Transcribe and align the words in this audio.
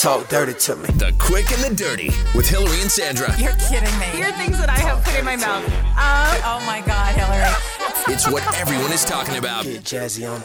Talk 0.00 0.28
dirty 0.28 0.54
to 0.54 0.76
me. 0.76 0.86
The 0.96 1.14
Quick 1.18 1.50
and 1.52 1.62
the 1.62 1.74
Dirty 1.74 2.10
with 2.34 2.48
Hilary 2.48 2.80
and 2.80 2.90
Sandra. 2.90 3.28
You're 3.38 3.52
kidding 3.52 3.96
me. 3.98 4.06
Here 4.06 4.28
are 4.28 4.32
things 4.32 4.58
that 4.58 4.68
I 4.68 4.78
have 4.78 5.04
put 5.04 5.16
in 5.18 5.24
my 5.24 5.36
mouth. 5.36 5.64
Uh, 5.96 6.40
oh 6.44 6.64
my 6.66 6.80
God, 6.84 7.14
Hilary. 7.14 7.54
It's 8.08 8.28
what 8.28 8.42
everyone 8.58 8.90
is 8.92 9.04
talking 9.04 9.36
about. 9.36 9.64
Get 9.64 9.84
jazzy 9.84 10.28
on. 10.28 10.42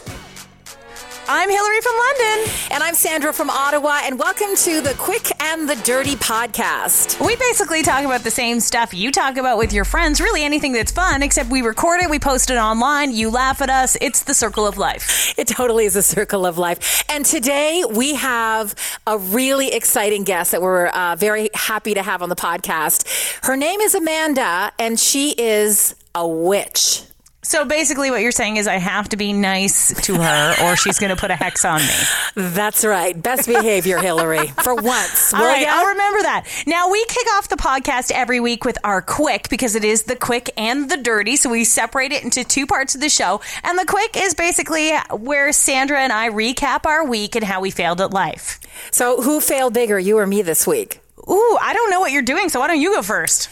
I'm 1.30 1.50
Hilary 1.50 1.80
from 1.82 1.94
London. 1.94 2.52
And 2.70 2.82
I'm 2.82 2.94
Sandra 2.94 3.34
from 3.34 3.50
Ottawa, 3.50 4.00
and 4.04 4.18
welcome 4.18 4.56
to 4.56 4.80
the 4.80 4.94
Quick 4.96 5.30
and 5.42 5.68
the 5.68 5.76
Dirty 5.76 6.16
podcast. 6.16 7.22
We 7.22 7.36
basically 7.36 7.82
talk 7.82 8.02
about 8.06 8.22
the 8.22 8.30
same 8.30 8.60
stuff 8.60 8.94
you 8.94 9.12
talk 9.12 9.36
about 9.36 9.58
with 9.58 9.70
your 9.70 9.84
friends, 9.84 10.22
really 10.22 10.42
anything 10.42 10.72
that's 10.72 10.90
fun, 10.90 11.22
except 11.22 11.50
we 11.50 11.60
record 11.60 12.00
it, 12.00 12.08
we 12.08 12.18
post 12.18 12.48
it 12.48 12.56
online, 12.56 13.12
you 13.12 13.28
laugh 13.28 13.60
at 13.60 13.68
us. 13.68 13.94
It's 14.00 14.22
the 14.22 14.32
circle 14.32 14.66
of 14.66 14.78
life. 14.78 15.38
It 15.38 15.48
totally 15.48 15.84
is 15.84 15.96
a 15.96 16.02
circle 16.02 16.46
of 16.46 16.56
life. 16.56 17.04
And 17.10 17.26
today 17.26 17.84
we 17.84 18.14
have 18.14 18.74
a 19.06 19.18
really 19.18 19.74
exciting 19.74 20.24
guest 20.24 20.52
that 20.52 20.62
we're 20.62 20.86
uh, 20.86 21.14
very 21.16 21.50
happy 21.52 21.92
to 21.92 22.02
have 22.02 22.22
on 22.22 22.30
the 22.30 22.36
podcast. 22.36 23.06
Her 23.44 23.54
name 23.54 23.80
is 23.80 23.94
Amanda, 23.94 24.72
and 24.78 24.98
she 24.98 25.34
is 25.36 25.94
a 26.14 26.26
witch. 26.26 27.02
So 27.42 27.64
basically, 27.64 28.10
what 28.10 28.20
you're 28.20 28.32
saying 28.32 28.56
is 28.56 28.66
I 28.66 28.78
have 28.78 29.08
to 29.10 29.16
be 29.16 29.32
nice 29.32 29.94
to 30.02 30.14
her, 30.16 30.54
or 30.64 30.76
she's 30.76 30.98
going 30.98 31.14
to 31.14 31.20
put 31.20 31.30
a 31.30 31.36
hex 31.36 31.64
on 31.64 31.80
me. 31.80 31.94
That's 32.34 32.84
right. 32.84 33.20
Best 33.20 33.46
behavior, 33.46 33.98
Hilary, 33.98 34.48
for 34.48 34.74
once. 34.74 35.32
All 35.32 35.40
Will 35.40 35.46
right, 35.46 35.62
ya? 35.62 35.68
I'll 35.70 35.86
remember 35.86 36.22
that. 36.22 36.46
Now, 36.66 36.90
we 36.90 37.04
kick 37.06 37.26
off 37.34 37.48
the 37.48 37.56
podcast 37.56 38.10
every 38.10 38.40
week 38.40 38.64
with 38.64 38.76
our 38.82 39.00
quick 39.00 39.48
because 39.50 39.76
it 39.76 39.84
is 39.84 40.02
the 40.02 40.16
quick 40.16 40.50
and 40.56 40.90
the 40.90 40.96
dirty. 40.96 41.36
So 41.36 41.48
we 41.48 41.62
separate 41.62 42.10
it 42.10 42.24
into 42.24 42.42
two 42.42 42.66
parts 42.66 42.96
of 42.96 43.00
the 43.00 43.08
show. 43.08 43.40
And 43.62 43.78
the 43.78 43.86
quick 43.86 44.16
is 44.16 44.34
basically 44.34 44.90
where 45.10 45.52
Sandra 45.52 46.00
and 46.00 46.12
I 46.12 46.30
recap 46.30 46.86
our 46.86 47.06
week 47.06 47.36
and 47.36 47.44
how 47.44 47.60
we 47.60 47.70
failed 47.70 48.00
at 48.00 48.12
life. 48.12 48.58
So, 48.90 49.22
who 49.22 49.40
failed 49.40 49.74
bigger, 49.74 49.98
you 49.98 50.18
or 50.18 50.26
me, 50.26 50.42
this 50.42 50.66
week? 50.66 51.00
Ooh, 51.28 51.58
I 51.60 51.72
don't 51.72 51.90
know 51.90 52.00
what 52.00 52.10
you're 52.10 52.22
doing, 52.22 52.48
so 52.48 52.58
why 52.58 52.66
don't 52.66 52.80
you 52.80 52.94
go 52.94 53.02
first? 53.02 53.48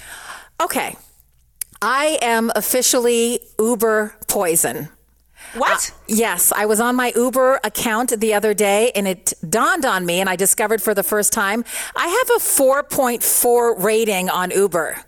Okay. 0.61 0.97
I 1.83 2.19
am 2.23 2.51
officially 2.55 3.41
Uber 3.59 4.17
poison. 4.27 4.89
What? 5.55 5.93
Yes, 6.09 6.53
I 6.53 6.67
was 6.67 6.81
on 6.81 6.97
my 6.97 7.13
Uber 7.15 7.61
account 7.63 8.19
the 8.21 8.35
other 8.35 8.53
day 8.55 8.91
and 8.95 9.07
it 9.07 9.33
dawned 9.49 9.85
on 9.85 10.05
me 10.05 10.21
and 10.21 10.29
I 10.29 10.37
discovered 10.37 10.83
for 10.83 10.95
the 10.95 11.03
first 11.03 11.33
time 11.33 11.65
I 11.95 12.07
have 12.09 12.31
a 12.31 12.41
4.4 12.41 13.83
rating 13.83 14.29
on 14.29 14.51
Uber. 14.51 14.99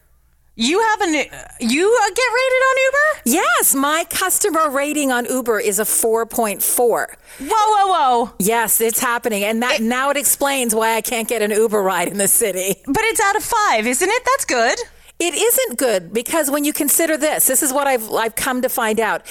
you 0.54 0.80
have 0.80 1.00
an 1.00 1.14
you 1.60 1.98
uh, 2.02 2.08
get 2.14 2.28
rated 2.40 2.62
on 2.68 2.76
Uber? 2.84 3.22
Yes, 3.24 3.74
my 3.74 4.04
customer 4.10 4.70
rating 4.70 5.10
on 5.10 5.24
Uber 5.26 5.60
is 5.60 5.78
a 5.78 5.84
4.4. 5.84 6.62
Whoa, 6.78 7.46
whoa, 7.48 7.86
whoa! 7.92 8.32
Yes, 8.38 8.80
it's 8.80 9.00
happening 9.00 9.44
and 9.44 9.62
that 9.62 9.80
now 9.80 10.10
it 10.10 10.16
explains 10.16 10.74
why 10.74 10.94
I 10.94 11.00
can't 11.00 11.28
get 11.28 11.42
an 11.42 11.50
Uber 11.50 11.82
ride 11.82 12.08
in 12.08 12.18
the 12.18 12.28
city. 12.28 12.80
But 12.86 13.02
it's 13.04 13.20
out 13.20 13.36
of 13.36 13.42
five, 13.42 13.86
isn't 13.86 14.08
it? 14.08 14.22
That's 14.24 14.44
good. 14.44 14.78
It 15.18 15.34
isn't 15.34 15.78
good 15.78 16.12
because 16.12 16.50
when 16.50 16.64
you 16.64 16.72
consider 16.72 17.16
this, 17.16 17.46
this 17.46 17.62
is 17.62 17.72
what 17.72 17.86
I've 17.86 18.10
I've 18.12 18.36
come 18.36 18.62
to 18.62 18.68
find 18.68 19.00
out. 19.00 19.22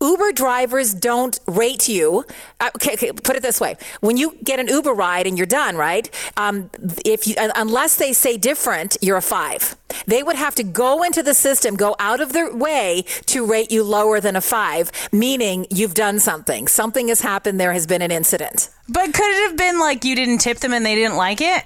Uber 0.00 0.32
drivers 0.32 0.92
don't 0.92 1.38
rate 1.46 1.88
you. 1.88 2.24
Uh, 2.60 2.70
Okay, 2.76 2.92
okay, 2.94 3.12
put 3.12 3.36
it 3.36 3.42
this 3.42 3.60
way: 3.60 3.76
when 4.00 4.16
you 4.16 4.36
get 4.44 4.60
an 4.60 4.68
Uber 4.68 4.92
ride 4.92 5.26
and 5.26 5.36
you're 5.38 5.46
done, 5.46 5.76
right? 5.76 6.08
Um, 6.36 6.70
if 7.04 7.26
you, 7.26 7.34
unless 7.38 7.96
they 7.96 8.12
say 8.12 8.36
different, 8.36 8.96
you're 9.00 9.16
a 9.16 9.22
five. 9.22 9.76
They 10.06 10.22
would 10.22 10.36
have 10.36 10.54
to 10.56 10.62
go 10.64 11.02
into 11.02 11.22
the 11.22 11.34
system, 11.34 11.76
go 11.76 11.94
out 11.98 12.20
of 12.20 12.32
their 12.32 12.54
way 12.54 13.04
to 13.26 13.46
rate 13.46 13.70
you 13.70 13.82
lower 13.84 14.20
than 14.20 14.36
a 14.36 14.40
five, 14.40 14.90
meaning 15.12 15.66
you've 15.70 15.94
done 15.94 16.18
something. 16.18 16.68
Something 16.68 17.08
has 17.08 17.20
happened. 17.20 17.58
There 17.60 17.72
has 17.72 17.86
been 17.86 18.02
an 18.02 18.10
incident. 18.10 18.70
But 18.88 19.14
could 19.14 19.30
it 19.30 19.48
have 19.48 19.56
been 19.56 19.78
like 19.78 20.04
you 20.04 20.14
didn't 20.14 20.38
tip 20.38 20.58
them 20.58 20.74
and 20.74 20.84
they 20.84 20.94
didn't 20.94 21.16
like 21.16 21.40
it? 21.40 21.64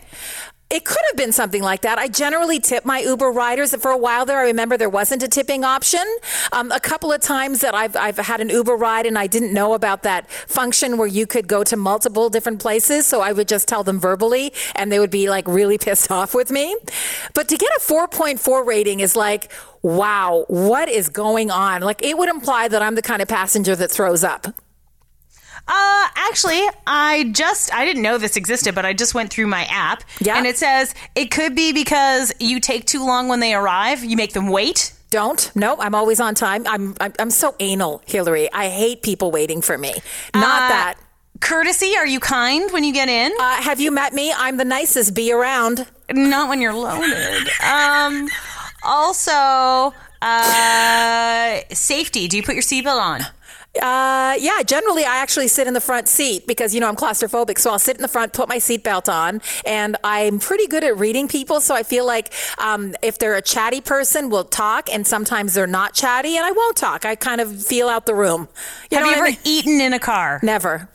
It 0.70 0.84
could 0.84 1.00
have 1.08 1.16
been 1.16 1.33
something 1.33 1.62
like 1.62 1.80
that. 1.80 1.98
I 1.98 2.08
generally 2.08 2.61
tip 2.61 2.84
my 2.84 3.00
Uber 3.00 3.30
riders. 3.30 3.74
For 3.77 3.91
a 3.91 3.97
while 3.97 4.27
there, 4.27 4.38
I 4.38 4.42
remember 4.42 4.77
there 4.77 4.91
wasn't 4.91 5.22
a 5.22 5.28
tipping 5.28 5.64
option. 5.64 6.05
Um, 6.52 6.70
a 6.72 6.80
couple 6.80 7.10
of 7.10 7.22
times 7.22 7.60
that 7.60 7.75
I've, 7.75 7.97
I've 7.97 8.19
had 8.19 8.42
an 8.42 8.50
Uber 8.50 8.76
ride 8.76 9.06
and 9.06 9.19
I 9.19 9.28
didn't 9.28 9.54
know 9.54 9.72
about 9.72 10.03
that 10.03 10.31
function 10.31 10.98
where 10.98 11.06
you 11.06 11.26
could 11.26 11.48
go 11.48 11.65
to 11.65 11.75
multiple 11.75 12.28
different 12.28 12.60
places. 12.60 13.06
So 13.06 13.22
I 13.22 13.32
would 13.32 13.48
just 13.48 13.66
tell 13.66 13.82
them 13.82 13.98
verbally 13.98 14.53
and 14.75 14.92
they 14.92 14.98
would 14.98 15.10
be 15.10 15.31
like 15.31 15.48
really 15.48 15.78
pissed 15.88 16.10
off 16.10 16.34
with 16.34 16.50
me. 16.50 16.76
But 17.32 17.48
to 17.48 17.56
get 17.56 17.71
a 17.75 17.81
4.4 17.81 18.66
rating 18.66 19.00
is 19.00 19.16
like, 19.16 19.50
wow, 19.81 20.44
what 20.48 20.91
is 20.91 21.09
going 21.09 21.50
on? 21.50 21.81
Like 21.81 22.03
it 22.03 22.19
would 22.19 22.28
imply 22.28 22.69
that 22.69 22.82
I'm 22.82 22.94
the 22.94 23.00
kind 23.00 23.22
of 23.22 23.28
passenger 23.28 23.75
that 23.75 23.91
throws 23.91 24.22
up. 24.22 24.48
Uh, 25.68 26.08
actually, 26.16 26.62
I 26.86 27.30
just 27.32 27.72
I 27.74 27.84
didn't 27.84 28.02
know 28.02 28.16
this 28.18 28.36
existed, 28.36 28.74
but 28.74 28.86
I 28.86 28.92
just 28.94 29.14
went 29.14 29.30
through 29.30 29.48
my 29.48 29.64
app, 29.70 30.02
Yeah. 30.20 30.36
and 30.38 30.46
it 30.46 30.56
says 30.56 30.94
it 31.14 31.30
could 31.30 31.54
be 31.54 31.72
because 31.72 32.32
you 32.40 32.58
take 32.58 32.86
too 32.86 33.04
long 33.04 33.28
when 33.28 33.40
they 33.40 33.52
arrive. 33.54 34.02
You 34.02 34.16
make 34.16 34.32
them 34.32 34.48
wait. 34.48 34.94
Don't. 35.10 35.50
No, 35.54 35.76
I'm 35.78 35.94
always 35.94 36.20
on 36.20 36.34
time. 36.34 36.66
I'm, 36.66 36.94
I'm, 37.00 37.12
I'm 37.18 37.30
so 37.30 37.54
anal, 37.60 38.02
Hilary. 38.06 38.52
I 38.52 38.68
hate 38.68 39.02
people 39.02 39.30
waiting 39.30 39.62
for 39.62 39.78
me. 39.78 39.94
Not 40.34 40.62
Uh, 40.62 40.68
that. 40.68 40.94
Courtesy? 41.40 41.96
Are 41.96 42.06
you 42.06 42.20
kind 42.20 42.70
when 42.72 42.82
you 42.84 42.92
get 42.92 43.08
in? 43.08 43.32
Uh, 43.40 43.62
have 43.62 43.80
you 43.80 43.90
met 43.90 44.12
me? 44.12 44.34
I'm 44.36 44.56
the 44.58 44.64
nicest. 44.66 45.14
Be 45.14 45.32
around. 45.32 45.86
Not 46.12 46.48
when 46.50 46.60
you're 46.60 46.74
loaded. 46.74 47.48
um, 47.62 48.28
also, 48.82 49.94
uh, 50.20 51.60
safety. 51.72 52.28
Do 52.28 52.36
you 52.36 52.42
put 52.42 52.54
your 52.54 52.62
seatbelt 52.62 53.00
on? 53.00 53.20
Uh, 53.81 54.34
yeah, 54.39 54.62
generally 54.62 55.05
I 55.05 55.16
actually 55.19 55.49
sit 55.49 55.66
in 55.66 55.75
the 55.75 55.81
front 55.81 56.09
seat 56.09 56.47
because, 56.47 56.75
you 56.75 56.81
know, 56.81 56.89
I'm 56.89 56.97
claustrophobic. 56.97 57.59
So 57.59 57.71
I'll 57.71 57.78
sit 57.78 57.97
in 57.97 58.03
the 58.03 58.09
front, 58.09 58.33
put 58.33 58.49
my 58.49 58.59
seatbelt 58.59 59.12
on, 59.12 59.41
and 59.65 59.97
I'm 60.05 60.39
pretty 60.39 60.66
good 60.66 60.84
at 60.84 60.97
reading 60.99 61.28
people. 61.28 61.61
So 61.61 61.75
I 61.75 61.83
feel 61.83 62.06
like 62.06 62.33
um, 62.59 62.94
if 63.03 63.19
they're 63.19 63.37
a 63.37 63.43
chatty 63.43 63.81
person, 63.81 64.31
we'll 64.31 64.44
talk, 64.44 64.89
and 64.93 65.06
sometimes 65.06 65.55
they're 65.55 65.66
not 65.66 65.94
chatty, 65.94 66.37
and 66.37 66.44
I 66.44 66.53
won't 66.53 66.77
talk. 66.77 67.05
I 67.05 67.15
kind 67.15 67.41
of 67.41 67.62
feel 67.65 67.89
out 67.89 68.06
the 68.06 68.15
room. 68.15 68.49
You 68.91 68.99
Have 68.99 69.06
you 69.06 69.12
ever 69.15 69.27
I 69.27 69.31
mean? 69.31 69.39
eaten 69.44 69.81
in 69.81 69.93
a 69.93 69.99
car? 70.00 70.41
Never. 70.43 70.89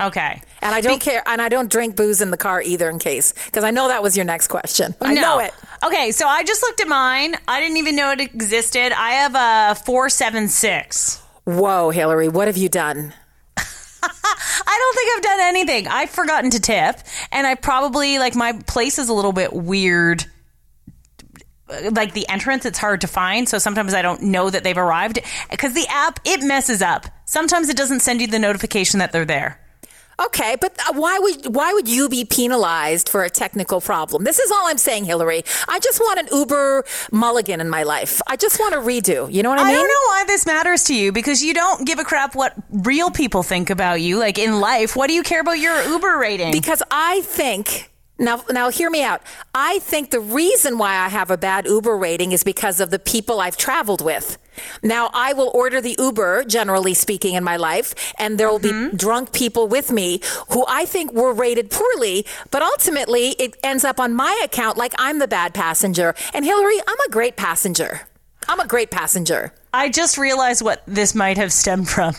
Okay. 0.00 0.40
And 0.62 0.72
I 0.74 0.80
don't 0.80 1.00
care, 1.00 1.22
and 1.26 1.42
I 1.42 1.48
don't 1.48 1.68
drink 1.70 1.96
booze 1.96 2.20
in 2.20 2.30
the 2.30 2.36
car 2.36 2.62
either, 2.62 2.88
in 2.88 3.00
case, 3.00 3.32
because 3.46 3.64
I 3.64 3.72
know 3.72 3.88
that 3.88 4.00
was 4.02 4.16
your 4.16 4.24
next 4.24 4.46
question. 4.46 4.94
I 5.00 5.12
No. 5.12 5.20
know 5.20 5.38
it. 5.40 5.52
Okay, 5.84 6.12
so 6.12 6.26
I 6.28 6.44
just 6.44 6.62
looked 6.62 6.80
at 6.80 6.86
mine. 6.86 7.34
I 7.48 7.60
didn't 7.60 7.78
even 7.78 7.96
know 7.96 8.12
it 8.12 8.20
existed. 8.20 8.92
I 8.92 9.10
have 9.12 9.34
a 9.34 9.74
476. 9.84 11.22
Whoa, 11.48 11.88
Hilary, 11.88 12.28
what 12.28 12.46
have 12.46 12.58
you 12.58 12.68
done? 12.68 13.14
I 13.56 14.78
don't 14.78 14.94
think 14.94 15.16
I've 15.16 15.22
done 15.22 15.40
anything. 15.40 15.88
I've 15.88 16.10
forgotten 16.10 16.50
to 16.50 16.60
tip, 16.60 16.96
and 17.32 17.46
I 17.46 17.54
probably 17.54 18.18
like 18.18 18.34
my 18.34 18.52
place 18.66 18.98
is 18.98 19.08
a 19.08 19.14
little 19.14 19.32
bit 19.32 19.54
weird. 19.54 20.26
Like 21.90 22.12
the 22.12 22.28
entrance, 22.28 22.66
it's 22.66 22.78
hard 22.78 23.00
to 23.00 23.06
find, 23.06 23.48
so 23.48 23.56
sometimes 23.56 23.94
I 23.94 24.02
don't 24.02 24.24
know 24.24 24.50
that 24.50 24.62
they've 24.62 24.76
arrived 24.76 25.20
because 25.50 25.72
the 25.72 25.86
app 25.88 26.20
it 26.26 26.42
messes 26.42 26.82
up. 26.82 27.06
Sometimes 27.24 27.70
it 27.70 27.78
doesn't 27.78 28.00
send 28.00 28.20
you 28.20 28.26
the 28.26 28.38
notification 28.38 28.98
that 28.98 29.12
they're 29.12 29.24
there. 29.24 29.58
Okay, 30.20 30.56
but 30.60 30.76
uh, 30.80 30.94
why 30.94 31.18
would 31.20 31.54
why 31.54 31.72
would 31.72 31.88
you 31.88 32.08
be 32.08 32.24
penalized 32.24 33.08
for 33.08 33.22
a 33.22 33.30
technical 33.30 33.80
problem? 33.80 34.24
This 34.24 34.40
is 34.40 34.50
all 34.50 34.66
I'm 34.66 34.78
saying, 34.78 35.04
Hilary. 35.04 35.44
I 35.68 35.78
just 35.78 36.00
want 36.00 36.18
an 36.18 36.28
Uber 36.32 36.84
mulligan 37.12 37.60
in 37.60 37.68
my 37.68 37.84
life. 37.84 38.20
I 38.26 38.36
just 38.36 38.58
want 38.58 38.74
a 38.74 38.78
redo. 38.78 39.32
You 39.32 39.44
know 39.44 39.50
what 39.50 39.60
I 39.60 39.64
mean? 39.64 39.74
I 39.74 39.78
don't 39.78 39.88
know 39.88 40.08
why 40.08 40.24
this 40.26 40.44
matters 40.44 40.84
to 40.84 40.94
you 40.94 41.12
because 41.12 41.42
you 41.42 41.54
don't 41.54 41.86
give 41.86 42.00
a 42.00 42.04
crap 42.04 42.34
what 42.34 42.54
real 42.70 43.10
people 43.10 43.44
think 43.44 43.70
about 43.70 44.00
you, 44.00 44.18
like 44.18 44.38
in 44.38 44.58
life. 44.60 44.96
What 44.96 45.06
do 45.06 45.12
you 45.12 45.22
care 45.22 45.40
about 45.40 45.60
your 45.60 45.80
Uber 45.84 46.18
rating? 46.18 46.50
Because 46.50 46.82
I 46.90 47.20
think 47.20 47.88
now 48.18 48.42
now 48.50 48.70
hear 48.70 48.90
me 48.90 49.04
out. 49.04 49.22
I 49.54 49.78
think 49.78 50.10
the 50.10 50.20
reason 50.20 50.78
why 50.78 50.96
I 50.96 51.08
have 51.08 51.30
a 51.30 51.38
bad 51.38 51.66
Uber 51.66 51.96
rating 51.96 52.32
is 52.32 52.42
because 52.42 52.80
of 52.80 52.90
the 52.90 52.98
people 52.98 53.40
I've 53.40 53.56
traveled 53.56 54.04
with. 54.04 54.36
Now 54.82 55.10
I 55.12 55.32
will 55.32 55.50
order 55.54 55.80
the 55.80 55.96
Uber, 55.98 56.44
generally 56.44 56.94
speaking, 56.94 57.34
in 57.34 57.44
my 57.44 57.56
life, 57.56 57.94
and 58.18 58.38
there 58.38 58.48
will 58.48 58.58
be 58.58 58.72
mm-hmm. 58.72 58.96
drunk 58.96 59.32
people 59.32 59.68
with 59.68 59.90
me 59.90 60.20
who 60.50 60.64
I 60.68 60.84
think 60.84 61.12
were 61.12 61.32
rated 61.32 61.70
poorly, 61.70 62.26
but 62.50 62.62
ultimately 62.62 63.30
it 63.38 63.56
ends 63.62 63.84
up 63.84 64.00
on 64.00 64.14
my 64.14 64.40
account 64.44 64.76
like 64.76 64.94
I'm 64.98 65.18
the 65.18 65.28
bad 65.28 65.54
passenger. 65.54 66.14
And 66.34 66.44
Hilary, 66.44 66.78
I'm 66.86 67.00
a 67.06 67.10
great 67.10 67.36
passenger. 67.36 68.02
I'm 68.48 68.60
a 68.60 68.66
great 68.66 68.90
passenger. 68.90 69.52
I 69.72 69.90
just 69.90 70.16
realized 70.16 70.62
what 70.62 70.82
this 70.86 71.14
might 71.14 71.36
have 71.36 71.52
stemmed 71.52 71.88
from. 71.88 72.14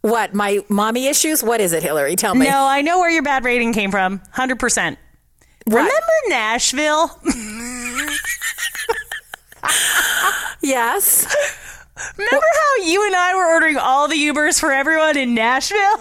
What, 0.00 0.32
my 0.32 0.60
mommy 0.70 1.08
issues? 1.08 1.42
What 1.42 1.60
is 1.60 1.74
it, 1.74 1.82
Hilary? 1.82 2.16
Tell 2.16 2.34
me. 2.34 2.46
No, 2.46 2.64
I 2.66 2.80
know 2.80 2.98
where 3.00 3.10
your 3.10 3.22
bad 3.22 3.44
rating 3.44 3.74
came 3.74 3.90
from. 3.90 4.20
100%. 4.34 4.96
Remember 5.66 5.90
Nashville? 6.28 7.20
Yes. 10.62 11.24
Remember 12.16 12.46
how 12.52 12.84
you 12.84 13.06
and 13.06 13.16
I 13.16 13.34
were 13.34 13.46
ordering 13.46 13.76
all 13.78 14.08
the 14.08 14.16
Ubers 14.16 14.60
for 14.60 14.72
everyone 14.72 15.16
in 15.16 15.34
Nashville? 15.34 15.98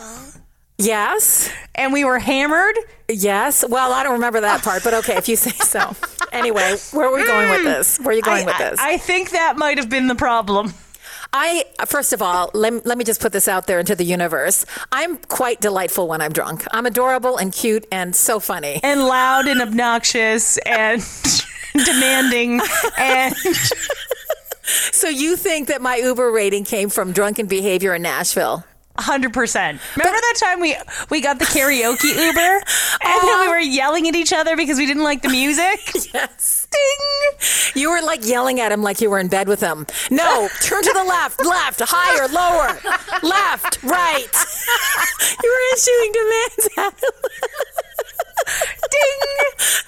Yes. 0.77 1.49
And 1.75 1.93
we 1.93 2.03
were 2.03 2.19
hammered? 2.19 2.75
Yes. 3.09 3.65
Well, 3.67 3.93
I 3.93 4.03
don't 4.03 4.13
remember 4.13 4.41
that 4.41 4.61
part, 4.63 4.83
but 4.83 4.93
okay, 4.95 5.17
if 5.17 5.27
you 5.27 5.35
say 5.35 5.51
so. 5.51 5.95
Anyway, 6.31 6.75
where 6.91 7.07
are 7.07 7.15
we 7.15 7.25
going 7.25 7.49
with 7.49 7.61
hmm. 7.61 7.65
this? 7.65 7.97
Where 7.97 8.09
are 8.09 8.13
you 8.13 8.21
going 8.21 8.43
I, 8.43 8.45
with 8.45 8.57
this? 8.59 8.79
I, 8.79 8.93
I 8.93 8.97
think 8.97 9.31
that 9.31 9.57
might 9.57 9.79
have 9.79 9.89
been 9.89 10.05
the 10.05 10.13
problem. 10.13 10.75
I 11.33 11.65
first 11.87 12.13
of 12.13 12.21
all, 12.21 12.51
let, 12.53 12.85
let 12.85 12.99
me 12.99 13.03
just 13.03 13.19
put 13.19 13.31
this 13.31 13.47
out 13.47 13.65
there 13.65 13.79
into 13.79 13.95
the 13.95 14.03
universe. 14.03 14.63
I'm 14.91 15.17
quite 15.17 15.59
delightful 15.59 16.07
when 16.07 16.21
I'm 16.21 16.31
drunk. 16.31 16.65
I'm 16.71 16.85
adorable 16.85 17.37
and 17.37 17.51
cute 17.51 17.87
and 17.91 18.15
so 18.15 18.39
funny. 18.39 18.79
and 18.83 19.05
loud 19.05 19.47
and 19.47 19.59
obnoxious 19.59 20.57
and 20.59 21.01
demanding 21.85 22.61
and 22.97 23.35
So 24.99 25.07
you 25.07 25.35
think 25.35 25.67
that 25.69 25.81
my 25.81 25.95
Uber 25.95 26.31
rating 26.31 26.63
came 26.63 26.89
from 26.89 27.11
drunken 27.11 27.47
behavior 27.47 27.95
in 27.95 28.01
Nashville? 28.01 28.63
100%. 28.97 29.33
Remember 29.33 29.79
that 29.95 30.33
time 30.37 30.59
we 30.59 30.75
we 31.09 31.21
got 31.21 31.39
the 31.39 31.45
karaoke 31.45 32.13
Uber 32.13 32.39
and 32.41 33.21
then 33.21 33.23
we 33.23 33.31
uh-huh. 33.31 33.49
were 33.49 33.59
yelling 33.59 34.09
at 34.09 34.15
each 34.15 34.33
other 34.33 34.57
because 34.57 34.77
we 34.77 34.85
didn't 34.85 35.03
like 35.03 35.21
the 35.21 35.29
music? 35.29 35.79
Yes. 36.13 36.67
Ding. 36.71 37.81
You 37.81 37.91
were 37.91 38.01
like 38.01 38.25
yelling 38.25 38.59
at 38.59 38.71
him 38.71 38.81
like 38.81 38.99
you 38.99 39.09
were 39.09 39.19
in 39.19 39.27
bed 39.27 39.47
with 39.47 39.59
him. 39.59 39.85
No, 40.09 40.49
turn 40.61 40.81
to 40.81 40.93
the 40.93 41.03
left, 41.03 41.45
left, 41.45 41.81
higher, 41.83 42.27
lower, 42.27 42.77
left, 43.21 43.81
right. 43.83 44.27
You 45.43 45.49
were 45.49 45.75
issuing 45.75 46.11
demands 46.11 46.69
at 46.77 47.03
him. 47.03 47.88
Ding. 48.91 49.19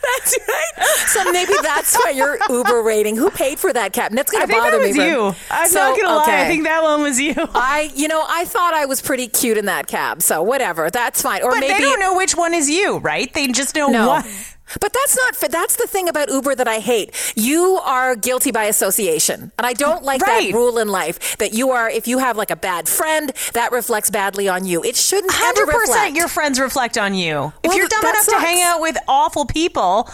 That's 0.01 0.37
right. 0.47 0.85
So 1.07 1.31
maybe 1.31 1.53
that's 1.61 1.95
why 1.95 2.11
your 2.11 2.37
Uber 2.49 2.81
rating. 2.83 3.15
Who 3.17 3.29
paid 3.29 3.59
for 3.59 3.71
that 3.73 3.93
cab? 3.93 4.11
And 4.11 4.17
that's 4.17 4.31
going 4.31 4.43
I 4.43 4.45
think 4.47 4.59
bother 4.59 4.79
that 4.79 4.87
was 4.87 4.97
me. 4.97 5.07
you. 5.09 5.35
I'm 5.49 5.67
So, 5.67 5.79
not 5.79 5.99
gonna 5.99 6.15
lie. 6.17 6.41
I 6.43 6.47
think 6.47 6.63
that 6.63 6.83
one 6.83 7.01
was 7.01 7.19
you. 7.19 7.33
I, 7.37 7.91
you 7.95 8.07
know, 8.07 8.23
I 8.27 8.45
thought 8.45 8.73
I 8.73 8.85
was 8.85 9.01
pretty 9.01 9.27
cute 9.27 9.57
in 9.57 9.65
that 9.65 9.87
cab. 9.87 10.21
So 10.21 10.41
whatever, 10.43 10.89
that's 10.89 11.21
fine. 11.21 11.43
Or 11.43 11.51
But 11.51 11.59
maybe 11.61 11.73
they 11.73 11.79
don't 11.79 11.99
know 11.99 12.15
which 12.15 12.35
one 12.35 12.53
is 12.53 12.69
you, 12.69 12.97
right? 12.99 13.31
They 13.33 13.47
just 13.47 13.75
know 13.75 13.87
No. 13.89 14.07
one. 14.07 14.23
But 14.79 14.93
that's 14.93 15.15
not 15.17 15.35
fa- 15.35 15.49
that's 15.49 15.75
the 15.75 15.87
thing 15.87 16.07
about 16.07 16.29
Uber 16.29 16.55
that 16.55 16.67
I 16.67 16.79
hate. 16.79 17.11
You 17.35 17.79
are 17.83 18.15
guilty 18.15 18.51
by 18.51 18.65
association. 18.65 19.51
And 19.57 19.65
I 19.67 19.73
don't 19.73 20.03
like 20.03 20.21
Right. 20.21 20.51
that 20.51 20.57
rule 20.57 20.77
in 20.77 20.87
life 20.87 21.37
that 21.37 21.53
you 21.53 21.71
are 21.71 21.89
if 21.89 22.07
you 22.07 22.19
have 22.19 22.37
like 22.37 22.51
a 22.51 22.55
bad 22.55 22.87
friend, 22.87 23.31
that 23.53 23.71
reflects 23.71 24.09
badly 24.09 24.47
on 24.47 24.65
you. 24.65 24.83
It 24.83 24.95
shouldn't 24.95 25.33
ever 25.33 25.43
Hundred 25.43 25.67
reflect. 25.67 25.87
percent, 25.87 26.15
your 26.15 26.27
friends 26.27 26.59
reflect 26.59 26.97
on 26.97 27.13
you. 27.15 27.51
if 27.63 27.73
you're 27.75 27.87
dumb 27.87 28.05
enough 28.05 28.25
to 28.27 28.39
hang 28.39 28.61
out 28.61 28.81
with 28.81 28.97
awful 29.07 29.45
people, 29.45 30.09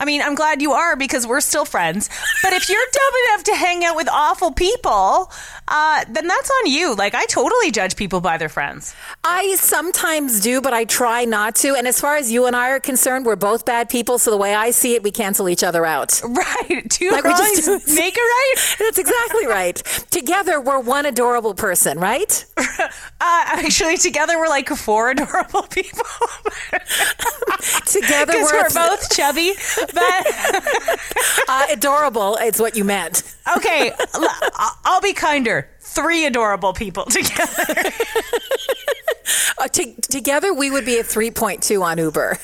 I 0.00 0.04
mean, 0.04 0.22
I'm 0.22 0.34
glad 0.34 0.62
you 0.62 0.72
are 0.72 0.96
because 0.96 1.26
we're 1.26 1.40
still 1.40 1.64
friends. 1.64 2.08
But 2.42 2.52
if 2.52 2.68
you're 2.68 2.86
dumb 2.92 3.12
enough 3.28 3.44
to 3.44 3.54
hang 3.54 3.84
out 3.84 3.96
with 3.96 4.08
awful 4.08 4.52
people, 4.52 5.30
uh, 5.66 6.04
then 6.08 6.26
that's 6.28 6.50
on 6.50 6.70
you. 6.70 6.94
Like 6.94 7.14
I 7.14 7.24
totally 7.26 7.70
judge 7.70 7.96
people 7.96 8.20
by 8.20 8.38
their 8.38 8.48
friends. 8.48 8.94
I 9.24 9.56
sometimes 9.56 10.40
do, 10.40 10.60
but 10.60 10.72
I 10.72 10.84
try 10.84 11.24
not 11.24 11.56
to. 11.56 11.74
And 11.74 11.86
as 11.88 12.00
far 12.00 12.16
as 12.16 12.30
you 12.30 12.46
and 12.46 12.54
I 12.54 12.70
are 12.70 12.80
concerned, 12.80 13.26
we're 13.26 13.36
both 13.36 13.64
bad 13.64 13.88
people, 13.88 14.18
so 14.18 14.30
the 14.30 14.36
way 14.36 14.54
I 14.54 14.70
see 14.70 14.94
it, 14.94 15.02
we 15.02 15.10
cancel 15.10 15.48
each 15.48 15.64
other 15.64 15.84
out. 15.84 16.20
Right? 16.38 16.88
Two 16.88 17.10
Like 17.10 17.24
just 17.24 17.66
wrongs 17.68 17.84
do- 17.86 17.94
make 17.96 18.16
a 18.16 18.20
right. 18.20 18.54
That's 18.78 18.98
exactly 18.98 19.46
right. 19.46 19.76
Together, 20.10 20.60
we're 20.60 20.78
one 20.78 21.04
adorable 21.06 21.54
person, 21.54 21.98
right? 21.98 22.44
Uh, 23.20 23.42
actually, 23.46 23.96
together 23.96 24.38
we're 24.38 24.48
like 24.48 24.68
four 24.68 25.10
adorable 25.10 25.62
people 25.64 26.04
Together, 27.86 28.34
we're, 28.34 28.62
we're 28.62 28.70
both 28.70 29.10
chubby. 29.14 29.52
But 29.94 31.00
uh, 31.48 31.66
adorable. 31.70 32.36
Is 32.36 32.60
what 32.60 32.76
you 32.76 32.84
meant. 32.84 33.22
okay, 33.56 33.92
I'll 34.84 35.00
be 35.00 35.12
kinder. 35.14 35.68
Three 35.80 36.26
adorable 36.26 36.72
people 36.72 37.04
together. 37.10 37.90
Uh, 39.58 39.68
to, 39.68 40.00
together, 40.02 40.54
we 40.54 40.70
would 40.70 40.84
be 40.84 40.98
a 40.98 41.04
3.2 41.04 41.82
on 41.82 41.98
Uber. 41.98 42.38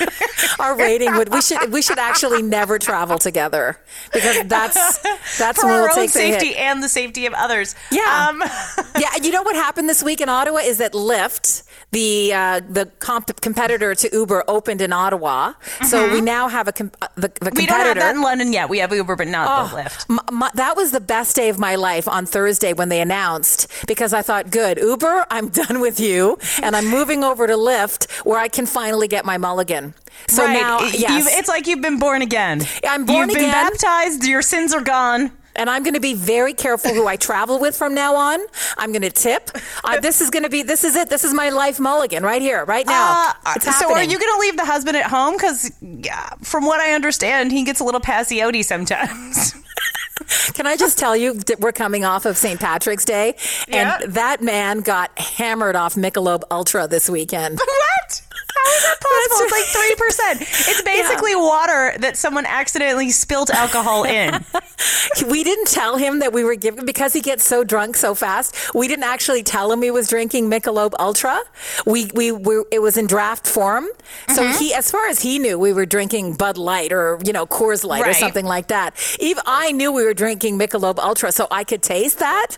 Our 0.58 0.76
rating 0.76 1.14
would 1.16 1.32
we 1.32 1.40
should 1.42 1.72
we 1.72 1.82
should 1.82 1.98
actually 1.98 2.42
never 2.42 2.78
travel 2.78 3.18
together 3.18 3.78
because 4.12 4.44
that's 4.46 4.98
that's 5.38 5.60
for 5.60 5.66
when 5.66 5.74
our 5.76 5.80
we'll 5.82 5.90
own 5.90 5.94
take 5.96 6.10
safety 6.10 6.56
and 6.56 6.82
the 6.82 6.88
safety 6.88 7.26
of 7.26 7.32
others. 7.34 7.74
Yeah. 7.90 8.28
Um, 8.28 8.42
yeah, 8.98 9.10
you 9.22 9.30
know 9.30 9.42
what 9.42 9.56
happened 9.56 9.88
this 9.88 10.02
week 10.02 10.20
in 10.20 10.28
Ottawa 10.28 10.58
is 10.58 10.78
that 10.78 10.92
Lyft, 10.92 11.62
the 11.92 12.32
uh, 12.34 12.60
the 12.68 12.86
comp- 12.98 13.40
competitor 13.40 13.94
to 13.94 14.08
Uber, 14.12 14.44
opened 14.48 14.80
in 14.80 14.92
Ottawa. 14.92 15.54
So 15.88 16.12
we 16.12 16.20
now 16.20 16.48
have 16.48 16.68
a 16.68 16.72
com- 16.72 16.92
uh, 17.00 17.08
the, 17.16 17.28
the 17.40 17.50
competitor. 17.50 17.50
Mm-hmm. 17.50 17.56
we 17.56 17.66
don't 17.66 17.86
have 17.86 17.96
that 17.96 18.14
in 18.16 18.22
London 18.22 18.52
yet. 18.52 18.68
We 18.68 18.78
have 18.78 18.92
Uber, 18.92 19.16
but 19.16 19.28
not 19.28 19.72
Oh, 19.72 19.76
the 19.76 19.82
Lyft. 19.82 20.06
m- 20.10 20.36
my- 20.38 20.50
that 20.54 20.76
was 20.76 20.92
the 20.92 21.00
best 21.00 21.36
day 21.36 21.48
of 21.48 21.58
my 21.58 21.74
life 21.76 22.06
on 22.08 22.26
Thursday 22.26 22.72
when 22.72 22.88
they 22.88 23.00
announced 23.00 23.66
because 23.86 24.12
I 24.12 24.22
thought, 24.22 24.50
good, 24.50 24.78
Uber, 24.78 25.26
I'm 25.30 25.48
done 25.62 25.80
with 25.80 25.98
you. 26.00 26.38
And 26.62 26.76
I'm 26.76 26.86
moving 26.88 27.24
over 27.24 27.46
to 27.46 27.54
Lyft 27.54 28.10
where 28.26 28.38
I 28.38 28.48
can 28.48 28.66
finally 28.66 29.08
get 29.08 29.24
my 29.24 29.38
mulligan. 29.38 29.89
So 30.28 30.44
right. 30.44 30.52
now, 30.60 30.80
You've- 30.82 31.30
it's 31.30 31.48
like 31.48 31.66
you've 31.66 31.80
been 31.82 31.98
born 31.98 32.22
again. 32.22 32.62
I'm 32.88 33.04
born 33.06 33.28
You've 33.28 33.38
been 33.38 33.48
again. 33.48 33.70
baptized. 33.70 34.24
Your 34.24 34.42
sins 34.42 34.72
are 34.74 34.82
gone. 34.82 35.32
and 35.56 35.68
I'm 35.68 35.82
going 35.82 35.94
to 35.94 36.00
be 36.00 36.14
very 36.14 36.54
careful 36.54 36.94
who 36.94 37.06
I 37.08 37.16
travel 37.16 37.58
with 37.58 37.76
from 37.76 37.92
now 37.94 38.14
on. 38.14 38.38
I'm 38.78 38.92
going 38.92 39.02
to 39.02 39.10
tip. 39.10 39.50
Uh, 39.82 39.98
this 39.98 40.20
is 40.20 40.30
going 40.30 40.44
to 40.44 40.48
be, 40.48 40.62
this 40.62 40.84
is 40.84 40.94
it. 40.94 41.10
This 41.10 41.24
is 41.24 41.34
my 41.34 41.50
life 41.50 41.80
mulligan 41.80 42.22
right 42.22 42.40
here, 42.40 42.64
right 42.64 42.86
now. 42.86 43.32
Uh, 43.44 43.58
so, 43.58 43.92
are 43.92 44.02
you 44.02 44.18
going 44.18 44.32
to 44.32 44.38
leave 44.40 44.56
the 44.56 44.64
husband 44.64 44.96
at 44.96 45.06
home? 45.06 45.34
Because, 45.34 45.70
yeah, 45.82 46.30
from 46.42 46.64
what 46.66 46.80
I 46.80 46.92
understand, 46.92 47.50
he 47.50 47.64
gets 47.64 47.80
a 47.80 47.84
little 47.84 48.00
passy 48.00 48.40
sometimes. 48.62 49.54
Can 50.54 50.66
I 50.66 50.76
just 50.76 50.98
tell 50.98 51.16
you 51.16 51.34
that 51.34 51.58
we're 51.60 51.72
coming 51.72 52.04
off 52.04 52.24
of 52.26 52.36
St. 52.36 52.60
Patrick's 52.60 53.04
Day, 53.04 53.34
Yeah. 53.68 53.98
and 54.02 54.12
that 54.14 54.42
man 54.42 54.80
got 54.80 55.18
hammered 55.18 55.74
off 55.76 55.94
Michelob 55.96 56.44
Ultra 56.50 56.86
this 56.86 57.10
weekend. 57.10 57.58
what? 57.58 58.22
How 58.64 58.76
is 58.76 58.82
that 58.84 59.00
possible? 59.00 59.44
It's 59.46 59.52
like 59.52 59.64
three 59.64 59.94
percent. 59.96 60.40
It's 60.68 60.82
basically 60.82 61.34
water 61.36 61.94
that 61.98 62.16
someone 62.16 62.46
accidentally 62.46 63.10
spilt 63.10 63.50
alcohol 63.50 64.04
in. 64.04 64.44
we 65.28 65.44
didn't 65.44 65.66
tell 65.68 65.96
him 65.96 66.18
that 66.20 66.32
we 66.32 66.44
were 66.44 66.54
giving 66.56 66.84
because 66.86 67.12
he 67.12 67.20
gets 67.20 67.44
so 67.44 67.64
drunk 67.64 67.96
so 67.96 68.14
fast. 68.14 68.74
We 68.74 68.88
didn't 68.88 69.04
actually 69.04 69.42
tell 69.42 69.70
him 69.72 69.82
he 69.82 69.90
was 69.90 70.08
drinking 70.08 70.50
Michelob 70.50 70.94
Ultra. 70.98 71.40
We 71.86 72.10
we 72.14 72.32
were 72.32 72.64
it 72.70 72.80
was 72.80 72.96
in 72.96 73.06
draft 73.06 73.46
form. 73.46 73.86
So 74.34 74.40
Mm-hmm. 74.40 74.58
he, 74.58 74.74
as 74.74 74.90
far 74.90 75.06
as 75.08 75.20
he 75.20 75.38
knew, 75.38 75.58
we 75.58 75.72
were 75.72 75.84
drinking 75.86 76.34
Bud 76.34 76.56
Light 76.56 76.92
or 76.92 77.18
you 77.24 77.32
know 77.32 77.46
Coors 77.46 77.84
Light 77.84 78.06
or 78.06 78.14
something 78.14 78.46
like 78.46 78.68
that. 78.68 78.94
Even 79.20 79.42
I 79.46 79.72
knew 79.72 79.92
we 79.92 80.04
were 80.04 80.14
drinking 80.14 80.58
Michelob 80.58 80.98
Ultra, 80.98 81.30
so 81.32 81.46
I 81.50 81.62
could 81.64 81.82
taste 81.82 82.18
that. 82.20 82.56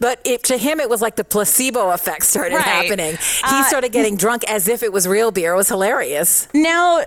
But 0.00 0.20
it, 0.24 0.44
to 0.44 0.56
him, 0.56 0.80
it 0.80 0.88
was 0.88 1.02
like 1.02 1.16
the 1.16 1.24
placebo 1.24 1.90
effect 1.90 2.22
started 2.24 2.54
Right. 2.56 2.64
happening. 2.64 3.16
He 3.16 3.60
Uh, 3.60 3.64
started 3.64 3.90
getting 3.92 4.16
drunk 4.16 4.44
as 4.48 4.68
if 4.68 4.82
it 4.82 4.92
was 4.92 5.06
real 5.08 5.30
beer. 5.30 5.43
It 5.52 5.56
was 5.56 5.68
hilarious. 5.68 6.48
Now, 6.54 7.02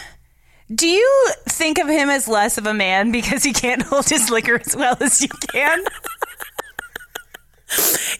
do 0.74 0.86
you 0.86 1.28
think 1.48 1.78
of 1.78 1.88
him 1.88 2.10
as 2.10 2.28
less 2.28 2.58
of 2.58 2.66
a 2.66 2.74
man 2.74 3.12
because 3.12 3.42
he 3.42 3.52
can't 3.52 3.82
hold 3.86 4.08
his 4.08 4.30
liquor 4.30 4.60
as 4.64 4.76
well 4.76 4.96
as 5.00 5.22
you 5.22 5.28
can? 5.28 5.84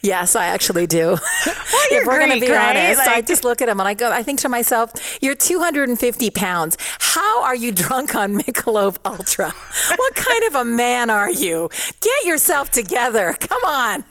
Yes, 0.01 0.35
I 0.35 0.47
actually 0.47 0.85
do. 0.85 0.97
you're 1.91 2.01
if 2.01 2.07
we're 2.07 2.19
going 2.19 2.37
to 2.37 2.45
be 2.45 2.51
right? 2.51 2.75
honest, 2.75 3.01
I 3.07 3.21
just 3.21 3.43
look 3.45 3.61
at 3.61 3.69
him 3.69 3.79
and 3.79 3.87
I 3.87 3.93
go, 3.93 4.11
I 4.11 4.21
think 4.21 4.39
to 4.41 4.49
myself, 4.49 4.91
you're 5.21 5.35
250 5.35 6.29
pounds. 6.31 6.77
How 6.99 7.43
are 7.43 7.55
you 7.55 7.71
drunk 7.71 8.13
on 8.13 8.37
Michelob 8.39 8.97
Ultra? 9.05 9.51
What 9.95 10.15
kind 10.15 10.43
of 10.45 10.55
a 10.55 10.65
man 10.65 11.09
are 11.09 11.29
you? 11.29 11.69
Get 12.01 12.25
yourself 12.25 12.71
together. 12.71 13.33
Come 13.39 13.63
on. 13.65 14.03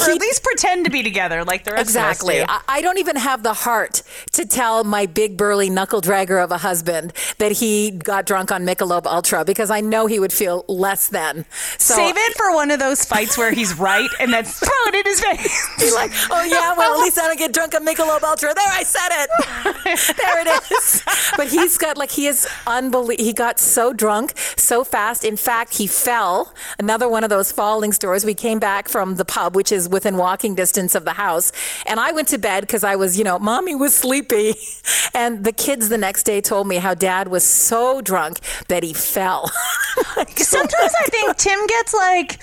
Or 0.00 0.10
at 0.10 0.18
least 0.20 0.42
pretend 0.42 0.84
to 0.84 0.90
be 0.90 1.02
together 1.02 1.44
like 1.44 1.64
the 1.64 1.72
rest 1.72 1.82
Exactly. 1.82 2.38
of 2.38 2.48
us 2.48 2.62
I, 2.68 2.78
I 2.78 2.82
don't 2.82 2.98
even 2.98 3.16
have 3.16 3.42
the 3.42 3.54
heart 3.54 4.02
to 4.32 4.46
tell 4.46 4.84
my 4.84 5.06
big 5.06 5.36
burly 5.36 5.70
knuckle 5.70 6.00
dragger 6.00 6.42
of 6.42 6.50
a 6.50 6.58
husband 6.58 7.12
that 7.38 7.52
he 7.52 7.90
got 7.90 8.26
drunk 8.26 8.52
on 8.52 8.64
Michelob 8.64 9.06
Ultra 9.06 9.44
because 9.44 9.70
I 9.70 9.80
know 9.80 10.06
he 10.06 10.18
would 10.18 10.32
feel 10.32 10.64
less 10.68 11.08
than. 11.08 11.44
So 11.78 11.94
Save 11.94 12.14
it 12.16 12.36
for 12.36 12.52
one 12.54 12.70
of 12.70 12.78
those 12.78 13.04
fights 13.04 13.38
where 13.38 13.52
he's 13.52 13.78
right 13.78 14.08
and 14.20 14.32
then 14.32 14.44
throw 14.44 14.68
it 14.88 14.94
in 14.94 15.04
his 15.04 15.20
face. 15.20 15.68
Be 15.78 15.92
like, 15.92 16.10
oh 16.30 16.44
yeah, 16.44 16.74
well 16.76 16.94
at 16.98 17.00
least 17.02 17.18
I 17.18 17.26
don't 17.28 17.38
get 17.38 17.52
drunk 17.52 17.74
on 17.74 17.84
Michelob 17.86 18.22
Ultra. 18.22 18.54
There, 18.54 18.64
I 18.68 18.82
said 18.82 19.08
it. 19.10 20.16
there 20.16 20.40
it 20.40 20.62
is. 20.72 21.02
But 21.36 21.48
he's 21.48 21.78
got 21.78 21.96
like 21.96 22.10
he 22.10 22.26
is 22.26 22.48
unbelievable. 22.66 23.24
He 23.24 23.32
got 23.32 23.60
so 23.60 23.92
drunk 23.92 24.32
so 24.56 24.82
fast. 24.84 25.24
In 25.24 25.36
fact, 25.36 25.74
he 25.76 25.86
fell. 25.86 26.52
Another 26.78 27.08
one 27.08 27.22
of 27.24 27.30
those 27.30 27.52
falling 27.52 27.92
stories. 27.92 28.24
We 28.24 28.34
came 28.34 28.58
back 28.58 28.88
from 28.88 29.14
the 29.16 29.24
pub, 29.24 29.45
which 29.54 29.72
is 29.72 29.88
within 29.88 30.16
walking 30.16 30.54
distance 30.54 30.94
of 30.94 31.04
the 31.04 31.12
house, 31.12 31.52
and 31.86 32.00
I 32.00 32.12
went 32.12 32.28
to 32.28 32.38
bed 32.38 32.62
because 32.62 32.84
I 32.84 32.96
was, 32.96 33.18
you 33.18 33.24
know, 33.24 33.38
mommy 33.38 33.74
was 33.74 33.94
sleepy, 33.94 34.54
and 35.14 35.44
the 35.44 35.52
kids 35.52 35.88
the 35.88 35.98
next 35.98 36.24
day 36.24 36.40
told 36.40 36.66
me 36.66 36.76
how 36.76 36.94
dad 36.94 37.28
was 37.28 37.44
so 37.44 38.00
drunk 38.00 38.40
that 38.68 38.82
he 38.82 38.92
fell. 38.92 39.48
Sometimes 40.36 40.92
I 40.98 41.08
think 41.10 41.36
Tim 41.36 41.66
gets 41.66 41.94
like 41.94 42.40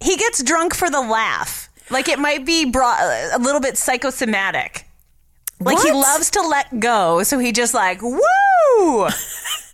he 0.00 0.16
gets 0.16 0.42
drunk 0.42 0.74
for 0.74 0.90
the 0.90 1.00
laugh. 1.00 1.68
Like 1.90 2.08
it 2.08 2.18
might 2.18 2.44
be 2.44 2.64
brought 2.66 3.00
uh, 3.00 3.30
a 3.32 3.38
little 3.38 3.60
bit 3.60 3.76
psychosomatic. 3.76 4.84
Like 5.60 5.80
he 5.80 5.90
loves 5.90 6.30
to 6.32 6.42
let 6.42 6.78
go, 6.78 7.22
so 7.24 7.38
he 7.38 7.50
just 7.50 7.74
like 7.74 8.00
woo. 8.02 9.08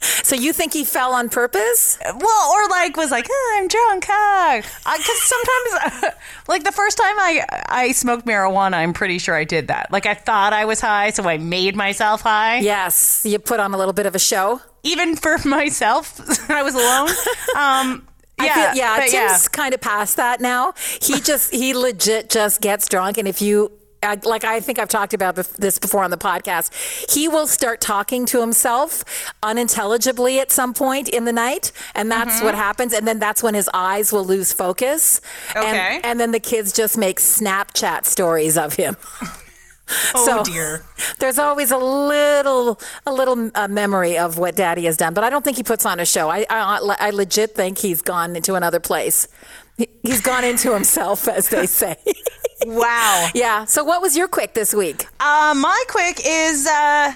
so 0.23 0.37
you 0.37 0.53
think 0.53 0.73
he 0.73 0.85
fell 0.85 1.13
on 1.13 1.29
purpose? 1.29 1.99
Well, 2.05 2.53
or 2.53 2.69
like 2.69 2.97
was 2.97 3.11
like, 3.11 3.27
oh, 3.31 3.55
I'm 3.59 3.69
drunk, 3.69 4.05
huh? 4.09 4.63
Because 4.97 5.23
sometimes, 5.23 6.15
like 6.49 6.65
the 6.65 6.73
first 6.73 6.97
time 6.99 7.15
I 7.19 7.45
I 7.69 7.93
smoked 7.93 8.27
marijuana, 8.27 8.75
I'm 8.75 8.93
pretty 8.93 9.19
sure 9.19 9.35
I 9.35 9.45
did 9.45 9.69
that. 9.69 9.91
Like 9.91 10.07
I 10.07 10.15
thought 10.15 10.53
I 10.53 10.65
was 10.65 10.81
high, 10.81 11.11
so 11.11 11.25
I 11.29 11.39
made 11.39 11.77
myself 11.77 12.21
high. 12.23 12.59
Yes, 12.59 13.23
you 13.25 13.39
put 13.39 13.61
on 13.61 13.75
a 13.75 13.79
little 13.79 13.95
bit 13.95 14.07
of 14.07 14.15
a 14.15 14.19
show. 14.19 14.61
Even 14.83 15.17
for 15.17 15.39
myself, 15.49 16.21
I 16.51 16.63
was 16.63 16.75
alone. 16.75 17.09
um, 17.57 18.07
I 18.39 18.47
Yeah, 18.47 18.55
feel, 18.73 18.79
yeah, 18.83 18.99
but 18.99 19.13
yeah. 19.13 19.29
Tim's 19.29 19.49
kind 19.49 19.73
of 19.75 19.81
past 19.81 20.17
that 20.17 20.41
now. 20.41 20.75
He 21.01 21.21
just, 21.21 21.55
he 21.55 21.73
legit 21.73 22.29
just 22.31 22.61
gets 22.61 22.89
drunk. 22.89 23.17
And 23.17 23.27
if 23.29 23.41
you, 23.41 23.71
I- 24.05 24.19
like 24.25 24.45
I 24.45 24.61
think 24.61 24.79
I've 24.79 24.89
talked 24.89 25.15
about 25.15 25.35
this 25.37 25.79
before 25.79 26.05
on 26.05 26.11
the 26.11 26.17
podcast, 26.19 26.71
he 27.11 27.27
will 27.29 27.47
start 27.47 27.81
talking 27.81 28.27
to 28.27 28.41
himself 28.41 29.05
unintelligibly 29.43 30.41
at 30.41 30.51
some 30.53 30.75
point 30.75 31.09
in 31.09 31.25
the 31.25 31.33
night. 31.33 31.73
And 31.95 32.11
that's 32.11 32.37
Mm-hmm. 32.37 32.45
what 32.45 32.55
happens. 32.55 32.93
And 32.93 33.07
then 33.09 33.19
that's 33.19 33.43
when 33.43 33.55
his 33.55 33.69
eyes 33.75 34.13
will 34.13 34.25
lose 34.25 34.53
focus. 34.53 35.21
Okay. 35.57 35.97
And, 35.97 36.05
and 36.07 36.21
then 36.21 36.31
the 36.33 36.41
kids 36.41 36.73
just 36.73 36.97
make 36.99 37.19
Snapchat 37.21 38.05
stories 38.05 38.57
of 38.59 38.75
him. 38.75 38.97
Oh 40.15 40.25
So- 40.25 40.43
dear. 40.45 40.83
There's 41.19 41.39
always 41.39 41.71
a 41.71 41.77
little, 41.77 42.81
a 43.07 43.13
little 43.13 43.51
uh, 43.55 43.69
memory 43.69 44.17
of 44.17 44.39
what 44.39 44.57
Daddy 44.57 44.87
has 44.87 44.97
done, 44.97 45.13
but 45.13 45.25
I 45.25 45.29
don't 45.29 45.45
think 45.45 45.59
he 45.59 45.63
puts 45.63 45.85
on 45.85 46.01
a 46.01 46.07
show. 46.07 46.31
I, 46.31 46.47
I, 46.49 46.79
I 46.99 47.11
legit 47.11 47.55
think 47.55 47.77
he's 47.77 48.01
gone 48.01 48.35
into 48.35 48.55
another 48.55 48.81
place. 48.81 49.29
He- 49.77 49.91
He's 50.03 50.23
gone 50.23 50.43
into 50.43 50.73
himself, 50.73 51.29
as 51.29 51.51
they 51.51 51.67
say. 51.67 51.97
Wow. 52.65 53.29
yeah. 53.35 53.65
So, 53.65 53.85
what 53.85 54.03
was 54.03 54.17
your 54.17 54.29
quick 54.29 54.55
this 54.55 54.75
week? 54.75 55.07
Uh, 55.21 55.55
my 55.57 55.85
quick 55.89 56.21
is 56.25 56.67
uh, 56.67 57.13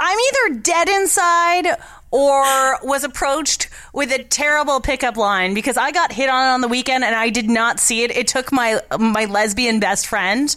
I'm 0.00 0.18
either 0.18 0.60
dead 0.60 0.88
inside 0.88 1.66
or 2.10 2.78
was 2.82 3.04
approached 3.04 3.68
with 3.92 4.12
a 4.12 4.22
terrible 4.22 4.80
pickup 4.80 5.16
line 5.16 5.54
because 5.54 5.76
I 5.76 5.90
got 5.90 6.12
hit 6.12 6.28
on 6.28 6.48
on 6.48 6.60
the 6.60 6.68
weekend 6.68 7.04
and 7.04 7.14
I 7.14 7.30
did 7.30 7.48
not 7.48 7.80
see 7.80 8.02
it. 8.02 8.16
It 8.16 8.28
took 8.28 8.52
my 8.52 8.80
my 8.98 9.24
lesbian 9.26 9.80
best 9.80 10.06
friend 10.06 10.54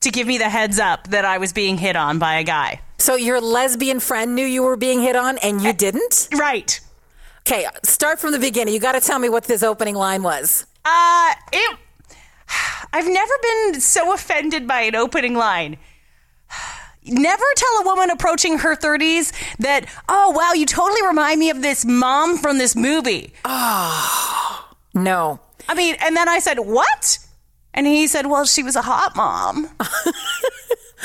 to 0.00 0.10
give 0.10 0.26
me 0.26 0.38
the 0.38 0.48
heads 0.48 0.78
up 0.78 1.08
that 1.08 1.24
I 1.24 1.38
was 1.38 1.52
being 1.52 1.78
hit 1.78 1.96
on 1.96 2.18
by 2.18 2.36
a 2.36 2.44
guy. 2.44 2.80
So, 2.98 3.16
your 3.16 3.40
lesbian 3.40 3.98
friend 3.98 4.34
knew 4.34 4.46
you 4.46 4.62
were 4.62 4.76
being 4.76 5.00
hit 5.00 5.16
on, 5.16 5.38
and 5.38 5.60
you 5.60 5.72
didn't. 5.72 6.28
Right. 6.32 6.80
Okay, 7.40 7.66
start 7.82 8.20
from 8.20 8.30
the 8.30 8.38
beginning. 8.38 8.74
You 8.74 8.78
got 8.78 8.92
to 8.92 9.00
tell 9.00 9.18
me 9.18 9.28
what 9.28 9.44
this 9.44 9.64
opening 9.64 9.96
line 9.96 10.22
was. 10.22 10.66
Uh, 10.84 11.32
it. 11.52 11.78
I've 12.92 13.08
never 13.08 13.32
been 13.42 13.80
so 13.80 14.12
offended 14.12 14.66
by 14.68 14.82
an 14.82 14.94
opening 14.94 15.34
line. 15.34 15.78
Never 17.04 17.44
tell 17.56 17.80
a 17.80 17.84
woman 17.84 18.10
approaching 18.10 18.58
her 18.58 18.76
30s 18.76 19.32
that, 19.58 19.86
oh, 20.08 20.30
wow, 20.30 20.52
you 20.52 20.66
totally 20.66 21.04
remind 21.04 21.40
me 21.40 21.50
of 21.50 21.60
this 21.62 21.84
mom 21.84 22.38
from 22.38 22.58
this 22.58 22.76
movie. 22.76 23.32
Oh, 23.44 24.68
No. 24.94 25.40
I 25.68 25.74
mean, 25.74 25.96
and 26.00 26.16
then 26.16 26.28
I 26.28 26.38
said, 26.38 26.58
what? 26.60 27.18
And 27.74 27.86
he 27.86 28.06
said, 28.06 28.26
well, 28.26 28.44
she 28.44 28.62
was 28.62 28.76
a 28.76 28.82
hot 28.82 29.16
mom. 29.16 29.64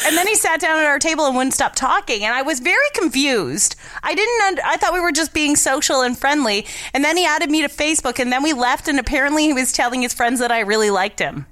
and 0.05 0.17
then 0.17 0.27
he 0.27 0.35
sat 0.35 0.59
down 0.59 0.77
at 0.79 0.85
our 0.85 0.99
table 0.99 1.25
and 1.25 1.35
wouldn't 1.35 1.53
stop 1.53 1.73
talking. 1.75 2.23
And 2.23 2.33
I 2.33 2.41
was 2.41 2.59
very 2.59 2.89
confused. 2.93 3.75
I 4.03 4.13
didn't, 4.13 4.47
und- 4.47 4.59
I 4.65 4.77
thought 4.77 4.93
we 4.93 4.99
were 4.99 5.11
just 5.11 5.33
being 5.33 5.55
social 5.55 6.01
and 6.01 6.17
friendly. 6.17 6.65
And 6.93 7.03
then 7.03 7.17
he 7.17 7.25
added 7.25 7.49
me 7.49 7.61
to 7.61 7.69
Facebook 7.69 8.19
and 8.19 8.31
then 8.31 8.43
we 8.43 8.53
left. 8.53 8.87
And 8.87 8.99
apparently 8.99 9.43
he 9.45 9.53
was 9.53 9.71
telling 9.71 10.01
his 10.01 10.13
friends 10.13 10.39
that 10.41 10.51
I 10.51 10.59
really 10.59 10.89
liked 10.89 11.19
him. 11.19 11.45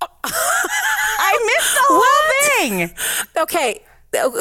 I 0.24 1.52
missed 1.56 1.74
the 1.74 1.84
whole 1.88 2.68
thing. 2.68 2.90
Okay. 3.36 3.80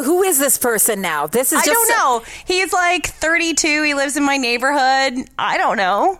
Who 0.03 0.21
is 0.21 0.37
this 0.37 0.57
person 0.59 1.01
now? 1.01 1.25
This 1.25 1.51
is 1.51 1.59
I 1.59 1.65
don't 1.65 1.89
know. 1.89 2.23
He's 2.45 2.71
like 2.71 3.07
32. 3.07 3.83
He 3.83 3.93
lives 3.95 4.15
in 4.17 4.23
my 4.23 4.37
neighborhood. 4.37 5.27
I 5.39 5.57
don't 5.57 5.77
know. 5.77 6.19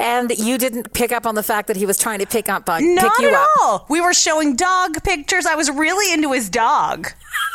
And 0.00 0.30
you 0.36 0.56
didn't 0.58 0.92
pick 0.92 1.12
up 1.12 1.26
on 1.26 1.34
the 1.34 1.42
fact 1.42 1.68
that 1.68 1.76
he 1.76 1.84
was 1.86 1.98
trying 1.98 2.20
to 2.20 2.26
pick 2.26 2.48
up 2.48 2.68
on 2.70 2.94
Not 2.94 3.16
pick 3.16 3.22
you 3.22 3.28
at 3.28 3.34
up. 3.34 3.48
all. 3.60 3.86
We 3.90 4.00
were 4.00 4.14
showing 4.14 4.56
dog 4.56 5.02
pictures. 5.04 5.46
I 5.46 5.54
was 5.56 5.70
really 5.70 6.12
into 6.12 6.32
his 6.32 6.48
dog. 6.48 7.08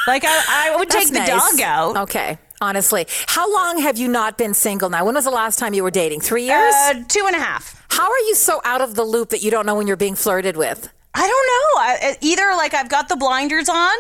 Like 0.08 0.24
I, 0.24 0.72
I 0.74 0.76
would 0.78 0.90
take 0.90 1.08
the 1.08 1.16
nice. 1.20 1.28
dog 1.28 1.62
out. 1.62 1.98
Okay. 2.04 2.38
Honestly, 2.62 3.06
how 3.28 3.52
long 3.54 3.80
have 3.80 3.98
you 3.98 4.08
not 4.08 4.38
been 4.38 4.54
single 4.54 4.90
now? 4.90 5.04
When 5.06 5.16
was 5.16 5.26
the 5.26 5.32
last 5.32 5.60
time 5.60 5.74
you 5.74 5.84
were 5.84 5.92
dating? 5.92 6.22
Three 6.22 6.46
years? 6.46 6.74
Uh, 6.74 7.04
two 7.10 7.24
and 7.28 7.36
a 7.36 7.40
half. 7.40 7.84
how 7.90 8.06
are 8.10 8.20
you 8.20 8.36
so 8.36 8.62
out 8.64 8.80
of 8.80 8.96
the 8.96 9.04
loop 9.04 9.30
that 9.32 9.42
you 9.44 9.52
don't 9.52 9.66
know 9.66 9.76
when 9.76 9.88
you're 9.88 9.98
being 9.98 10.16
flirted 10.16 10.56
with? 10.56 10.88
I 11.18 11.22
don't 11.28 11.30
know. 11.30 12.10
I, 12.12 12.18
either 12.22 12.44
like 12.58 12.74
I've 12.74 12.90
got 12.90 13.08
the 13.10 13.16
blinders 13.16 13.70
on, 13.70 13.96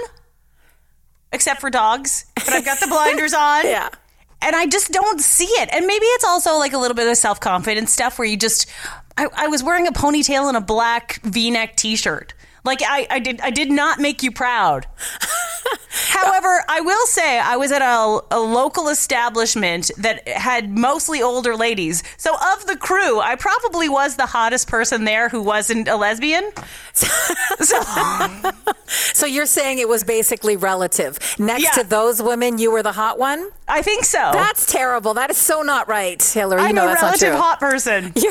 except 1.31 1.61
for 1.61 1.69
dogs, 1.69 2.25
but 2.35 2.49
I've 2.49 2.65
got 2.65 2.79
the 2.79 2.87
blinders 2.87 3.33
on. 3.37 3.65
Yeah. 3.65 3.89
and 4.41 4.55
I 4.55 4.65
just 4.67 4.91
don't 4.91 5.21
see 5.21 5.45
it. 5.45 5.69
And 5.71 5.85
maybe 5.87 6.05
it's 6.05 6.25
also 6.25 6.57
like 6.57 6.73
a 6.73 6.77
little 6.77 6.95
bit 6.95 7.07
of 7.07 7.15
self 7.17 7.39
confidence 7.39 7.91
stuff 7.91 8.19
where 8.19 8.27
you 8.27 8.37
just. 8.37 8.69
I, 9.17 9.27
I 9.33 9.47
was 9.47 9.63
wearing 9.63 9.87
a 9.87 9.93
ponytail 9.93 10.49
and 10.49 10.57
a 10.57 10.61
black 10.61 11.21
V 11.23 11.49
neck 11.49 11.77
T 11.77 11.95
shirt. 11.95 12.33
Like 12.65 12.81
I, 12.85 13.07
I 13.09 13.19
did 13.19 13.39
I 13.39 13.49
did 13.49 13.71
not 13.71 13.99
make 13.99 14.21
you 14.23 14.31
proud. 14.31 14.87
However, 15.89 16.63
I 16.67 16.81
will 16.81 17.05
say 17.07 17.39
I 17.39 17.57
was 17.57 17.71
at 17.71 17.81
a, 17.81 18.21
a 18.31 18.39
local 18.39 18.89
establishment 18.89 19.91
that 19.97 20.27
had 20.27 20.69
mostly 20.69 21.21
older 21.21 21.55
ladies. 21.55 22.03
So 22.17 22.33
of 22.53 22.65
the 22.67 22.75
crew, 22.75 23.19
I 23.19 23.35
probably 23.35 23.89
was 23.89 24.15
the 24.15 24.25
hottest 24.25 24.67
person 24.67 25.05
there 25.05 25.29
who 25.29 25.41
wasn't 25.41 25.87
a 25.87 25.95
lesbian. 25.95 26.51
so 26.93 27.81
So 28.87 29.25
you're 29.25 29.45
saying 29.45 29.79
it 29.79 29.89
was 29.89 30.03
basically 30.03 30.57
relative. 30.57 31.17
Next 31.39 31.63
Yeah. 31.63 31.71
to 31.71 31.83
those 31.83 32.21
women, 32.21 32.57
you 32.59 32.71
were 32.71 32.83
the 32.83 32.91
hot 32.91 33.17
one? 33.17 33.49
I 33.67 33.81
think 33.81 34.05
so. 34.05 34.29
That's 34.31 34.71
terrible. 34.71 35.15
That 35.15 35.31
is 35.31 35.37
so 35.37 35.61
not 35.63 35.87
right, 35.87 36.21
Hilary. 36.21 36.61
You 36.61 36.67
I'm 36.69 36.75
know 36.75 36.85
a 36.85 36.87
that's 36.89 37.01
not 37.01 37.21
relative 37.21 37.35
hot 37.39 37.59
person. 37.59 38.13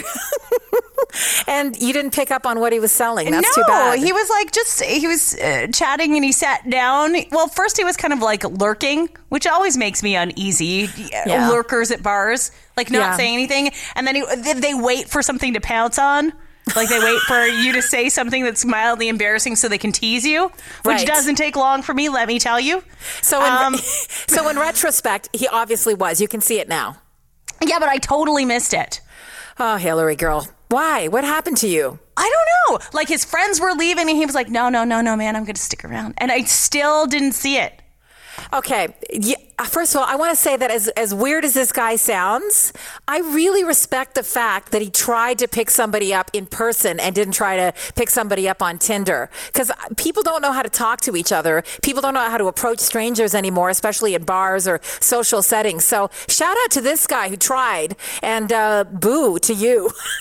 And 1.47 1.81
you 1.81 1.93
didn't 1.93 2.13
pick 2.13 2.31
up 2.33 2.45
on 2.45 2.59
what 2.59 2.73
he 2.73 2.81
was 2.81 2.91
selling. 2.91 3.31
That's 3.31 3.57
no, 3.57 3.63
too 3.63 3.67
bad. 3.69 3.99
he 4.01 4.13
was 4.13 4.29
like 4.31 4.51
just 4.51 4.83
he 4.83 5.07
was 5.07 5.35
uh, 5.39 5.69
chatting 5.73 6.17
and 6.17 6.25
he 6.25 6.33
sat 6.33 6.69
down. 6.69 7.15
Well, 7.31 7.49
first 7.49 7.77
he 7.77 7.85
was 7.85 7.97
kind 7.97 8.13
of 8.13 8.21
like 8.21 8.45
lurking, 8.45 9.09
which 9.29 9.47
always 9.47 9.77
makes 9.77 10.03
me 10.03 10.17
uneasy. 10.17 10.89
Yeah. 10.97 11.49
Lurkers 11.51 11.91
at 11.91 12.03
bars, 12.03 12.51
like 12.77 12.91
not 12.91 12.99
Yeah. 12.99 13.17
saying 13.17 13.35
anything, 13.35 13.71
and 13.95 14.07
then 14.07 14.17
he, 14.17 14.25
they- 14.37 14.53
they 14.61 14.75
wait 14.75 15.09
for 15.09 15.23
something 15.23 15.55
to 15.55 15.61
pounce 15.61 15.99
on. 15.99 16.33
Like 16.75 16.89
they 16.89 16.99
wait 16.99 17.21
for 17.23 17.45
you 17.47 17.75
to 17.75 17.83
say 17.83 18.09
something 18.09 18.43
that's 18.43 18.65
mildly 18.65 19.09
embarrassing 19.09 19.57
so 19.57 19.69
they 19.69 19.77
can 19.77 19.93
tease 19.93 20.25
you, 20.25 20.45
which 20.83 20.97
Right. 20.99 21.07
doesn't 21.07 21.35
take 21.35 21.57
long 21.57 21.83
for 21.83 21.93
me. 21.93 22.09
Let 22.09 22.27
me 22.27 22.39
tell 22.39 22.59
you. 22.59 22.83
so, 23.21 23.45
in, 23.45 23.53
Um, 23.53 23.75
so 24.29 24.49
in 24.49 24.59
retrospect, 24.59 25.29
he 25.35 25.47
obviously 25.47 25.93
was. 25.95 26.23
You 26.23 26.29
can 26.29 26.41
see 26.41 26.59
it 26.61 26.69
now. 26.69 26.97
Yeah, 27.63 27.79
but 27.79 27.91
I 27.91 27.99
totally 27.99 28.47
missed 28.47 28.73
it. 28.73 29.01
Oh, 29.59 29.77
Hilary 29.77 30.17
girl. 30.17 30.49
Why? 30.69 31.09
What 31.09 31.25
happened 31.25 31.57
to 31.59 31.69
you? 31.69 31.99
I 32.17 32.31
don't 32.69 32.81
know. 32.81 32.87
Like 32.93 33.09
his 33.09 33.25
friends 33.25 33.61
were 33.61 33.73
leaving, 33.73 34.09
and 34.09 34.17
he 34.17 34.27
was 34.27 34.35
like, 34.35 34.49
"No, 34.49 34.69
no, 34.69 34.85
no, 34.85 35.01
no, 35.01 35.17
man, 35.17 35.37
I'm 35.37 35.45
going 35.45 35.55
to 35.55 35.61
stick 35.61 35.85
around," 35.85 36.15
and 36.19 36.31
I 36.33 36.43
still 36.45 37.07
didn't 37.07 37.33
see 37.33 37.59
it. 37.59 37.81
Okay. 38.53 38.95
Yeah, 39.13 39.37
first 39.65 39.95
of 39.95 40.01
all, 40.01 40.07
I 40.07 40.17
want 40.17 40.31
to 40.31 40.37
say 40.37 40.57
that 40.57 40.71
as, 40.71 40.89
as 40.89 41.15
weird 41.15 41.45
as 41.45 41.55
this 41.55 41.73
guy 41.73 41.97
sounds, 41.97 42.73
I 43.07 43.19
really 43.21 43.65
respect 43.65 44.15
the 44.15 44.23
fact 44.23 44.73
that 44.73 44.83
he 44.83 44.91
tried 44.91 45.39
to 45.39 45.49
pick 45.49 45.71
somebody 45.71 46.13
up 46.13 46.31
in 46.33 46.47
person 46.47 46.99
and 47.01 47.15
didn't 47.15 47.35
try 47.35 47.57
to 47.57 47.73
pick 47.95 48.11
somebody 48.11 48.49
up 48.49 48.63
on 48.63 48.79
Tinder. 48.79 49.31
Because 49.47 49.71
people 49.97 50.23
don't 50.23 50.43
know 50.43 50.53
how 50.53 50.63
to 50.63 50.71
talk 50.71 51.01
to 51.03 51.17
each 51.17 51.33
other. 51.33 51.63
People 51.83 52.03
don't 52.03 52.15
know 52.15 52.29
how 52.29 52.39
to 52.39 52.47
approach 52.47 52.81
strangers 52.81 53.35
anymore, 53.35 53.71
especially 53.71 54.15
in 54.15 54.25
bars 54.25 54.67
or 54.67 54.81
social 55.01 55.43
settings. 55.43 55.85
So 55.85 56.11
shout 56.29 56.57
out 56.65 56.71
to 56.73 56.81
this 56.81 57.07
guy 57.07 57.29
who 57.29 57.37
tried 57.37 57.97
and 58.23 58.53
uh, 58.53 58.85
boo 58.85 59.39
to 59.41 59.55
you. 59.55 59.91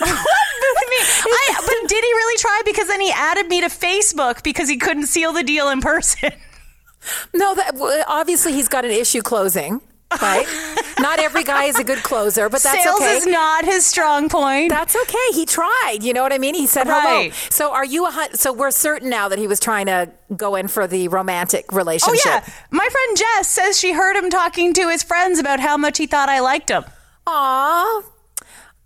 I, 0.86 1.54
but 1.60 1.88
did 1.88 2.04
he 2.04 2.12
really 2.12 2.38
try? 2.38 2.62
Because 2.64 2.88
then 2.88 3.00
he 3.00 3.10
added 3.10 3.48
me 3.48 3.60
to 3.60 3.68
Facebook 3.68 4.42
because 4.42 4.68
he 4.68 4.76
couldn't 4.76 5.06
seal 5.06 5.32
the 5.32 5.42
deal 5.42 5.68
in 5.68 5.80
person. 5.80 6.32
no, 7.32 7.54
that, 7.54 8.04
obviously 8.08 8.52
he's 8.52 8.68
got 8.68 8.84
an 8.84 8.90
issue 8.90 9.22
closing. 9.22 9.80
Right? 10.22 10.46
Not 11.00 11.18
every 11.18 11.42
guy 11.42 11.64
is 11.64 11.76
a 11.78 11.82
good 11.82 12.02
closer, 12.04 12.48
but 12.48 12.62
that's 12.62 12.84
Sales 12.84 13.00
okay. 13.00 13.16
is 13.16 13.26
not 13.26 13.64
his 13.64 13.84
strong 13.84 14.28
point. 14.28 14.70
That's 14.70 14.94
okay. 14.94 15.26
He 15.32 15.44
tried. 15.44 15.98
You 16.02 16.12
know 16.12 16.22
what 16.22 16.32
I 16.32 16.38
mean? 16.38 16.54
He 16.54 16.68
said 16.68 16.86
hello. 16.86 17.30
So 17.50 17.72
are 17.72 17.84
you 17.84 18.06
a 18.06 18.10
hun- 18.10 18.34
so 18.34 18.52
we're 18.52 18.70
certain 18.70 19.10
now 19.10 19.28
that 19.28 19.40
he 19.40 19.48
was 19.48 19.58
trying 19.58 19.86
to 19.86 20.10
go 20.36 20.54
in 20.54 20.68
for 20.68 20.86
the 20.86 21.08
romantic 21.08 21.72
relationship. 21.72 22.26
oh 22.26 22.30
yeah, 22.46 22.48
my 22.70 22.88
friend 22.88 23.16
Jess 23.16 23.48
says 23.48 23.78
she 23.78 23.92
heard 23.92 24.14
him 24.14 24.30
talking 24.30 24.72
to 24.74 24.88
his 24.88 25.02
friends 25.02 25.40
about 25.40 25.58
how 25.58 25.76
much 25.76 25.98
he 25.98 26.06
thought 26.06 26.28
I 26.28 26.38
liked 26.40 26.68
him. 26.68 26.84
Aw. 27.26 28.02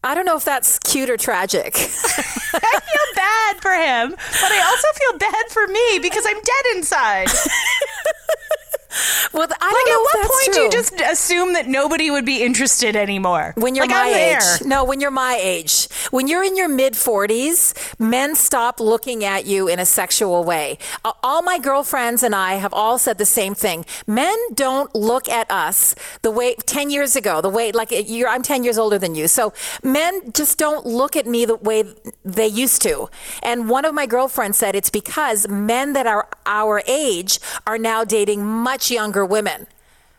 I 0.05 0.15
don't 0.15 0.25
know 0.25 0.37
if 0.37 0.45
that's 0.45 0.79
cute 0.79 1.11
or 1.11 1.17
tragic. 1.17 1.75
I 1.77 2.81
feel 2.81 3.15
bad 3.17 3.61
for 3.61 3.73
him, 3.73 4.11
but 4.11 4.53
I 4.53 4.63
also 4.63 4.87
feel 4.95 5.19
bad 5.19 5.51
for 5.51 5.67
me 5.67 5.99
because 6.01 6.25
I'm 6.27 6.37
dead 6.41 6.77
inside. 6.77 7.29
well, 9.33 9.47
I 9.51 9.71
don't 9.71 9.73
Like, 9.73 9.87
know 9.87 10.01
at 10.03 10.29
what 10.29 10.31
point 10.31 10.55
do 10.55 10.61
you 10.63 10.71
just 10.71 11.01
assume 11.01 11.53
that 11.55 11.67
nobody 11.69 12.11
would 12.11 12.25
be 12.25 12.43
interested 12.43 12.97
anymore? 12.97 13.55
when 13.57 13.75
you're 13.75 13.87
like, 13.87 13.95
my 13.95 14.07
I'm 14.07 14.13
there. 14.13 14.39
age. 14.57 14.65
No, 14.65 14.85
when 14.85 15.01
you're 15.01 15.11
my 15.11 15.39
age. 15.41 15.89
When 16.11 16.27
you're 16.29 16.43
in 16.45 16.57
your 16.57 16.69
mid 16.69 16.95
40s, 16.95 17.75
men 18.01 18.35
stop 18.35 18.81
looking 18.81 19.25
at 19.25 19.45
you 19.47 19.69
in 19.69 19.79
a 19.79 19.85
sexual 19.87 20.45
way. 20.45 20.79
All 21.23 21.43
my 21.43 21.59
girlfriends 21.59 22.23
and 22.23 22.35
I 22.35 22.55
have 22.55 22.73
all 22.73 22.99
said 22.99 23.19
the 23.19 23.27
same 23.27 23.55
thing. 23.55 23.85
Men 24.07 24.37
don't 24.55 24.95
look 24.95 25.29
at 25.29 25.51
us 25.51 25.95
the 26.23 26.31
way 26.31 26.55
10 26.55 26.91
years 26.91 27.17
ago, 27.17 27.41
the 27.41 27.49
way 27.51 27.73
like 27.73 27.91
you're 27.91 28.29
I'm 28.29 28.43
10 28.43 28.65
years 28.65 28.79
older 28.79 28.99
than 28.99 29.15
you. 29.15 29.29
So 29.29 29.53
men 29.83 30.33
just 30.33 30.59
don't 30.59 30.87
look 30.87 31.17
at 31.17 31.27
me 31.27 31.45
the 31.45 31.57
way 31.57 31.85
they 32.25 32.47
used 32.47 32.81
to. 32.83 33.09
And 33.43 33.69
one 33.69 33.85
of 33.85 33.95
my 33.95 34.07
girlfriends 34.07 34.59
said 34.59 34.75
it's 34.75 34.91
because 34.91 35.47
men 35.49 35.93
that 35.93 36.07
are 36.07 36.29
our 36.47 36.83
age 36.87 37.39
are 37.67 37.79
now 37.79 38.05
dating 38.05 38.45
much 38.45 38.78
younger 38.91 39.25
women. 39.25 39.67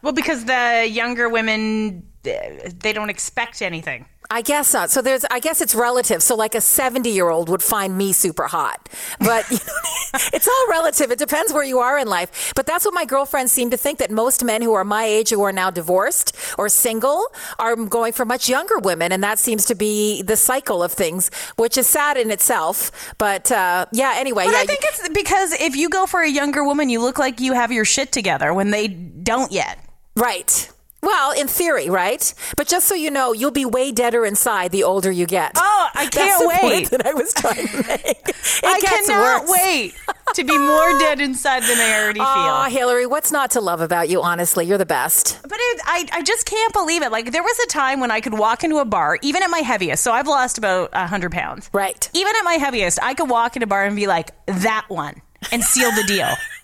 Well, 0.01 0.13
because 0.13 0.45
the 0.45 0.87
younger 0.89 1.27
women 1.29 2.03
they 2.23 2.91
don't 2.93 3.09
expect 3.09 3.61
anything. 3.61 4.05
I 4.31 4.41
guess 4.41 4.73
not. 4.73 4.91
So 4.91 5.01
there's, 5.01 5.25
I 5.25 5.39
guess 5.39 5.59
it's 5.59 5.73
relative. 5.73 6.21
So 6.21 6.35
like 6.35 6.53
a 6.53 6.61
70 6.61 7.09
year 7.09 7.29
old 7.29 7.49
would 7.49 7.63
find 7.63 7.97
me 7.97 8.13
super 8.13 8.45
hot, 8.45 8.87
but 9.19 9.49
you 9.51 9.57
know, 9.57 10.19
it's 10.33 10.47
all 10.47 10.67
relative. 10.69 11.11
It 11.11 11.17
depends 11.17 11.51
where 11.51 11.63
you 11.63 11.79
are 11.79 11.97
in 11.97 12.07
life. 12.07 12.53
But 12.55 12.67
that's 12.67 12.85
what 12.85 12.93
my 12.93 13.05
girlfriends 13.05 13.51
seem 13.51 13.71
to 13.71 13.77
think 13.77 13.97
that 13.99 14.11
most 14.11 14.43
men 14.43 14.61
who 14.61 14.73
are 14.73 14.83
my 14.83 15.03
age 15.03 15.31
who 15.31 15.41
are 15.41 15.51
now 15.51 15.71
divorced 15.71 16.35
or 16.59 16.69
single 16.69 17.27
are 17.57 17.75
going 17.75 18.13
for 18.13 18.23
much 18.23 18.47
younger 18.47 18.77
women. 18.77 19.11
And 19.11 19.23
that 19.23 19.39
seems 19.39 19.65
to 19.65 19.75
be 19.75 20.21
the 20.21 20.35
cycle 20.35 20.83
of 20.83 20.91
things, 20.91 21.31
which 21.55 21.77
is 21.77 21.87
sad 21.87 22.17
in 22.17 22.29
itself. 22.29 22.91
But 23.17 23.51
uh, 23.51 23.87
yeah, 23.91 24.13
anyway. 24.15 24.45
But 24.45 24.51
yeah, 24.53 24.59
I 24.59 24.65
think 24.65 24.81
it's 24.83 25.09
because 25.09 25.53
if 25.53 25.75
you 25.75 25.89
go 25.89 26.05
for 26.05 26.21
a 26.21 26.29
younger 26.29 26.63
woman, 26.63 26.89
you 26.89 27.01
look 27.01 27.17
like 27.17 27.39
you 27.39 27.53
have 27.53 27.71
your 27.71 27.85
shit 27.85 28.11
together 28.11 28.53
when 28.53 28.69
they 28.69 28.87
don't 28.87 29.51
yet. 29.51 29.79
right. 30.15 30.69
Well, 31.01 31.31
in 31.31 31.47
theory, 31.47 31.89
right? 31.89 32.33
But 32.57 32.67
just 32.67 32.87
so 32.87 32.95
you 32.95 33.09
know, 33.09 33.31
you'll 33.31 33.51
be 33.51 33.65
way 33.65 33.91
deader 33.91 34.25
inside 34.25 34.71
the 34.71 34.83
older 34.83 35.11
you 35.11 35.25
get. 35.25 35.53
Oh, 35.55 35.87
I 35.95 36.07
can't 36.07 36.41
the 36.41 36.47
wait. 36.47 36.59
point 36.59 36.89
that 36.91 37.05
I 37.05 37.13
was 37.13 37.33
trying 37.33 37.67
to 37.67 37.77
make. 37.87 38.27
It 38.29 38.63
I 38.63 38.79
cannot 38.79 39.41
worse. 39.47 39.51
wait 39.51 39.93
to 40.35 40.43
be 40.43 40.57
more 40.57 40.99
dead 40.99 41.21
inside 41.21 41.63
than 41.63 41.77
I 41.77 42.01
already 42.03 42.19
feel. 42.19 42.27
Aw, 42.27 42.69
Hilary, 42.69 43.05
what's 43.05 43.31
not 43.31 43.51
to 43.51 43.61
love 43.61 43.79
about 43.81 44.09
you? 44.09 44.21
Honestly, 44.21 44.65
you're 44.65 44.77
the 44.77 44.85
best. 44.85 45.39
But 45.41 45.57
it, 45.59 45.81
I, 45.85 46.05
I 46.11 46.21
just 46.21 46.45
can't 46.45 46.73
believe 46.73 47.01
it. 47.01 47.11
Like 47.11 47.31
there 47.31 47.43
was 47.43 47.57
a 47.59 47.67
time 47.67 47.99
when 48.01 48.11
I 48.11 48.19
could 48.19 48.37
walk 48.37 48.63
into 48.63 48.77
a 48.77 48.85
bar, 48.85 49.17
even 49.21 49.41
at 49.41 49.49
my 49.49 49.59
heaviest. 49.59 50.03
So 50.03 50.11
I've 50.11 50.27
lost 50.27 50.57
about 50.57 50.93
hundred 50.93 51.31
pounds. 51.31 51.69
Right. 51.73 52.09
Even 52.13 52.35
at 52.35 52.43
my 52.43 52.53
heaviest, 52.53 52.99
I 53.01 53.13
could 53.13 53.29
walk 53.29 53.55
into 53.55 53.63
a 53.65 53.67
bar 53.67 53.85
and 53.85 53.95
be 53.95 54.07
like, 54.07 54.31
"That 54.47 54.85
one," 54.89 55.21
and 55.51 55.63
seal 55.63 55.91
the 55.91 56.03
deal. 56.03 56.27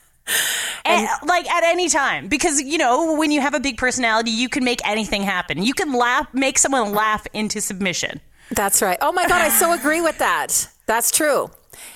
And, 0.85 1.07
like 1.27 1.49
at 1.49 1.63
any 1.63 1.89
time, 1.89 2.27
because 2.27 2.61
you 2.61 2.77
know 2.77 3.15
when 3.15 3.31
you 3.31 3.41
have 3.41 3.53
a 3.53 3.59
big 3.59 3.77
personality, 3.77 4.31
you 4.31 4.49
can 4.49 4.63
make 4.63 4.85
anything 4.87 5.23
happen. 5.23 5.61
You 5.61 5.73
can 5.73 5.93
laugh, 5.93 6.27
make 6.33 6.57
someone 6.57 6.93
laugh 6.93 7.25
into 7.33 7.61
submission. 7.61 8.21
That's 8.51 8.81
right. 8.81 8.97
Oh 9.01 9.11
my 9.11 9.27
God, 9.27 9.41
I 9.41 9.49
so 9.49 9.73
agree 9.73 10.01
with 10.01 10.17
that. 10.19 10.67
That's 10.85 11.11
true. 11.11 11.49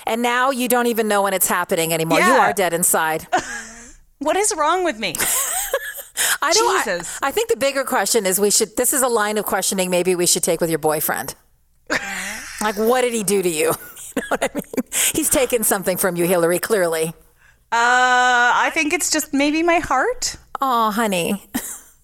And 0.06 0.22
now 0.22 0.50
you 0.50 0.68
don't 0.68 0.86
even 0.86 1.08
know 1.08 1.22
when 1.22 1.34
it's 1.34 1.46
happening 1.46 1.92
anymore. 1.92 2.20
You 2.20 2.32
are 2.32 2.52
dead 2.52 2.72
inside. 2.72 3.26
What 4.20 4.36
is 4.36 4.54
wrong 4.54 4.84
with 4.84 4.98
me? 4.98 5.14
I. 6.42 6.48
I- 6.48 6.52
Jesus. 6.52 7.18
I, 7.22 7.30
think 7.30 7.48
the 7.48 7.56
bigger 7.56 7.84
question 7.84 8.26
is 8.26 8.38
we 8.38 8.50
should. 8.50 8.76
This 8.76 8.92
is 8.92 9.00
a 9.02 9.08
line 9.08 9.38
of 9.38 9.46
questioning. 9.46 9.90
Maybe 9.90 10.14
we 10.14 10.26
should 10.26 10.42
take 10.42 10.60
with 10.60 10.68
your 10.68 10.78
boyfriend. 10.78 11.34
like, 12.60 12.76
what 12.76 13.00
did 13.00 13.14
he 13.14 13.24
do 13.24 13.42
to 13.42 13.48
you? 13.48 13.72
You 14.16 14.22
know 14.22 14.28
what 14.28 14.42
I 14.44 14.50
mean? 14.54 14.90
He's 15.14 15.30
taken 15.30 15.62
something 15.64 15.96
from 15.96 16.16
you, 16.16 16.26
Hilary. 16.26 16.58
Clearly. 16.58 17.14
Uh, 17.72 18.50
I 18.56 18.70
think 18.74 18.92
it's 18.92 19.10
just 19.10 19.32
maybe 19.32 19.62
my 19.62 19.78
heart. 19.78 20.36
Oh, 20.60 20.90
honey. 20.90 21.44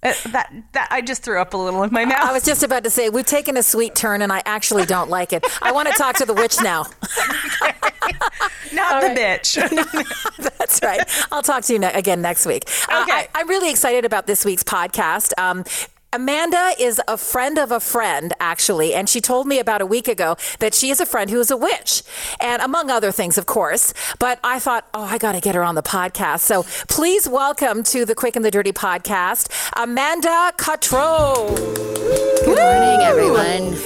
Uh, 0.02 0.12
that 0.26 0.52
that 0.72 0.88
I 0.92 1.00
just 1.00 1.22
threw 1.24 1.40
up 1.40 1.54
a 1.54 1.56
little 1.56 1.82
in 1.82 1.92
my 1.92 2.04
mouth. 2.04 2.20
I 2.28 2.32
was 2.32 2.44
just 2.44 2.62
about 2.62 2.84
to 2.84 2.90
say 2.90 3.08
we've 3.08 3.26
taken 3.26 3.56
a 3.56 3.62
sweet 3.62 3.94
turn, 3.96 4.22
and 4.22 4.32
I 4.32 4.42
actually 4.46 4.84
don't 4.86 5.10
like 5.10 5.32
it. 5.32 5.44
I 5.62 5.72
want 5.72 5.88
to 5.88 5.94
talk 5.94 6.16
to 6.16 6.24
the 6.26 6.34
witch 6.34 6.56
now. 6.62 6.82
not 8.72 9.00
the 9.02 9.08
bitch. 9.08 9.56
That's 10.58 10.80
right. 10.82 11.00
I'll 11.32 11.42
talk 11.42 11.64
to 11.64 11.72
you 11.72 11.78
ne- 11.80 11.92
again 11.92 12.22
next 12.22 12.46
week. 12.46 12.64
Uh, 12.88 13.02
Okay. 13.02 13.12
I, 13.12 13.28
I'm 13.34 13.48
really 13.48 13.70
excited 13.70 14.04
about 14.04 14.26
this 14.26 14.44
week's 14.44 14.62
podcast. 14.62 15.32
Um, 15.38 15.64
Amanda 16.16 16.72
is 16.80 16.98
a 17.08 17.18
friend 17.18 17.58
of 17.58 17.70
a 17.70 17.78
friend, 17.78 18.32
actually, 18.40 18.94
and 18.94 19.06
she 19.06 19.20
told 19.20 19.46
me 19.46 19.58
about 19.58 19.82
a 19.82 19.86
week 19.86 20.08
ago 20.08 20.38
that 20.60 20.72
she 20.72 20.88
is 20.88 20.98
a 20.98 21.04
friend 21.04 21.28
who 21.28 21.38
is 21.38 21.50
a 21.50 21.58
witch, 21.58 22.02
and 22.40 22.62
among 22.62 22.88
other 22.88 23.12
things, 23.12 23.36
of 23.36 23.44
course. 23.44 23.92
But 24.18 24.40
I 24.42 24.58
thought, 24.58 24.88
oh, 24.94 25.02
I 25.04 25.18
got 25.18 25.32
to 25.32 25.42
get 25.42 25.54
her 25.54 25.62
on 25.62 25.74
the 25.74 25.82
podcast. 25.82 26.40
So 26.40 26.62
please 26.88 27.28
welcome 27.28 27.82
to 27.82 28.06
the 28.06 28.14
Quick 28.14 28.34
and 28.34 28.42
the 28.42 28.50
Dirty 28.50 28.72
podcast, 28.72 29.50
Amanda 29.76 30.54
Cottreau. 30.56 31.54
Good 32.46 32.60
morning, 32.60 33.00
everyone. 33.02 33.76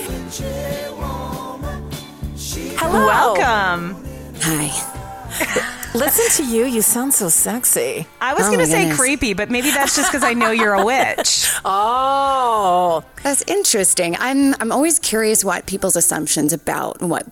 Hello. 2.78 3.06
Welcome. 3.06 4.06
Hi. 4.38 5.76
Listen 5.94 6.44
to 6.44 6.50
you. 6.52 6.64
You 6.66 6.82
sound 6.82 7.12
so 7.12 7.28
sexy. 7.28 8.06
I 8.20 8.32
was 8.34 8.44
Oh 8.46 8.52
going 8.52 8.60
to 8.60 8.66
say 8.66 8.82
goodness. 8.82 8.98
creepy, 8.98 9.34
but 9.34 9.50
maybe 9.50 9.70
that's 9.70 9.96
just 9.96 10.10
because 10.10 10.22
I 10.22 10.34
know 10.34 10.50
you're 10.52 10.74
a 10.74 10.84
witch. 10.92 11.48
Oh, 11.64 13.04
That's 13.22 13.42
interesting. 13.48 14.16
I'm 14.18 14.54
I'm 14.60 14.70
always 14.72 14.98
curious 14.98 15.44
what 15.44 15.66
people's 15.66 15.96
assumptions 15.96 16.52
about 16.52 17.02
what 17.02 17.26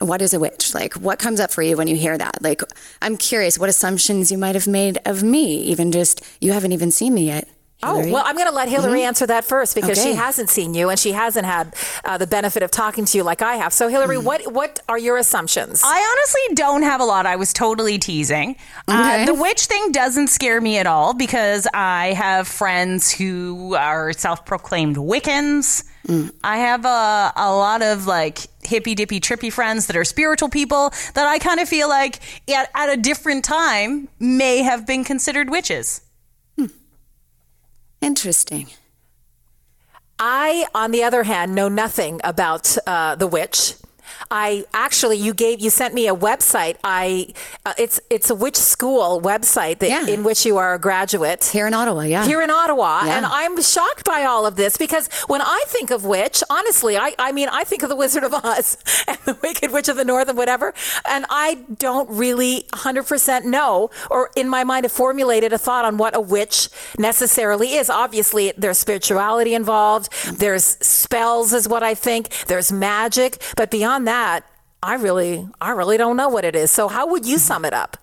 what 0.00 0.22
is 0.22 0.34
a 0.34 0.40
witch? 0.40 0.74
Like 0.74 0.94
what 0.94 1.18
comes 1.18 1.40
up 1.40 1.50
for 1.52 1.62
you 1.62 1.76
when 1.76 1.86
you 1.86 1.94
hear 1.96 2.16
that? 2.18 2.42
Like 2.42 2.62
I'm 3.00 3.16
curious 3.16 3.58
what 3.58 3.68
assumptions 3.68 4.32
you 4.32 4.38
might 4.38 4.54
have 4.54 4.66
made 4.66 4.98
of 5.04 5.22
me, 5.22 5.58
even 5.62 5.92
just 5.92 6.22
you 6.40 6.52
haven't 6.52 6.72
even 6.72 6.90
seen 6.90 7.14
me 7.14 7.26
yet. 7.26 7.48
Oh, 7.82 8.12
well, 8.12 8.22
I'm 8.26 8.36
going 8.36 8.48
to 8.48 8.54
let 8.54 8.68
Hilary 8.68 9.02
answer 9.02 9.26
that 9.26 9.44
first 9.44 9.74
because 9.74 10.02
she 10.02 10.14
hasn't 10.14 10.50
seen 10.50 10.74
you 10.74 10.90
and 10.90 10.98
she 10.98 11.12
hasn't 11.12 11.46
had 11.46 11.74
uh, 12.04 12.18
the 12.18 12.26
benefit 12.26 12.62
of 12.62 12.70
talking 12.70 13.04
to 13.06 13.16
you 13.16 13.24
like 13.24 13.40
I 13.40 13.54
have. 13.56 13.72
So, 13.72 13.88
Hillary, 13.88 14.18
what 14.18 14.52
what 14.52 14.80
are 14.88 14.98
your 14.98 15.16
assumptions? 15.16 15.80
I 15.84 15.98
honestly 16.12 16.54
don't 16.56 16.82
have 16.82 17.00
a 17.00 17.04
lot. 17.04 17.24
I 17.26 17.36
was 17.36 17.52
totally 17.52 17.98
teasing. 17.98 18.56
Uh, 18.86 19.24
the 19.24 19.34
witch 19.34 19.66
thing 19.66 19.92
doesn't 19.92 20.28
scare 20.28 20.60
me 20.60 20.78
at 20.78 20.86
all 20.86 21.14
because 21.14 21.66
I 21.72 22.12
have 22.12 22.46
friends 22.48 23.10
who 23.10 23.74
are 23.74 24.12
self 24.12 24.44
proclaimed 24.44 24.96
Wiccans. 24.96 25.84
I 26.42 26.56
have 26.58 26.84
a, 26.84 27.32
a 27.36 27.54
lot 27.54 27.82
of 27.82 28.06
like 28.06 28.40
hippy 28.64 28.94
dippy 28.94 29.20
trippy 29.20 29.52
friends 29.52 29.86
that 29.86 29.96
are 29.96 30.04
spiritual 30.04 30.48
people 30.48 30.90
that 31.14 31.26
I 31.26 31.38
kind 31.38 31.60
of 31.60 31.68
feel 31.68 31.88
like 31.88 32.18
at, 32.50 32.68
at 32.74 32.92
a 32.92 32.96
different 32.96 33.44
time 33.44 34.08
may 34.18 34.62
have 34.62 34.86
been 34.86 35.04
considered 35.04 35.50
witches. 35.50 36.00
Interesting. 38.00 38.68
I, 40.18 40.66
on 40.74 40.90
the 40.90 41.02
other 41.02 41.22
hand, 41.24 41.54
know 41.54 41.68
nothing 41.68 42.20
about 42.22 42.76
uh, 42.86 43.14
the 43.14 43.26
witch. 43.26 43.74
I 44.30 44.64
actually, 44.74 45.16
you 45.16 45.34
gave, 45.34 45.60
you 45.60 45.70
sent 45.70 45.94
me 45.94 46.08
a 46.08 46.14
website. 46.14 46.76
I, 46.84 47.34
uh, 47.66 47.74
it's 47.78 48.00
it's 48.10 48.30
a 48.30 48.34
witch 48.34 48.56
school 48.56 49.20
website 49.20 49.78
that, 49.80 49.90
Yeah. 49.90 50.06
in 50.06 50.24
which 50.24 50.44
you 50.46 50.56
are 50.58 50.74
a 50.74 50.78
graduate. 50.78 51.44
Here 51.44 51.66
in 51.66 51.74
Ottawa, 51.74 52.02
yeah. 52.02 52.24
here 52.24 52.42
in 52.42 52.50
Ottawa. 52.50 53.04
Yeah. 53.04 53.16
And 53.16 53.26
I'm 53.26 53.60
shocked 53.62 54.04
by 54.04 54.24
all 54.24 54.46
of 54.46 54.56
this 54.56 54.76
because 54.76 55.08
when 55.26 55.40
I 55.42 55.64
think 55.66 55.90
of 55.90 56.04
witch, 56.04 56.42
honestly, 56.50 56.96
I, 56.96 57.14
I 57.18 57.32
mean, 57.32 57.48
I 57.50 57.64
think 57.64 57.82
of 57.82 57.88
the 57.88 57.96
Wizard 57.96 58.24
of 58.24 58.32
Oz 58.34 58.78
and 59.08 59.18
the 59.24 59.38
Wicked 59.42 59.70
Witch 59.72 59.88
of 59.88 59.96
the 59.96 60.04
North 60.04 60.28
and 60.28 60.38
whatever. 60.38 60.74
And 61.08 61.24
I 61.30 61.58
don't 61.78 62.08
really 62.10 62.66
100% 62.72 63.44
know 63.44 63.90
or 64.10 64.30
in 64.36 64.48
my 64.48 64.64
mind 64.64 64.84
have 64.84 64.92
formulated 64.92 65.52
a 65.52 65.58
thought 65.58 65.84
on 65.84 65.96
what 65.96 66.14
a 66.16 66.20
witch 66.20 66.68
necessarily 66.98 67.74
is. 67.74 67.90
Obviously, 67.90 68.52
there's 68.56 68.78
spirituality 68.78 69.54
involved, 69.54 70.12
there's 70.38 70.64
spells, 70.80 71.52
is 71.52 71.68
what 71.68 71.82
I 71.82 71.94
think, 71.94 72.28
there's 72.46 72.70
magic. 72.72 73.42
But 73.56 73.70
beyond 73.70 73.99
that, 74.04 74.44
I 74.82 74.94
really, 74.94 75.46
I 75.60 75.72
really 75.72 75.96
don't 75.96 76.16
know 76.16 76.28
what 76.28 76.44
it 76.44 76.56
is. 76.56 76.70
So, 76.70 76.88
how 76.88 77.06
would 77.08 77.26
you 77.26 77.38
sum 77.38 77.64
it 77.64 77.74
up? 77.74 77.96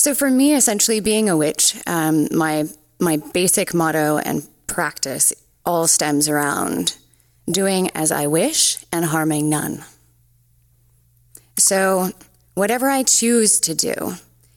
So 0.00 0.14
for 0.14 0.30
me, 0.30 0.54
essentially 0.54 1.00
being 1.00 1.28
a 1.28 1.36
witch, 1.36 1.76
um, 1.86 2.26
my 2.32 2.64
my 2.98 3.18
basic 3.34 3.74
motto 3.74 4.16
and 4.16 4.48
practice 4.66 5.30
all 5.66 5.86
stems 5.86 6.26
around 6.26 6.96
doing 7.46 7.90
as 7.94 8.10
I 8.10 8.26
wish 8.26 8.78
and 8.90 9.04
harming 9.04 9.50
none. 9.50 9.84
So 11.58 12.12
whatever 12.54 12.88
I 12.88 13.02
choose 13.02 13.60
to 13.60 13.74
do, 13.74 14.14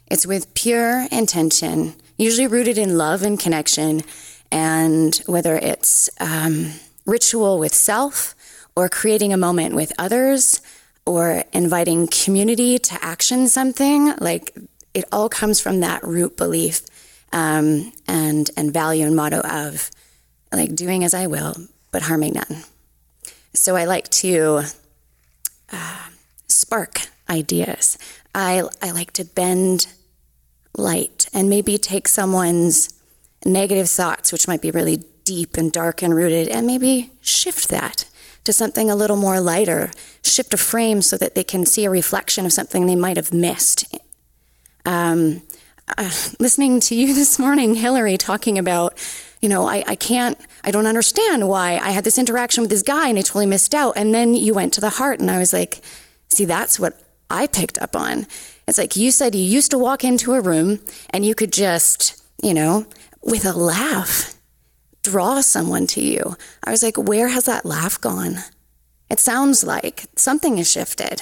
it's 0.09 0.25
with 0.25 0.53
pure 0.53 1.07
intention, 1.11 1.95
usually 2.17 2.47
rooted 2.47 2.77
in 2.77 2.97
love 2.97 3.21
and 3.21 3.37
connection, 3.37 4.03
and 4.49 5.13
whether 5.25 5.57
it's 5.57 6.09
um, 6.21 6.71
ritual 7.05 7.59
with 7.59 7.73
self 7.73 8.33
or 8.75 8.89
creating 8.89 9.33
a 9.33 9.37
moment 9.37 9.75
with 9.75 9.91
others 9.97 10.61
or 11.05 11.43
inviting 11.51 12.07
community 12.07 12.79
to 12.79 12.97
action 13.03 13.47
something 13.47 14.13
like 14.19 14.57
it 14.93 15.05
all 15.11 15.29
comes 15.29 15.59
from 15.59 15.79
that 15.81 16.03
root 16.03 16.37
belief 16.37 16.81
um, 17.31 17.91
and 18.07 18.49
and 18.55 18.73
value 18.73 19.05
and 19.05 19.15
motto 19.15 19.39
of 19.41 19.89
like 20.51 20.75
doing 20.75 21.03
as 21.03 21.13
I 21.13 21.27
will 21.27 21.55
but 21.91 22.03
harming 22.03 22.33
none. 22.33 22.63
So 23.53 23.75
I 23.75 23.85
like 23.85 24.09
to 24.09 24.63
uh, 25.71 26.07
spark 26.47 27.07
ideas. 27.29 27.97
I 28.33 28.63
I 28.81 28.91
like 28.91 29.11
to 29.13 29.25
bend 29.25 29.87
light 30.75 31.27
and 31.33 31.49
maybe 31.49 31.77
take 31.77 32.07
someone's 32.07 32.93
negative 33.45 33.89
thoughts, 33.89 34.31
which 34.31 34.47
might 34.47 34.61
be 34.61 34.71
really 34.71 35.03
deep 35.23 35.55
and 35.55 35.71
dark 35.71 36.01
and 36.01 36.15
rooted, 36.15 36.47
and 36.47 36.65
maybe 36.65 37.11
shift 37.21 37.69
that 37.69 38.05
to 38.43 38.53
something 38.53 38.89
a 38.89 38.95
little 38.95 39.15
more 39.15 39.39
lighter, 39.39 39.91
shift 40.23 40.53
a 40.53 40.57
frame 40.57 41.01
so 41.01 41.17
that 41.17 41.35
they 41.35 41.43
can 41.43 41.65
see 41.65 41.85
a 41.85 41.89
reflection 41.89 42.45
of 42.45 42.53
something 42.53 42.85
they 42.85 42.95
might 42.95 43.17
have 43.17 43.33
missed. 43.33 43.85
Um, 44.85 45.41
uh, 45.97 46.11
listening 46.39 46.79
to 46.81 46.95
you 46.95 47.13
this 47.13 47.39
morning, 47.39 47.75
Hilary, 47.75 48.17
talking 48.17 48.57
about, 48.57 48.93
you 49.41 49.49
know, 49.49 49.67
I, 49.67 49.83
I 49.87 49.95
can't, 49.95 50.37
I 50.63 50.71
don't 50.71 50.87
understand 50.87 51.47
why 51.47 51.77
I 51.77 51.91
had 51.91 52.03
this 52.03 52.17
interaction 52.17 52.61
with 52.61 52.69
this 52.69 52.81
guy 52.81 53.09
and 53.09 53.17
I 53.17 53.21
totally 53.21 53.45
missed 53.45 53.73
out. 53.75 53.93
And 53.95 54.13
then 54.13 54.33
you 54.33 54.53
went 54.53 54.73
to 54.73 54.81
the 54.81 54.89
heart, 54.89 55.19
and 55.19 55.29
I 55.29 55.37
was 55.37 55.53
like, 55.53 55.81
see, 56.29 56.45
that's 56.45 56.79
what 56.79 56.99
I 57.29 57.47
picked 57.47 57.81
up 57.81 57.95
on. 57.95 58.27
It's 58.67 58.77
like 58.77 58.95
you 58.95 59.11
said 59.11 59.35
you 59.35 59.43
used 59.43 59.71
to 59.71 59.77
walk 59.77 60.03
into 60.03 60.33
a 60.33 60.41
room 60.41 60.79
and 61.09 61.25
you 61.25 61.35
could 61.35 61.51
just, 61.51 62.23
you 62.41 62.53
know, 62.53 62.85
with 63.21 63.45
a 63.45 63.53
laugh, 63.53 64.32
draw 65.03 65.41
someone 65.41 65.85
to 65.87 66.01
you. 66.01 66.35
I 66.63 66.71
was 66.71 66.81
like, 66.83 66.97
where 66.97 67.27
has 67.29 67.45
that 67.45 67.65
laugh 67.65 67.99
gone? 68.01 68.37
It 69.09 69.19
sounds 69.19 69.63
like 69.63 70.05
something 70.15 70.57
has 70.57 70.71
shifted. 70.71 71.21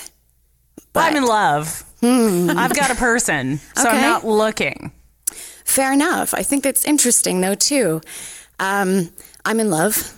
I'm 0.96 1.16
in 1.18 1.26
love. 1.26 1.84
I've 2.04 2.76
got 2.76 2.92
a 2.92 2.96
person, 2.96 3.60
so 3.76 3.90
I'm 3.90 4.02
not 4.02 4.26
looking. 4.26 4.92
Fair 5.66 5.94
enough. 5.94 6.34
I 6.34 6.44
think 6.44 6.64
that's 6.64 6.86
interesting 6.86 7.42
though 7.42 7.56
too. 7.56 8.02
Um, 8.60 9.10
I'm 9.46 9.60
in 9.60 9.70
love. 9.70 10.18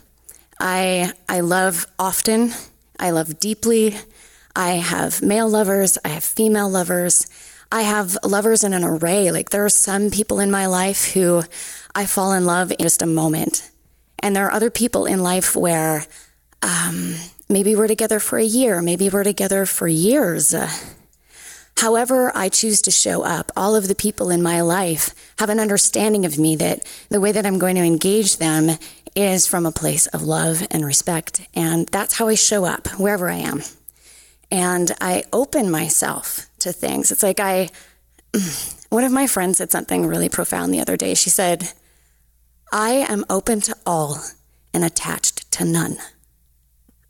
I 0.60 1.12
I 1.28 1.42
love 1.42 1.86
often. 2.00 2.54
I 3.00 3.12
love 3.12 3.40
deeply. 3.40 3.96
I 4.56 4.72
have 4.74 5.22
male 5.22 5.50
lovers. 5.50 5.98
I 6.06 6.10
have 6.10 6.24
female 6.24 6.70
lovers. 6.70 7.28
I 7.74 7.82
have 7.82 8.20
lovers 8.24 8.64
in 8.64 8.72
an 8.72 8.84
array. 8.84 9.32
Like 9.32 9.50
there 9.50 9.66
are 9.66 9.70
some 9.70 10.12
people 10.12 10.40
in 10.40 10.52
my 10.52 10.68
life 10.68 11.12
who 11.12 11.42
I 11.96 12.06
fall 12.06 12.34
in 12.34 12.46
love 12.46 12.70
in 12.70 12.78
just 12.78 13.02
a 13.02 13.08
moment, 13.08 13.72
and 14.20 14.36
there 14.36 14.46
are 14.46 14.54
other 14.54 14.70
people 14.70 15.08
in 15.08 15.24
life 15.24 15.56
where 15.56 16.06
um, 16.62 17.16
maybe 17.50 17.76
we're 17.76 17.88
together 17.88 18.20
for 18.20 18.38
a 18.38 18.44
year, 18.44 18.80
maybe 18.80 19.10
we're 19.10 19.24
together 19.24 19.66
for 19.66 19.88
years. 19.88 20.54
However, 21.78 22.32
I 22.36 22.50
choose 22.50 22.80
to 22.84 22.92
show 22.92 23.24
up, 23.24 23.52
all 23.58 23.76
of 23.76 23.88
the 23.88 23.96
people 23.96 24.30
in 24.30 24.44
my 24.44 24.62
life 24.62 25.16
have 25.40 25.50
an 25.50 25.60
understanding 25.60 26.26
of 26.26 26.38
me 26.38 26.56
that 26.58 26.88
the 27.10 27.20
way 27.20 27.32
that 27.32 27.46
I'm 27.46 27.58
going 27.58 27.76
to 27.78 27.82
engage 27.82 28.38
them 28.38 28.78
is 29.16 29.48
from 29.48 29.66
a 29.66 29.72
place 29.72 30.06
of 30.08 30.22
love 30.22 30.66
and 30.70 30.86
respect. 30.86 31.48
And 31.56 31.88
that's 31.88 32.20
how 32.20 32.28
I 32.28 32.36
show 32.36 32.66
up 32.66 32.88
wherever 33.00 33.30
I 33.30 33.38
am. 33.38 33.64
And 34.54 34.92
I 35.02 35.24
open 35.34 35.72
myself 35.72 36.48
to 36.60 36.72
things. 36.72 37.12
It's 37.12 37.24
like 37.24 37.40
I, 37.40 37.72
one 38.90 39.04
of 39.04 39.12
my 39.12 39.26
friends 39.26 39.58
said 39.58 39.72
something 39.72 40.06
really 40.06 40.30
profound 40.30 40.72
the 40.72 40.80
other 40.80 40.96
day. 40.96 41.16
She 41.16 41.32
said, 41.32 41.74
I 42.72 42.92
am 43.10 43.26
open 43.32 43.62
to 43.62 43.76
all 43.84 44.20
and 44.72 44.86
attached 44.86 45.52
to 45.54 45.66
none. 45.66 45.98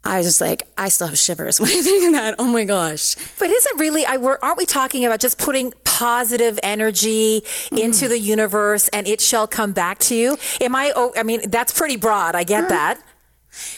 I 0.06 0.20
was 0.20 0.26
just 0.26 0.40
like, 0.40 0.64
I 0.78 0.88
still 0.88 1.08
have 1.08 1.18
shivers 1.18 1.60
when 1.60 1.70
I 1.70 1.82
think 1.82 2.08
of 2.08 2.14
that. 2.14 2.36
Oh 2.40 2.48
my 2.48 2.64
gosh. 2.64 3.18
But 3.38 3.50
isn't 3.50 3.78
really, 3.78 4.06
I, 4.06 4.16
we're, 4.16 4.40
aren't 4.42 4.58
we 4.58 4.66
talking 4.66 5.04
about 5.04 5.20
just 5.20 5.38
putting 5.38 5.74
positive 5.84 6.58
energy 6.64 7.42
mm-hmm. 7.42 7.78
into 7.78 8.08
the 8.08 8.20
universe 8.20 8.88
and 8.88 9.06
it 9.06 9.20
shall 9.20 9.48
come 9.48 9.74
back 9.74 10.00
to 10.00 10.16
you? 10.16 10.38
Am 10.62 10.74
I, 10.76 10.94
oh, 10.96 11.12
I 11.18 11.24
mean, 11.24 11.50
that's 11.50 11.78
pretty 11.78 11.98
broad. 11.98 12.36
I 12.36 12.46
get 12.46 12.62
mm-hmm. 12.62 12.70
that. 12.70 13.04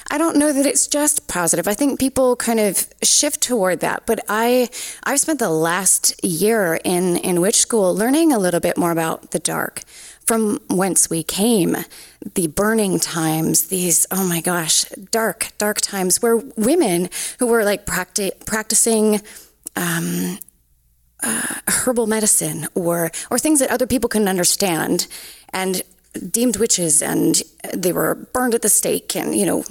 I 0.09 0.17
don't 0.17 0.37
know 0.37 0.53
that 0.53 0.65
it's 0.65 0.87
just 0.87 1.27
positive. 1.27 1.67
I 1.67 1.73
think 1.73 1.99
people 1.99 2.35
kind 2.35 2.59
of 2.59 2.87
shift 3.03 3.41
toward 3.41 3.79
that. 3.81 4.03
But 4.05 4.19
I, 4.29 4.69
I've 5.03 5.19
spent 5.19 5.39
the 5.39 5.49
last 5.49 6.23
year 6.23 6.79
in 6.83 7.17
in 7.17 7.41
witch 7.41 7.57
school 7.57 7.95
learning 7.95 8.31
a 8.31 8.39
little 8.39 8.59
bit 8.59 8.77
more 8.77 8.91
about 8.91 9.31
the 9.31 9.39
dark, 9.39 9.81
from 10.25 10.59
whence 10.69 11.09
we 11.09 11.23
came, 11.23 11.75
the 12.35 12.47
burning 12.47 12.99
times. 12.99 13.67
These 13.67 14.07
oh 14.11 14.27
my 14.27 14.41
gosh, 14.41 14.85
dark 15.11 15.51
dark 15.57 15.81
times 15.81 16.21
where 16.21 16.37
women 16.37 17.09
who 17.39 17.47
were 17.47 17.63
like 17.63 17.85
practi- 17.85 18.45
practicing. 18.45 19.21
Um, 19.75 20.39
uh, 21.23 21.55
herbal 21.67 22.07
medicine 22.07 22.67
or 22.75 23.09
or 23.31 23.39
things 23.39 23.59
that 23.59 23.71
other 23.71 23.87
people 23.87 24.07
couldn't 24.07 24.27
understand 24.27 25.07
and 25.53 25.81
deemed 26.31 26.57
witches 26.57 27.01
and 27.01 27.41
they 27.73 27.91
were 27.93 28.15
burned 28.33 28.53
at 28.55 28.61
the 28.61 28.69
stake 28.69 29.15
and 29.15 29.35
you 29.35 29.45
know 29.45 29.63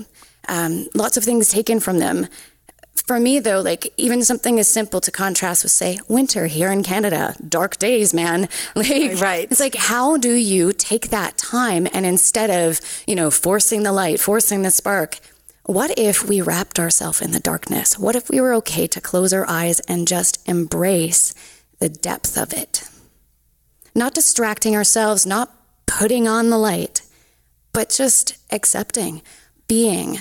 um, 0.49 0.87
lots 0.95 1.17
of 1.17 1.25
things 1.25 1.49
taken 1.49 1.81
from 1.81 1.99
them 1.99 2.27
for 3.07 3.19
me 3.19 3.39
though 3.39 3.61
like 3.61 3.93
even 3.97 4.23
something 4.23 4.59
as 4.59 4.69
simple 4.69 5.01
to 5.01 5.11
contrast 5.11 5.63
with 5.63 5.73
say 5.73 5.99
winter 6.09 6.47
here 6.47 6.71
in 6.71 6.83
canada 6.83 7.35
dark 7.49 7.77
days 7.79 8.15
man 8.15 8.49
like 8.75 9.21
Right. 9.21 9.49
it's 9.51 9.61
like 9.61 9.75
how 9.75 10.17
do 10.17 10.33
you 10.35 10.73
take 10.73 11.09
that 11.11 11.37
time 11.37 11.87
and 11.93 12.07
instead 12.07 12.51
of 12.51 12.81
you 13.07 13.15
know 13.15 13.31
forcing 13.31 13.83
the 13.83 13.93
light 13.93 14.21
forcing 14.21 14.63
the 14.63 14.71
spark 14.71 15.19
what 15.67 15.99
if 15.99 16.29
we 16.29 16.43
wrapped 16.43 16.79
ourselves 16.79 17.23
in 17.23 17.31
the 17.31 17.41
darkness? 17.41 17.99
What 17.99 18.15
if 18.17 18.29
we 18.29 18.39
were 18.39 18.53
okay 18.57 18.87
to 18.87 19.01
close 19.01 19.33
our 19.33 19.49
eyes 19.49 19.81
and 19.89 20.07
just 20.07 20.47
embrace 20.47 21.33
the 21.79 21.89
depth 21.89 22.37
of 22.37 22.53
it? 22.53 22.87
Not 23.95 24.13
distracting 24.13 24.77
ourselves, 24.77 25.25
not 25.25 25.51
putting 25.87 26.27
on 26.29 26.51
the 26.51 26.59
light, 26.59 27.03
but 27.73 27.91
just 27.91 28.37
accepting, 28.51 29.23
being, 29.69 30.19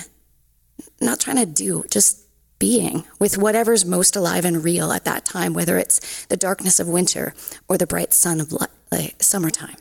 not 1.00 1.20
trying 1.20 1.36
to 1.36 1.46
do, 1.46 1.84
just 1.90 2.20
being 2.58 3.04
with 3.18 3.36
whatever's 3.36 3.84
most 3.84 4.16
alive 4.16 4.44
and 4.44 4.64
real 4.64 4.92
at 4.92 5.04
that 5.04 5.24
time, 5.24 5.52
whether 5.52 5.76
it's 5.78 6.24
the 6.26 6.36
darkness 6.36 6.80
of 6.80 6.88
winter 6.88 7.34
or 7.68 7.76
the 7.76 7.86
bright 7.86 8.12
sun 8.14 8.40
of 8.40 8.52
summertime. 9.20 9.76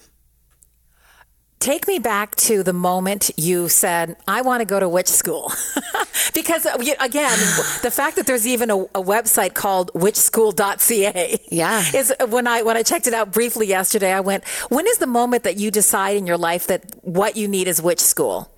Take 1.64 1.88
me 1.88 1.98
back 1.98 2.36
to 2.52 2.62
the 2.62 2.74
moment 2.74 3.32
you 3.38 3.70
said, 3.70 4.18
I 4.28 4.42
want 4.42 4.60
to 4.60 4.66
go 4.66 4.82
to 4.82 4.90
witch 4.90 5.08
school. 5.08 5.50
because, 6.34 6.66
uh, 6.66 6.76
again, 7.00 7.40
the 7.82 7.90
fact 7.90 8.18
that 8.18 8.28
there's 8.28 8.46
even 8.46 8.70
a, 8.70 8.80
a 8.80 9.02
website 9.02 9.54
called 9.54 9.90
witchschool.ca 9.94 11.40
Yeah. 11.50 11.84
is 11.96 12.14
when 12.28 12.48
I, 12.48 12.64
when 12.64 12.76
I 12.76 12.84
checked 12.84 13.08
it 13.08 13.14
out 13.14 13.32
briefly 13.32 13.66
yesterday, 13.66 14.12
I 14.12 14.20
went, 14.20 14.46
when 14.68 14.86
is 14.88 14.98
the 14.98 15.08
moment 15.08 15.44
that 15.44 15.56
you 15.56 15.72
decide 15.72 16.18
in 16.18 16.28
your 16.28 16.38
life 16.38 16.68
that 16.68 16.84
what 17.02 17.38
you 17.38 17.48
need 17.48 17.70
is 17.70 17.82
witch 17.82 18.02
school? 18.02 18.54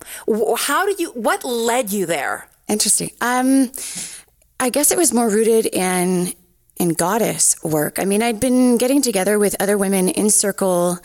How 0.58 0.84
do 0.84 0.96
you, 0.98 1.10
what 1.12 1.44
led 1.44 1.92
you 1.92 2.06
there? 2.06 2.48
Interesting. 2.66 3.12
Um, 3.20 3.70
I 4.58 4.68
guess 4.70 4.90
it 4.90 4.98
was 4.98 5.12
more 5.14 5.28
rooted 5.30 5.66
in 5.66 6.32
in 6.78 6.90
goddess 6.90 7.56
work. 7.62 7.98
I 7.98 8.04
mean, 8.04 8.22
I'd 8.22 8.38
been 8.38 8.76
getting 8.76 9.00
together 9.00 9.38
with 9.38 9.56
other 9.60 9.78
women 9.78 10.10
in 10.10 10.28
circle 10.28 10.98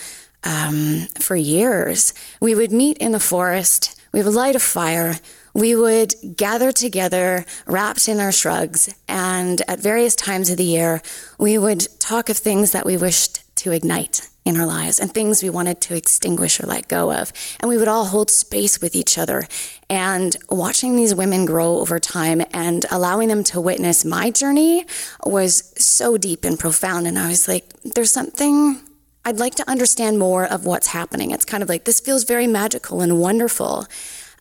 um, 0.43 1.07
for 1.19 1.35
years. 1.35 2.13
We 2.39 2.55
would 2.55 2.71
meet 2.71 2.97
in 2.97 3.11
the 3.11 3.19
forest. 3.19 3.99
We 4.11 4.23
would 4.23 4.33
light 4.33 4.55
a 4.55 4.59
fire. 4.59 5.19
We 5.53 5.75
would 5.75 6.13
gather 6.35 6.71
together, 6.71 7.45
wrapped 7.65 8.07
in 8.07 8.19
our 8.19 8.31
shrugs, 8.31 8.93
and 9.07 9.61
at 9.67 9.79
various 9.79 10.15
times 10.15 10.49
of 10.49 10.57
the 10.57 10.63
year, 10.63 11.01
we 11.37 11.57
would 11.57 11.87
talk 11.99 12.29
of 12.29 12.37
things 12.37 12.71
that 12.71 12.85
we 12.85 12.95
wished 12.95 13.43
to 13.57 13.71
ignite 13.71 14.27
in 14.43 14.59
our 14.59 14.65
lives 14.65 14.99
and 14.99 15.13
things 15.13 15.43
we 15.43 15.49
wanted 15.49 15.79
to 15.81 15.95
extinguish 15.95 16.59
or 16.59 16.65
let 16.65 16.87
go 16.87 17.11
of. 17.11 17.31
And 17.59 17.69
we 17.69 17.77
would 17.77 17.87
all 17.87 18.05
hold 18.05 18.31
space 18.31 18.81
with 18.81 18.95
each 18.95 19.17
other. 19.17 19.47
And 19.89 20.35
watching 20.49 20.95
these 20.95 21.13
women 21.13 21.45
grow 21.45 21.77
over 21.77 21.99
time 21.99 22.41
and 22.53 22.85
allowing 22.89 23.27
them 23.27 23.43
to 23.45 23.61
witness 23.61 24.03
my 24.03 24.31
journey 24.31 24.85
was 25.25 25.73
so 25.77 26.17
deep 26.17 26.43
and 26.43 26.57
profound. 26.57 27.05
And 27.05 27.19
I 27.19 27.27
was 27.27 27.47
like, 27.47 27.65
there's 27.83 28.11
something 28.11 28.79
I'd 29.23 29.39
like 29.39 29.55
to 29.55 29.69
understand 29.69 30.17
more 30.17 30.45
of 30.45 30.65
what's 30.65 30.87
happening. 30.87 31.31
It's 31.31 31.45
kind 31.45 31.61
of 31.61 31.69
like 31.69 31.85
this 31.85 31.99
feels 31.99 32.23
very 32.23 32.47
magical 32.47 33.01
and 33.01 33.19
wonderful 33.19 33.87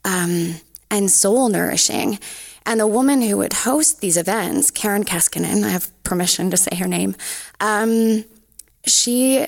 um, 0.05 0.57
and 0.91 1.11
soul 1.11 1.49
nourishing. 1.49 2.19
And 2.67 2.81
the 2.81 2.87
woman 2.87 3.23
who 3.23 3.39
would 3.39 3.53
host 3.53 4.01
these 4.01 4.17
events, 4.17 4.71
Karen 4.71 5.05
Keskinen, 5.05 5.65
I 5.65 5.71
have 5.71 5.91
permission 6.03 6.51
to 6.51 6.57
say 6.57 6.77
her 6.77 6.89
name, 6.89 7.17
um, 7.61 8.25
she 8.87 9.47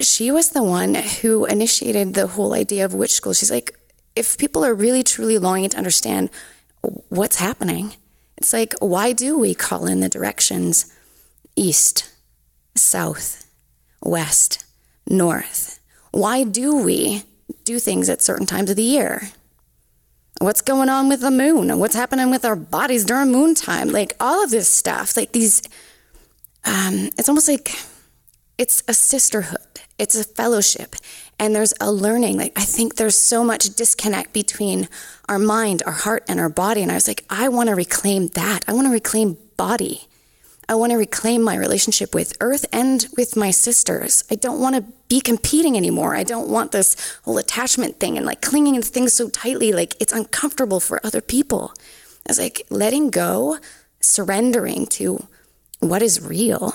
she 0.00 0.30
was 0.30 0.50
the 0.50 0.62
one 0.62 0.94
who 0.94 1.44
initiated 1.44 2.14
the 2.14 2.26
whole 2.26 2.54
idea 2.54 2.84
of 2.84 2.94
witch 2.94 3.12
school. 3.12 3.32
She's 3.32 3.50
like, 3.50 3.78
if 4.16 4.36
people 4.36 4.64
are 4.64 4.74
really 4.74 5.02
truly 5.02 5.38
longing 5.38 5.70
to 5.70 5.78
understand 5.78 6.30
what's 7.08 7.36
happening, 7.36 7.92
it's 8.36 8.52
like, 8.52 8.74
why 8.80 9.12
do 9.12 9.38
we 9.38 9.54
call 9.54 9.86
in 9.86 10.00
the 10.00 10.08
directions 10.08 10.92
east, 11.54 12.10
south, 12.74 13.41
west, 14.02 14.64
north? 15.06 15.80
Why 16.10 16.44
do 16.44 16.76
we 16.76 17.22
do 17.64 17.78
things 17.78 18.08
at 18.08 18.22
certain 18.22 18.46
times 18.46 18.70
of 18.70 18.76
the 18.76 18.82
year? 18.82 19.30
What's 20.40 20.60
going 20.60 20.88
on 20.88 21.08
with 21.08 21.20
the 21.20 21.30
moon? 21.30 21.78
What's 21.78 21.94
happening 21.94 22.30
with 22.30 22.44
our 22.44 22.56
bodies 22.56 23.04
during 23.04 23.30
moon 23.30 23.54
time? 23.54 23.88
Like 23.90 24.14
all 24.18 24.42
of 24.42 24.50
this 24.50 24.68
stuff, 24.68 25.16
like 25.16 25.32
these, 25.32 25.62
um, 26.64 27.10
it's 27.16 27.28
almost 27.28 27.48
like 27.48 27.72
it's 28.58 28.82
a 28.88 28.94
sisterhood, 28.94 29.80
it's 29.98 30.16
a 30.16 30.24
fellowship, 30.24 30.96
and 31.38 31.54
there's 31.54 31.74
a 31.80 31.90
learning. 31.90 32.38
Like, 32.38 32.52
I 32.56 32.64
think 32.64 32.96
there's 32.96 33.16
so 33.16 33.42
much 33.42 33.74
disconnect 33.74 34.32
between 34.32 34.88
our 35.28 35.38
mind, 35.38 35.82
our 35.86 35.92
heart, 35.92 36.24
and 36.28 36.38
our 36.38 36.48
body. 36.48 36.82
And 36.82 36.90
I 36.90 36.94
was 36.94 37.08
like, 37.08 37.24
I 37.30 37.48
want 37.48 37.68
to 37.68 37.74
reclaim 37.74 38.28
that. 38.28 38.60
I 38.68 38.72
want 38.72 38.86
to 38.86 38.92
reclaim 38.92 39.36
body. 39.56 40.02
I 40.68 40.74
want 40.74 40.92
to 40.92 40.96
reclaim 40.96 41.42
my 41.42 41.56
relationship 41.56 42.14
with 42.14 42.36
earth 42.40 42.64
and 42.72 43.06
with 43.16 43.36
my 43.36 43.50
sisters. 43.50 44.24
I 44.30 44.36
don't 44.36 44.60
want 44.60 44.76
to 44.76 44.84
be 45.08 45.20
competing 45.20 45.76
anymore. 45.76 46.14
I 46.14 46.22
don't 46.22 46.48
want 46.48 46.72
this 46.72 47.18
whole 47.24 47.38
attachment 47.38 48.00
thing 48.00 48.16
and 48.16 48.24
like 48.24 48.40
clinging 48.40 48.74
to 48.76 48.82
things 48.82 49.12
so 49.12 49.28
tightly, 49.28 49.72
like 49.72 49.94
it's 50.00 50.12
uncomfortable 50.12 50.80
for 50.80 51.04
other 51.04 51.20
people. 51.20 51.74
I 52.26 52.30
was 52.30 52.38
like 52.38 52.62
letting 52.70 53.10
go, 53.10 53.58
surrendering 54.00 54.86
to 54.86 55.26
what 55.80 56.02
is 56.02 56.22
real 56.24 56.74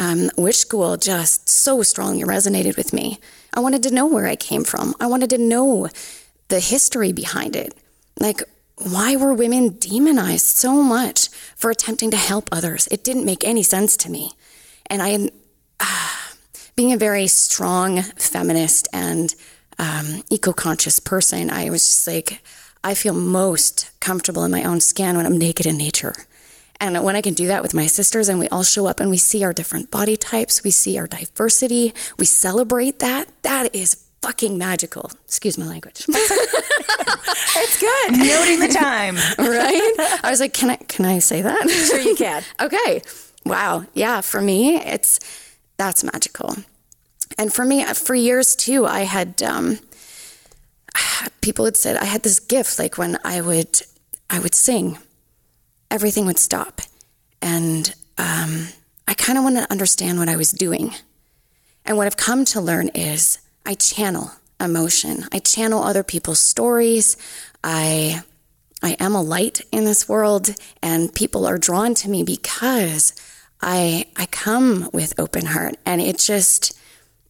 um, 0.00 0.30
witch 0.36 0.56
school 0.56 0.96
just 0.96 1.48
so 1.48 1.82
strongly 1.82 2.24
resonated 2.24 2.76
with 2.76 2.92
me. 2.92 3.20
I 3.52 3.60
wanted 3.60 3.82
to 3.84 3.94
know 3.94 4.06
where 4.06 4.26
I 4.26 4.34
came 4.34 4.64
from. 4.64 4.94
I 4.98 5.06
wanted 5.06 5.30
to 5.30 5.38
know 5.38 5.88
the 6.48 6.58
history 6.58 7.12
behind 7.12 7.54
it. 7.54 7.74
Like, 8.18 8.42
why 8.82 9.16
were 9.16 9.34
women 9.34 9.76
demonized 9.78 10.46
so 10.46 10.82
much 10.82 11.28
for 11.56 11.70
attempting 11.70 12.10
to 12.10 12.16
help 12.16 12.48
others? 12.50 12.88
It 12.90 13.04
didn't 13.04 13.24
make 13.24 13.44
any 13.44 13.62
sense 13.62 13.96
to 13.98 14.10
me. 14.10 14.32
And 14.86 15.02
I, 15.02 15.30
uh, 15.78 16.34
being 16.76 16.92
a 16.92 16.96
very 16.96 17.26
strong 17.26 18.02
feminist 18.02 18.88
and 18.92 19.34
um, 19.78 20.22
eco-conscious 20.30 20.98
person, 20.98 21.50
I 21.50 21.70
was 21.70 21.86
just 21.86 22.06
like, 22.06 22.40
I 22.82 22.94
feel 22.94 23.12
most 23.12 23.90
comfortable 24.00 24.44
in 24.44 24.50
my 24.50 24.64
own 24.64 24.80
skin 24.80 25.16
when 25.16 25.26
I'm 25.26 25.36
naked 25.36 25.66
in 25.66 25.76
nature. 25.76 26.14
And 26.80 27.04
when 27.04 27.14
I 27.14 27.20
can 27.20 27.34
do 27.34 27.46
that 27.48 27.62
with 27.62 27.74
my 27.74 27.86
sisters 27.86 28.30
and 28.30 28.38
we 28.38 28.48
all 28.48 28.62
show 28.62 28.86
up 28.86 29.00
and 29.00 29.10
we 29.10 29.18
see 29.18 29.44
our 29.44 29.52
different 29.52 29.90
body 29.90 30.16
types, 30.16 30.64
we 30.64 30.70
see 30.70 30.98
our 30.98 31.06
diversity, 31.06 31.92
we 32.18 32.24
celebrate 32.24 33.00
that, 33.00 33.28
that 33.42 33.74
is 33.74 34.06
fucking 34.22 34.56
magical. 34.56 35.10
Excuse 35.26 35.58
my 35.58 35.66
language. 35.66 36.06
It's 37.62 37.78
good. 37.78 38.12
Noting 38.12 38.60
the 38.60 38.68
time. 38.68 39.16
right? 39.38 40.20
I 40.24 40.30
was 40.30 40.40
like, 40.40 40.54
can 40.54 40.70
I 40.70 40.76
can 40.76 41.04
I 41.04 41.18
say 41.18 41.42
that? 41.42 41.68
Sure 41.68 42.00
you 42.00 42.14
can. 42.14 42.42
okay. 42.60 43.02
Wow. 43.44 43.84
Yeah, 43.94 44.22
for 44.22 44.40
me, 44.40 44.76
it's 44.76 45.20
that's 45.76 46.02
magical. 46.02 46.56
And 47.38 47.52
for 47.52 47.64
me, 47.64 47.84
for 47.84 48.14
years 48.14 48.56
too, 48.56 48.86
I 48.86 49.00
had 49.00 49.42
um, 49.42 49.78
people 51.40 51.64
had 51.66 51.76
said 51.76 51.96
I 51.96 52.04
had 52.04 52.22
this 52.22 52.40
gift. 52.40 52.78
Like 52.78 52.98
when 52.98 53.18
I 53.24 53.40
would, 53.40 53.82
I 54.30 54.40
would 54.40 54.54
sing, 54.54 54.98
everything 55.90 56.26
would 56.26 56.38
stop, 56.38 56.80
and 57.42 57.94
um, 58.18 58.68
I 59.06 59.14
kind 59.14 59.36
of 59.38 59.44
wanted 59.44 59.62
to 59.62 59.72
understand 59.72 60.18
what 60.18 60.28
I 60.28 60.36
was 60.36 60.50
doing. 60.50 60.94
And 61.84 61.96
what 61.96 62.06
I've 62.06 62.16
come 62.16 62.44
to 62.46 62.60
learn 62.60 62.88
is 62.88 63.38
I 63.66 63.74
channel 63.74 64.32
emotion. 64.60 65.24
I 65.32 65.38
channel 65.38 65.82
other 65.82 66.02
people's 66.02 66.38
stories. 66.38 67.16
I 67.62 68.22
I 68.82 68.96
am 68.98 69.14
a 69.14 69.22
light 69.22 69.60
in 69.70 69.84
this 69.84 70.08
world 70.08 70.54
and 70.82 71.14
people 71.14 71.46
are 71.46 71.58
drawn 71.58 71.94
to 71.96 72.08
me 72.08 72.22
because 72.22 73.12
I 73.60 74.06
I 74.16 74.26
come 74.26 74.88
with 74.92 75.18
open 75.18 75.46
heart 75.46 75.76
and 75.84 76.00
it 76.00 76.18
just 76.18 76.76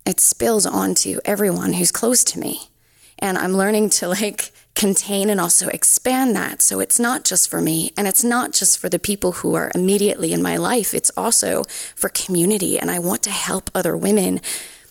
it 0.07 0.21
spills 0.21 0.67
onto 0.67 1.21
everyone 1.25 1.75
who's 1.75 1.93
close 1.93 2.25
to 2.25 2.39
me. 2.39 2.71
And 3.19 3.37
I'm 3.37 3.53
learning 3.53 3.91
to 3.91 4.09
like 4.09 4.53
contain 4.75 5.29
and 5.29 5.41
also 5.41 5.69
expand 5.69 6.35
that. 6.37 6.63
So 6.63 6.81
it's 6.81 6.99
not 6.99 7.25
just 7.25 7.51
for 7.51 7.61
me 7.61 7.93
and 7.97 8.07
it's 8.07 8.25
not 8.25 8.53
just 8.53 8.79
for 8.79 8.89
the 8.89 8.99
people 8.99 9.33
who 9.33 9.55
are 9.55 9.71
immediately 9.75 10.33
in 10.33 10.43
my 10.43 10.57
life. 10.57 10.95
It's 10.95 11.11
also 11.17 11.65
for 11.95 12.09
community 12.09 12.79
and 12.79 12.91
I 12.91 12.99
want 12.99 13.23
to 13.25 13.31
help 13.31 13.71
other 13.75 13.97
women. 13.97 14.41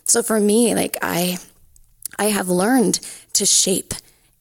So 0.03 0.21
for 0.21 0.39
me, 0.39 0.75
like 0.75 0.97
I 1.01 1.37
I 2.17 2.25
have 2.25 2.49
learned 2.49 2.99
to 3.33 3.45
shape 3.45 3.93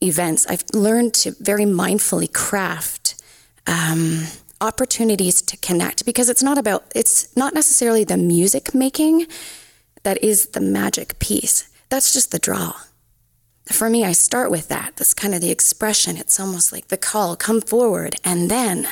events. 0.03 0.47
I've 0.47 0.65
learned 0.73 1.15
to 1.15 1.33
very 1.41 1.65
mindfully 1.65 2.33
craft 2.33 3.21
um, 3.67 4.25
opportunities 4.61 5.43
to 5.43 5.57
connect 5.57 6.05
because 6.05 6.29
it's 6.29 6.43
not 6.43 6.59
about, 6.59 6.85
it's 6.95 7.37
not 7.37 7.55
necessarily 7.55 8.05
the 8.05 8.17
music 8.17 8.75
making 8.75 9.27
that 10.03 10.23
is 10.23 10.49
the 10.49 10.61
magic 10.61 11.19
piece. 11.19 11.71
That's 11.89 12.13
just 12.13 12.31
the 12.31 12.39
draw. 12.39 12.75
For 13.67 13.91
me, 13.91 14.05
I 14.05 14.13
start 14.13 14.51
with 14.51 14.69
that. 14.69 14.97
That's 14.97 15.13
kind 15.13 15.35
of 15.35 15.41
the 15.41 15.51
expression. 15.51 16.17
It's 16.17 16.41
almost 16.41 16.73
like 16.73 16.89
the 16.89 16.97
call, 16.97 17.37
come 17.37 17.61
forward. 17.61 18.17
And 18.25 18.51
then 18.51 18.89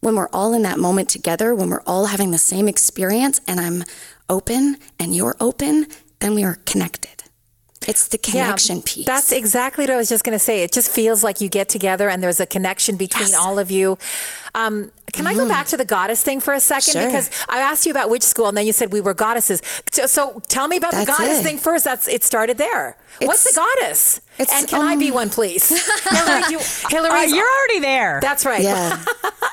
when 0.00 0.16
we're 0.16 0.30
all 0.32 0.54
in 0.54 0.62
that 0.62 0.78
moment 0.78 1.08
together, 1.08 1.54
when 1.54 1.68
we're 1.68 1.82
all 1.86 2.06
having 2.06 2.30
the 2.30 2.38
same 2.38 2.68
experience 2.68 3.40
and 3.46 3.60
I'm 3.60 3.84
open 4.28 4.78
and 4.98 5.14
you're 5.14 5.36
open, 5.40 5.86
then 6.20 6.34
we 6.34 6.44
are 6.44 6.58
connected. 6.64 7.23
It's 7.86 8.08
the 8.08 8.18
connection 8.18 8.76
yeah, 8.78 8.82
piece. 8.84 9.06
That's 9.06 9.32
exactly 9.32 9.82
what 9.84 9.90
I 9.90 9.96
was 9.96 10.08
just 10.08 10.24
going 10.24 10.34
to 10.34 10.44
say. 10.44 10.62
It 10.62 10.72
just 10.72 10.90
feels 10.90 11.22
like 11.22 11.40
you 11.40 11.48
get 11.48 11.68
together 11.68 12.08
and 12.08 12.22
there's 12.22 12.40
a 12.40 12.46
connection 12.46 12.96
between 12.96 13.28
Yes. 13.28 13.34
all 13.34 13.58
of 13.58 13.70
you. 13.70 13.98
Um, 14.54 14.90
can 15.12 15.26
I 15.26 15.34
go 15.34 15.46
back 15.48 15.66
to 15.66 15.76
the 15.76 15.84
goddess 15.84 16.22
thing 16.22 16.40
for 16.40 16.54
a 16.54 16.60
second? 16.60 16.92
Sure. 16.94 17.06
Because 17.06 17.30
I 17.48 17.58
asked 17.58 17.86
you 17.86 17.92
about 17.92 18.10
which 18.10 18.22
school, 18.22 18.48
and 18.48 18.56
then 18.56 18.66
you 18.66 18.72
said 18.72 18.92
we 18.92 19.00
were 19.00 19.14
goddesses. 19.14 19.62
So, 19.92 20.06
so 20.06 20.42
tell 20.48 20.66
me 20.66 20.76
about 20.76 20.92
the 20.92 21.04
goddess 21.06 21.40
it. 21.40 21.42
thing 21.44 21.58
first. 21.58 21.84
That's 21.84 22.08
it 22.08 22.24
started 22.24 22.58
there. 22.58 22.96
What's 23.22 23.44
the 23.44 23.54
goddess? 23.54 24.20
and 24.38 24.66
can 24.66 24.82
I 24.82 24.96
be 24.96 25.08
um, 25.10 25.14
one, 25.14 25.30
please? 25.30 25.68
Hilary, 26.08 26.50
you, 26.50 26.58
Uh, 26.58 26.88
Hilary's 26.88 27.32
you're 27.32 27.46
already 27.48 27.78
there. 27.80 28.18
That's 28.20 28.44
right. 28.44 28.62
Yeah. 28.62 29.04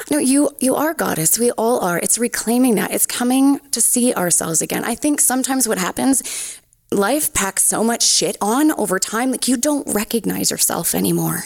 no, 0.10 0.17
you 0.17 0.50
you 0.60 0.74
are 0.76 0.94
goddess. 0.96 1.38
We 1.38 1.52
all 1.52 1.80
are. 1.80 2.00
It's 2.00 2.17
reclaiming 2.17 2.76
that. 2.76 2.91
It's 2.91 3.06
coming 3.06 3.60
to 3.72 3.82
see 3.82 4.13
ourselves 4.15 4.62
again. 4.63 4.84
I 4.84 4.96
think 4.96 5.22
sometimes 5.22 5.67
what 5.67 5.78
happens, 5.78 6.60
life 6.91 7.34
packs 7.34 7.63
so 7.63 7.84
much 7.84 8.04
shit 8.04 8.38
on 8.41 8.71
over 8.73 8.99
time, 8.99 9.32
like 9.32 9.47
you 9.47 9.58
don't 9.58 9.88
recognize 9.93 10.51
yourself 10.51 10.93
anymore. 10.93 11.45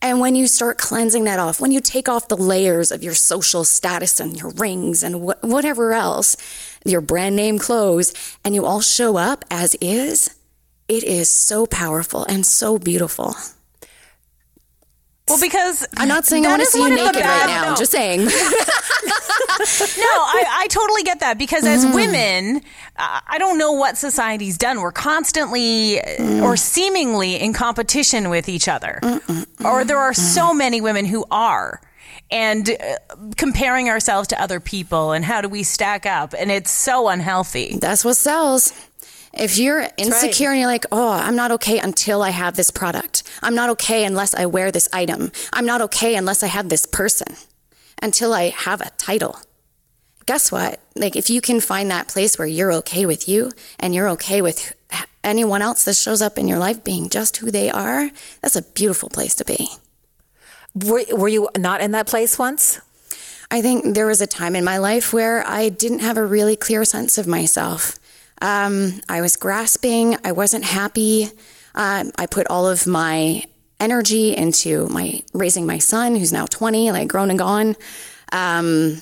And 0.00 0.18
when 0.18 0.34
you 0.34 0.48
start 0.48 0.78
cleansing 0.78 1.24
that 1.24 1.38
off, 1.38 1.60
when 1.60 1.70
you 1.70 1.80
take 1.80 2.08
off 2.08 2.28
the 2.28 2.36
layers 2.36 2.90
of 2.90 3.04
your 3.04 3.14
social 3.14 3.64
status 3.64 4.18
and 4.18 4.36
your 4.36 4.50
rings 4.50 5.02
and 5.02 5.16
wh- 5.16 5.44
whatever 5.44 5.92
else, 5.92 6.36
your 6.84 7.00
brand 7.00 7.36
name 7.36 7.58
clothes, 7.58 8.12
and 8.44 8.54
you 8.54 8.64
all 8.64 8.80
show 8.80 9.16
up 9.16 9.44
as 9.50 9.76
is, 9.80 10.34
it 10.88 11.04
is 11.04 11.30
so 11.30 11.66
powerful 11.66 12.24
and 12.24 12.44
so 12.44 12.78
beautiful. 12.78 13.36
Well, 15.28 15.40
because 15.40 15.86
I'm 15.96 16.08
not 16.08 16.24
saying 16.26 16.46
I 16.46 16.50
want 16.50 16.60
to 16.62 16.66
see 16.66 16.82
you 16.82 16.90
naked 16.90 17.16
right 17.16 17.46
now. 17.46 17.62
no. 17.62 17.68
I'm 17.70 17.76
just 17.76 17.92
saying. 17.92 18.28
No, 19.62 20.04
I, 20.06 20.44
I 20.62 20.66
totally 20.68 21.02
get 21.02 21.20
that 21.20 21.38
because 21.38 21.64
as 21.64 21.84
women, 21.94 22.62
uh, 22.96 23.20
I 23.26 23.38
don't 23.38 23.58
know 23.58 23.72
what 23.72 23.96
society's 23.96 24.58
done. 24.58 24.80
We're 24.80 24.90
constantly 24.92 26.00
uh, 26.00 26.42
or 26.42 26.56
seemingly 26.56 27.36
in 27.36 27.52
competition 27.52 28.28
with 28.30 28.48
each 28.48 28.66
other. 28.66 28.98
Or 29.64 29.84
there 29.84 29.98
are 29.98 30.14
so 30.14 30.52
many 30.52 30.80
women 30.80 31.04
who 31.04 31.24
are. 31.30 31.80
And 32.30 32.68
uh, 32.70 33.16
comparing 33.36 33.88
ourselves 33.90 34.28
to 34.28 34.40
other 34.40 34.58
people 34.58 35.12
and 35.12 35.24
how 35.24 35.42
do 35.42 35.48
we 35.48 35.62
stack 35.62 36.06
up? 36.06 36.34
And 36.36 36.50
it's 36.50 36.70
so 36.70 37.08
unhealthy. 37.08 37.76
That's 37.80 38.04
what 38.04 38.16
sells. 38.16 38.72
If 39.34 39.56
you're 39.56 39.88
insecure 39.96 40.50
and 40.50 40.60
you're 40.60 40.68
like, 40.68 40.84
oh, 40.92 41.10
I'm 41.12 41.36
not 41.36 41.52
okay 41.52 41.78
until 41.78 42.22
I 42.22 42.30
have 42.30 42.54
this 42.54 42.70
product. 42.70 43.22
I'm 43.42 43.54
not 43.54 43.70
okay 43.70 44.04
unless 44.04 44.34
I 44.34 44.46
wear 44.46 44.70
this 44.70 44.88
item. 44.92 45.32
I'm 45.52 45.64
not 45.64 45.80
okay 45.82 46.16
unless 46.16 46.42
I 46.42 46.48
have 46.48 46.68
this 46.68 46.86
person. 46.86 47.36
Until 48.02 48.34
I 48.34 48.50
have 48.50 48.80
a 48.80 48.90
title. 48.98 49.38
Guess 50.26 50.52
what? 50.52 50.80
Like, 50.94 51.16
if 51.16 51.30
you 51.30 51.40
can 51.40 51.60
find 51.60 51.90
that 51.90 52.08
place 52.08 52.38
where 52.38 52.46
you're 52.46 52.72
okay 52.74 53.06
with 53.06 53.28
you 53.28 53.52
and 53.80 53.94
you're 53.94 54.08
okay 54.10 54.42
with 54.42 54.74
anyone 55.24 55.62
else 55.62 55.84
that 55.84 55.96
shows 55.96 56.20
up 56.20 56.38
in 56.38 56.46
your 56.48 56.58
life 56.58 56.84
being 56.84 57.08
just 57.08 57.38
who 57.38 57.50
they 57.50 57.70
are, 57.70 58.10
that's 58.40 58.56
a 58.56 58.62
beautiful 58.62 59.08
place 59.08 59.34
to 59.36 59.44
be. 59.44 59.68
Were, 60.74 61.04
were 61.12 61.28
you 61.28 61.48
not 61.56 61.80
in 61.80 61.92
that 61.92 62.06
place 62.06 62.38
once? 62.38 62.80
I 63.50 63.60
think 63.60 63.94
there 63.94 64.06
was 64.06 64.20
a 64.20 64.26
time 64.26 64.56
in 64.56 64.64
my 64.64 64.78
life 64.78 65.12
where 65.12 65.46
I 65.46 65.68
didn't 65.68 65.98
have 66.00 66.16
a 66.16 66.24
really 66.24 66.56
clear 66.56 66.84
sense 66.84 67.18
of 67.18 67.26
myself. 67.26 67.98
Um, 68.42 69.00
I 69.08 69.20
was 69.20 69.36
grasping, 69.36 70.16
I 70.24 70.32
wasn't 70.32 70.64
happy. 70.64 71.28
Um, 71.74 72.10
I 72.18 72.26
put 72.26 72.48
all 72.48 72.68
of 72.68 72.86
my 72.86 73.44
energy 73.78 74.36
into 74.36 74.88
my 74.88 75.22
raising 75.32 75.64
my 75.64 75.78
son, 75.78 76.16
who's 76.16 76.32
now 76.32 76.46
20, 76.46 76.90
like 76.90 77.08
grown 77.08 77.30
and 77.30 77.38
gone. 77.38 77.76
Um, 78.32 79.00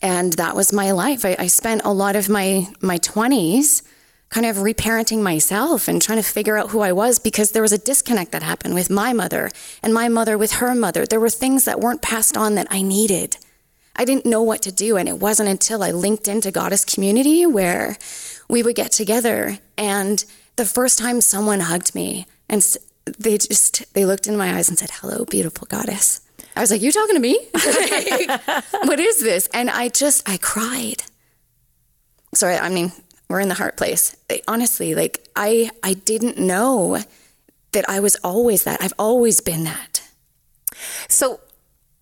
and 0.00 0.32
that 0.34 0.56
was 0.56 0.72
my 0.72 0.92
life. 0.92 1.24
I, 1.24 1.36
I 1.38 1.46
spent 1.48 1.82
a 1.84 1.92
lot 1.92 2.16
of 2.16 2.28
my 2.28 2.66
my 2.80 2.98
20s 2.98 3.82
kind 4.30 4.46
of 4.46 4.56
reparenting 4.56 5.22
myself 5.22 5.88
and 5.88 6.00
trying 6.00 6.18
to 6.18 6.28
figure 6.28 6.56
out 6.58 6.70
who 6.70 6.80
I 6.80 6.92
was 6.92 7.18
because 7.18 7.52
there 7.52 7.62
was 7.62 7.72
a 7.72 7.78
disconnect 7.78 8.32
that 8.32 8.42
happened 8.42 8.74
with 8.74 8.90
my 8.90 9.12
mother 9.12 9.50
and 9.82 9.92
my 9.94 10.08
mother 10.08 10.36
with 10.36 10.52
her 10.52 10.74
mother. 10.74 11.06
There 11.06 11.20
were 11.20 11.30
things 11.30 11.64
that 11.64 11.80
weren't 11.80 12.02
passed 12.02 12.36
on 12.36 12.54
that 12.54 12.66
I 12.70 12.82
needed. 12.82 13.38
I 13.96 14.04
didn't 14.04 14.26
know 14.26 14.42
what 14.42 14.62
to 14.62 14.72
do. 14.72 14.96
And 14.96 15.08
it 15.08 15.18
wasn't 15.18 15.48
until 15.48 15.82
I 15.82 15.90
linked 15.90 16.28
into 16.28 16.52
Goddess 16.52 16.84
Community 16.84 17.46
where 17.46 17.96
we 18.48 18.62
would 18.62 18.76
get 18.76 18.92
together. 18.92 19.58
And 19.76 20.24
the 20.56 20.64
first 20.64 20.98
time 20.98 21.20
someone 21.20 21.60
hugged 21.60 21.94
me 21.94 22.26
and 22.48 22.64
they 23.18 23.38
just, 23.38 23.92
they 23.94 24.04
looked 24.04 24.26
in 24.26 24.36
my 24.36 24.56
eyes 24.56 24.68
and 24.68 24.78
said, 24.78 24.90
hello, 25.00 25.24
beautiful 25.24 25.66
goddess. 25.66 26.20
I 26.56 26.60
was 26.60 26.70
like, 26.70 26.82
you 26.82 26.90
talking 26.90 27.14
to 27.14 27.20
me? 27.20 27.38
What 28.88 29.00
is 29.00 29.20
this? 29.22 29.48
And 29.52 29.70
I 29.70 29.88
just, 29.88 30.28
I 30.28 30.38
cried. 30.38 31.02
Sorry, 32.34 32.56
I 32.56 32.68
mean, 32.68 32.92
we're 33.28 33.40
in 33.40 33.48
the 33.48 33.54
heart 33.54 33.76
place. 33.76 34.16
Honestly, 34.46 34.94
like 34.94 35.28
I, 35.36 35.70
I 35.82 35.94
didn't 35.94 36.38
know 36.38 36.98
that 37.72 37.88
I 37.88 38.00
was 38.00 38.16
always 38.24 38.64
that. 38.64 38.82
I've 38.82 38.94
always 38.98 39.40
been 39.40 39.64
that. 39.64 40.02
So 41.08 41.40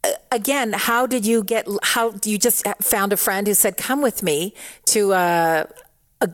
uh, 0.04 0.12
again, 0.30 0.72
how 0.72 1.06
did 1.06 1.26
you 1.26 1.42
get? 1.42 1.66
How 1.82 2.10
do 2.10 2.30
you 2.30 2.38
just 2.38 2.66
found 2.80 3.12
a 3.12 3.16
friend 3.16 3.46
who 3.46 3.54
said, 3.54 3.76
"Come 3.76 4.02
with 4.02 4.22
me 4.22 4.54
to"? 4.86 5.12
Uh, 5.12 5.64
a, 6.20 6.28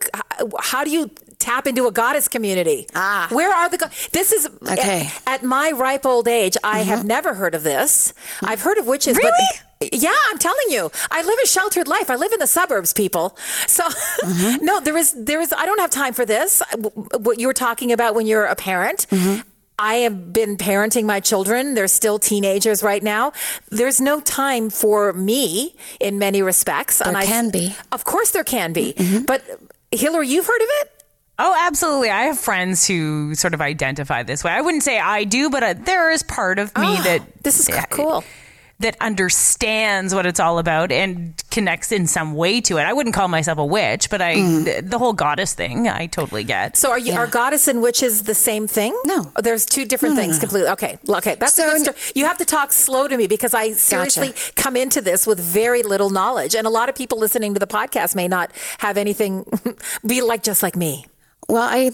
how 0.60 0.84
do 0.84 0.90
you 0.90 1.10
tap 1.38 1.66
into 1.66 1.86
a 1.86 1.92
goddess 1.92 2.28
community? 2.28 2.86
Ah. 2.94 3.28
where 3.30 3.52
are 3.52 3.68
the? 3.68 3.78
go- 3.78 3.88
This 4.12 4.32
is 4.32 4.48
Okay. 4.62 5.10
At, 5.26 5.40
at 5.40 5.42
my 5.42 5.72
ripe 5.72 6.06
old 6.06 6.28
age, 6.28 6.56
I 6.62 6.80
have 6.80 7.00
mm-hmm. 7.00 7.08
never 7.08 7.34
heard 7.34 7.54
of 7.54 7.62
this. 7.62 8.14
I've 8.42 8.60
heard 8.62 8.78
of 8.78 8.86
witches, 8.86 9.16
Really? 9.16 9.30
but 9.80 9.92
yeah, 9.92 10.14
I'm 10.30 10.38
telling 10.38 10.66
you, 10.68 10.90
I 11.10 11.22
live 11.22 11.38
a 11.42 11.46
sheltered 11.46 11.88
life. 11.88 12.10
I 12.10 12.16
live 12.16 12.32
in 12.32 12.38
the 12.38 12.46
suburbs, 12.46 12.92
people. 12.92 13.36
So 13.66 13.84
mm-hmm. 13.84 14.64
no, 14.64 14.80
there 14.80 14.96
is 14.96 15.12
there 15.16 15.40
is. 15.40 15.52
I 15.52 15.66
don't 15.66 15.80
have 15.80 15.90
time 15.90 16.12
for 16.12 16.24
this. 16.24 16.62
What 17.18 17.40
you 17.40 17.46
were 17.48 17.54
talking 17.54 17.92
about 17.92 18.14
when 18.14 18.26
you're 18.26 18.46
a 18.46 18.56
parent. 18.56 19.06
Mm-hmm. 19.10 19.48
I 19.78 19.94
have 19.94 20.32
been 20.32 20.56
parenting 20.58 21.06
my 21.06 21.18
children. 21.18 21.74
They're 21.74 21.88
still 21.88 22.20
teenagers 22.20 22.84
right 22.84 23.02
now. 23.02 23.32
There's 23.70 24.00
no 24.00 24.20
time 24.20 24.70
for 24.70 25.12
me 25.12 25.74
in 25.98 26.20
many 26.20 26.40
respects. 26.40 26.98
There 26.98 27.16
I- 27.16 27.26
can 27.26 27.50
be. 27.50 27.74
Of 27.90 28.04
course, 28.04 28.30
there 28.30 28.44
can 28.44 28.72
be. 28.72 28.94
But 29.26 29.42
Hilary, 29.92 30.28
you've 30.28 30.46
heard 30.46 30.60
of 30.62 30.68
it? 30.80 31.04
Oh, 31.38 31.56
absolutely. 31.58 32.10
I 32.10 32.22
have 32.24 32.38
friends 32.38 32.86
who 32.86 33.34
sort 33.34 33.54
of 33.54 33.60
identify 33.60 34.22
this 34.22 34.44
way. 34.44 34.52
I 34.52 34.60
wouldn't 34.60 34.82
say 34.82 34.98
I 34.98 35.24
do, 35.24 35.50
but 35.50 35.62
uh, 35.62 35.74
there 35.76 36.10
is 36.10 36.22
part 36.22 36.58
of 36.58 36.68
me 36.76 36.84
Oh, 36.98 37.02
that 37.02 37.42
this 37.42 37.58
is 37.58 37.68
cool. 37.90 38.22
That 38.82 38.96
understands 39.00 40.14
what 40.14 40.26
it's 40.26 40.40
all 40.40 40.58
about 40.58 40.92
and 40.92 41.34
connects 41.50 41.92
in 41.92 42.06
some 42.06 42.34
way 42.34 42.60
to 42.62 42.78
it. 42.78 42.82
I 42.82 42.92
wouldn't 42.92 43.14
call 43.14 43.28
myself 43.28 43.58
a 43.58 43.64
witch, 43.64 44.08
but 44.10 44.20
I 44.20 44.36
Mm. 44.36 44.64
the, 44.64 44.82
the 44.82 44.98
whole 44.98 45.12
goddess 45.12 45.52
thing, 45.54 45.88
I 45.88 46.06
totally 46.06 46.44
get. 46.44 46.76
So 46.76 46.90
are 46.90 46.98
you 46.98 47.12
are 47.14 47.26
goddess 47.26 47.68
and 47.68 47.82
witches 47.82 48.22
the 48.24 48.34
same 48.34 48.66
thing? 48.66 48.98
No. 49.04 49.30
Oh, 49.36 49.40
there's 49.42 49.64
two 49.66 49.84
different 49.84 50.16
things 50.16 50.38
completely. 50.38 50.70
Okay, 50.70 50.98
okay, 51.08 51.34
that's 51.36 51.54
So- 51.54 51.68
a 51.68 51.72
good 51.72 51.80
story. 51.82 51.96
You 52.14 52.26
have 52.26 52.38
to 52.38 52.44
talk 52.44 52.72
slow 52.72 53.08
to 53.08 53.16
me 53.16 53.26
because 53.26 53.54
I 53.54 53.72
seriously 53.72 54.34
come 54.56 54.76
into 54.76 55.00
this 55.00 55.26
with 55.26 55.38
very 55.40 55.82
little 55.82 56.10
knowledge, 56.10 56.54
and 56.54 56.66
a 56.66 56.70
lot 56.70 56.88
of 56.88 56.94
people 56.94 57.18
listening 57.18 57.54
to 57.54 57.60
the 57.60 57.66
podcast 57.66 58.14
may 58.14 58.28
not 58.28 58.50
have 58.78 58.96
anything 58.96 59.44
be 60.06 60.22
like 60.22 60.42
just 60.42 60.62
like 60.62 60.76
me. 60.76 61.06
Well, 61.48 61.62
I 61.62 61.90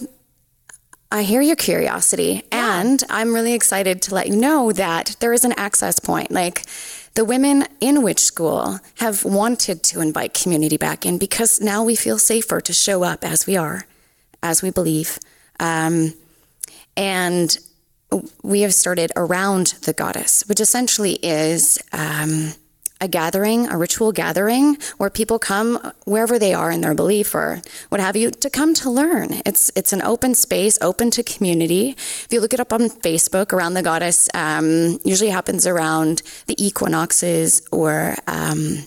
I 1.10 1.22
hear 1.22 1.40
your 1.40 1.56
curiosity, 1.56 2.42
and 2.52 3.02
I'm 3.08 3.32
really 3.32 3.54
excited 3.54 4.02
to 4.02 4.14
let 4.14 4.28
you 4.28 4.36
know 4.36 4.72
that 4.72 5.16
there 5.20 5.32
is 5.32 5.42
an 5.42 5.52
access 5.56 5.98
point. 5.98 6.30
Like 6.30 6.64
the 7.14 7.24
women 7.24 7.64
in 7.80 8.02
Witch 8.02 8.18
School 8.20 8.78
have 8.96 9.24
wanted 9.24 9.82
to 9.84 10.02
invite 10.02 10.34
community 10.34 10.76
back 10.76 11.06
in 11.06 11.16
because 11.16 11.62
now 11.62 11.82
we 11.82 11.96
feel 11.96 12.18
safer 12.18 12.60
to 12.60 12.72
show 12.74 13.04
up 13.04 13.24
as 13.24 13.46
we 13.46 13.56
are, 13.56 13.86
as 14.42 14.62
we 14.62 14.70
believe, 14.70 15.18
um, 15.60 16.12
and 16.94 17.56
we 18.42 18.60
have 18.60 18.74
started 18.74 19.10
around 19.16 19.78
the 19.84 19.94
goddess, 19.94 20.46
which 20.46 20.60
essentially 20.60 21.14
is. 21.22 21.78
Um, 21.90 22.52
a 23.00 23.08
gathering, 23.08 23.68
a 23.68 23.76
ritual 23.76 24.12
gathering 24.12 24.76
where 24.96 25.10
people 25.10 25.38
come 25.38 25.92
wherever 26.04 26.38
they 26.38 26.52
are 26.52 26.70
in 26.70 26.80
their 26.80 26.94
belief 26.94 27.34
or 27.34 27.62
what 27.90 28.00
have 28.00 28.16
you 28.16 28.30
to 28.30 28.50
come 28.50 28.74
to 28.74 28.90
learn. 28.90 29.40
It's 29.46 29.70
it's 29.76 29.92
an 29.92 30.02
open 30.02 30.34
space, 30.34 30.78
open 30.80 31.10
to 31.12 31.22
community. 31.22 31.90
If 31.90 32.28
you 32.30 32.40
look 32.40 32.54
it 32.54 32.60
up 32.60 32.72
on 32.72 32.88
Facebook, 32.88 33.52
around 33.52 33.74
the 33.74 33.82
goddess 33.82 34.28
um, 34.34 34.98
usually 35.04 35.30
happens 35.30 35.66
around 35.66 36.22
the 36.46 36.56
equinoxes 36.64 37.62
or 37.70 38.16
um, 38.26 38.84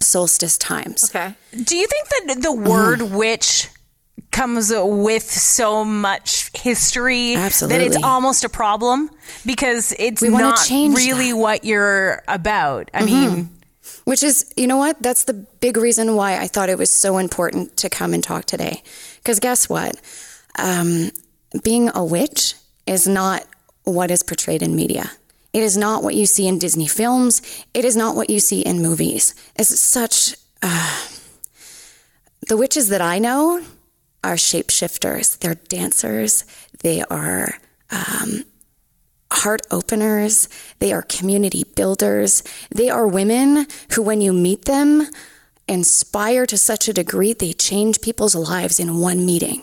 solstice 0.00 0.58
times. 0.58 1.04
Okay. 1.04 1.34
Do 1.64 1.76
you 1.76 1.86
think 1.86 2.08
that 2.08 2.42
the 2.42 2.52
word 2.52 3.02
witch 3.02 3.68
comes 4.32 4.72
with 4.74 5.30
so 5.30 5.84
much 5.84 6.50
history 6.56 7.34
that 7.34 7.80
it's 7.80 8.02
almost 8.02 8.44
a 8.44 8.48
problem 8.48 9.10
because 9.46 9.94
it's 9.98 10.22
not 10.22 10.68
really 10.70 11.30
that. 11.30 11.36
what 11.36 11.64
you're 11.64 12.22
about? 12.26 12.90
I 12.92 13.04
mean, 13.04 13.50
Which 14.04 14.22
is, 14.22 14.52
you 14.56 14.66
know 14.66 14.78
what? 14.78 15.00
That's 15.00 15.24
the 15.24 15.34
big 15.34 15.76
reason 15.76 16.16
why 16.16 16.38
I 16.38 16.48
thought 16.48 16.68
it 16.68 16.78
was 16.78 16.90
so 16.90 17.18
important 17.18 17.76
to 17.78 17.88
come 17.88 18.14
and 18.14 18.22
talk 18.22 18.46
today. 18.46 18.82
Because 19.18 19.38
guess 19.38 19.68
what? 19.68 20.00
Um, 20.58 21.10
being 21.62 21.90
a 21.94 22.04
witch 22.04 22.54
is 22.86 23.06
not 23.06 23.44
what 23.84 24.10
is 24.10 24.22
portrayed 24.22 24.62
in 24.62 24.74
media. 24.74 25.12
It 25.52 25.62
is 25.62 25.76
not 25.76 26.02
what 26.02 26.14
you 26.14 26.26
see 26.26 26.46
in 26.48 26.58
Disney 26.58 26.88
films. 26.88 27.42
It 27.74 27.84
is 27.84 27.94
not 27.94 28.16
what 28.16 28.30
you 28.30 28.40
see 28.40 28.62
in 28.62 28.82
movies. 28.82 29.34
It's 29.56 29.78
such. 29.78 30.34
Uh, 30.62 31.08
the 32.48 32.56
witches 32.56 32.88
that 32.88 33.00
I 33.00 33.18
know 33.18 33.62
are 34.24 34.34
shapeshifters. 34.34 35.38
They're 35.38 35.54
dancers. 35.54 36.44
They 36.82 37.02
are 37.02 37.54
um, 37.90 38.44
heart 39.32 39.62
openers. 39.70 40.48
They 40.78 40.92
are 40.92 41.02
community 41.02 41.64
builders. 41.74 42.42
They 42.70 42.88
are 42.88 43.06
women 43.06 43.66
who, 43.92 44.02
when 44.02 44.20
you 44.20 44.32
meet 44.32 44.66
them, 44.66 45.08
inspire 45.68 46.46
to 46.46 46.58
such 46.58 46.88
a 46.88 46.92
degree 46.92 47.32
they 47.32 47.52
change 47.52 48.00
people's 48.00 48.34
lives 48.34 48.78
in 48.78 48.98
one 48.98 49.24
meeting. 49.24 49.62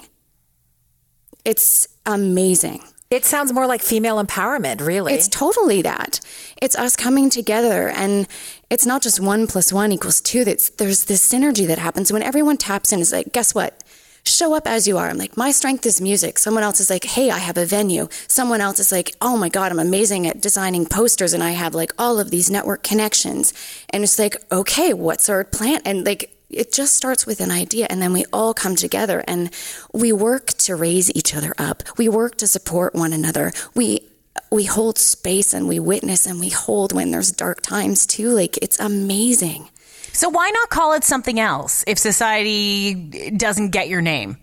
It's 1.46 1.88
amazing. 2.06 2.84
It 3.10 3.26
sounds 3.26 3.52
more 3.52 3.66
like 3.66 3.82
female 3.82 4.24
empowerment, 4.24 4.82
really. 4.82 5.14
It's 5.14 5.28
totally 5.28 5.82
that. 5.82 6.20
It's 6.62 6.76
us 6.76 6.96
coming 6.96 7.32
together, 7.32 7.90
and 7.90 8.28
it's 8.70 8.86
not 8.86 9.02
just 9.02 9.20
one 9.20 9.48
plus 9.48 9.74
one 9.74 9.92
equals 9.92 10.22
two. 10.22 10.46
That's 10.46 10.70
there's 10.70 11.06
this 11.06 11.28
synergy 11.28 11.66
that 11.66 11.80
happens 11.80 12.14
when 12.14 12.22
everyone 12.22 12.58
taps 12.58 12.92
in. 12.92 13.02
It's 13.02 13.12
like, 13.12 13.34
guess 13.34 13.56
what? 13.56 13.84
Show 14.30 14.54
up 14.54 14.68
as 14.68 14.88
you 14.88 14.98
are. 14.98 15.10
I'm 15.10 15.18
like, 15.18 15.36
my 15.36 15.50
strength 15.50 15.86
is 15.88 16.00
music. 16.00 16.38
Someone 16.38 16.62
else 16.62 16.80
is 16.80 16.90
like, 16.90 17.04
hey, 17.04 17.32
I 17.32 17.40
have 17.40 17.58
a 17.58 17.66
venue. 17.66 18.08
Someone 18.28 18.62
else 18.62 18.80
is 18.80 18.92
like, 18.92 19.16
oh 19.22 19.38
my 19.38 19.50
god, 19.50 19.72
I'm 19.72 19.80
amazing 19.80 20.28
at 20.28 20.40
designing 20.40 20.86
posters, 20.86 21.34
and 21.34 21.44
I 21.44 21.52
have 21.52 21.74
like 21.74 21.92
all 21.98 22.20
of 22.20 22.30
these 22.30 22.50
network 22.50 22.84
connections. 22.84 23.54
And 23.90 24.04
it's 24.04 24.20
like, 24.20 24.36
okay, 24.52 24.94
what's 24.94 25.30
our 25.30 25.44
plan? 25.44 25.82
And 25.86 26.06
like. 26.06 26.36
It 26.52 26.74
just 26.74 26.96
starts 26.96 27.28
with 27.28 27.42
an 27.42 27.52
idea, 27.52 27.86
and 27.92 28.02
then 28.02 28.12
we 28.12 28.26
all 28.34 28.56
come 28.56 28.76
together 28.76 29.24
and 29.28 29.52
we 29.94 30.12
work 30.12 30.48
to 30.66 30.76
raise 30.76 31.16
each 31.16 31.36
other 31.36 31.54
up. 31.60 31.84
We 31.96 32.10
work 32.10 32.38
to 32.38 32.48
support 32.48 32.96
one 32.96 33.14
another. 33.14 33.54
We 33.76 34.10
we 34.52 34.66
hold 34.66 34.98
space 34.98 35.54
and 35.54 35.68
we 35.68 35.80
witness 35.80 36.26
and 36.26 36.40
we 36.40 36.50
hold 36.50 36.92
when 36.92 37.12
there's 37.12 37.32
dark 37.32 37.62
times 37.62 38.08
too. 38.08 38.30
Like 38.32 38.58
it's 38.58 38.80
amazing. 38.80 39.70
So 40.14 40.30
why 40.30 40.50
not 40.52 40.70
call 40.70 40.94
it 40.94 41.04
something 41.04 41.40
else 41.40 41.84
if 41.88 41.98
society 41.98 43.32
doesn't 43.32 43.70
get 43.70 43.90
your 43.90 44.02
name? 44.02 44.38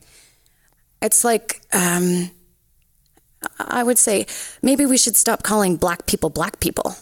It's 1.03 1.25
like 1.25 1.61
um, 1.73 2.31
I 3.59 3.83
would 3.83 3.99
say 3.99 4.27
maybe 4.63 4.87
we 4.87 4.97
should 4.99 5.17
stop 5.17 5.43
calling 5.43 5.77
black 5.77 6.07
people 6.07 6.31
black 6.31 6.59
people. 6.61 6.97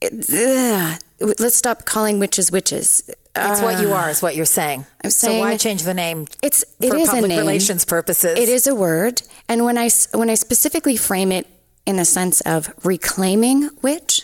It- 0.00 0.26
ugh. 0.32 1.34
let's 1.40 1.56
stop 1.56 1.84
calling 1.84 2.18
witches 2.20 2.52
witches. 2.52 3.02
it's 3.34 3.60
what 3.60 3.80
you 3.80 3.92
are, 3.92 4.08
is 4.10 4.22
what 4.22 4.36
you're 4.36 4.44
saying. 4.46 4.86
I'm 5.04 5.10
saying. 5.10 5.40
so 5.42 5.46
why 5.48 5.56
change 5.56 5.82
the 5.82 5.94
name? 5.94 6.26
It's 6.42 6.64
it 6.80 6.90
for 6.90 6.96
is 6.96 7.08
public 7.08 7.24
a 7.24 7.28
name. 7.28 7.38
relations 7.38 7.84
purposes. 7.84 8.38
It 8.38 8.48
is 8.48 8.66
a 8.66 8.74
word, 8.74 9.22
and 9.48 9.64
when 9.64 9.76
I 9.76 9.86
s- 9.86 10.08
when 10.12 10.30
I 10.30 10.34
specifically 10.34 10.96
frame 10.96 11.32
it 11.32 11.46
in 11.86 11.96
the 11.96 12.04
sense 12.04 12.40
of 12.42 12.72
reclaiming 12.84 13.70
witch, 13.82 14.22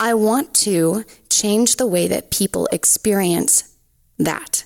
I 0.00 0.14
want 0.14 0.54
to 0.54 1.04
change 1.28 1.76
the 1.76 1.86
way 1.86 2.08
that 2.08 2.30
people 2.30 2.68
experience 2.72 3.74
that, 4.18 4.64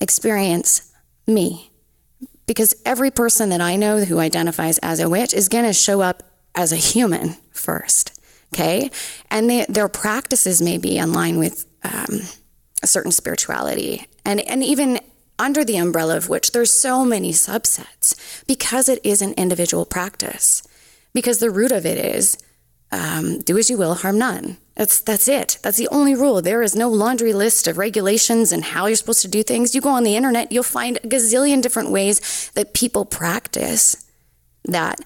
experience 0.00 0.92
me, 1.26 1.70
because 2.46 2.74
every 2.84 3.10
person 3.10 3.50
that 3.50 3.60
I 3.60 3.76
know 3.76 4.04
who 4.04 4.18
identifies 4.18 4.78
as 4.78 5.00
a 5.00 5.08
witch 5.08 5.34
is 5.34 5.48
going 5.48 5.64
to 5.64 5.72
show 5.72 6.00
up 6.00 6.22
as 6.54 6.72
a 6.72 6.76
human 6.76 7.36
first, 7.52 8.18
okay, 8.54 8.90
and 9.30 9.48
they, 9.48 9.66
their 9.68 9.88
practices 9.88 10.60
may 10.62 10.78
be 10.78 10.98
in 10.98 11.12
line 11.12 11.38
with. 11.38 11.66
Um, 11.84 12.20
a 12.82 12.86
certain 12.86 13.12
spirituality. 13.12 14.06
And 14.24 14.40
and 14.40 14.62
even 14.62 15.00
under 15.38 15.64
the 15.64 15.76
umbrella 15.76 16.16
of 16.16 16.28
witch 16.28 16.52
there's 16.52 16.70
so 16.70 17.04
many 17.04 17.32
subsets 17.32 18.14
because 18.46 18.88
it 18.88 19.00
is 19.04 19.22
an 19.22 19.32
individual 19.34 19.84
practice. 19.84 20.62
Because 21.14 21.38
the 21.38 21.50
root 21.50 21.72
of 21.72 21.86
it 21.86 21.98
is 21.98 22.38
um, 22.90 23.40
do 23.40 23.58
as 23.58 23.70
you 23.70 23.76
will 23.76 23.94
harm 23.94 24.18
none. 24.18 24.56
That's 24.74 25.00
that's 25.00 25.28
it. 25.28 25.58
That's 25.62 25.76
the 25.76 25.88
only 25.88 26.14
rule. 26.14 26.40
There 26.40 26.62
is 26.62 26.76
no 26.76 26.88
laundry 26.88 27.32
list 27.32 27.66
of 27.66 27.78
regulations 27.78 28.52
and 28.52 28.64
how 28.64 28.86
you're 28.86 28.96
supposed 28.96 29.22
to 29.22 29.28
do 29.28 29.42
things. 29.42 29.74
You 29.74 29.80
go 29.80 29.90
on 29.90 30.04
the 30.04 30.16
internet 30.16 30.52
you'll 30.52 30.62
find 30.62 30.98
a 30.98 31.00
gazillion 31.00 31.60
different 31.60 31.90
ways 31.90 32.50
that 32.54 32.74
people 32.74 33.04
practice 33.04 34.06
that. 34.64 35.00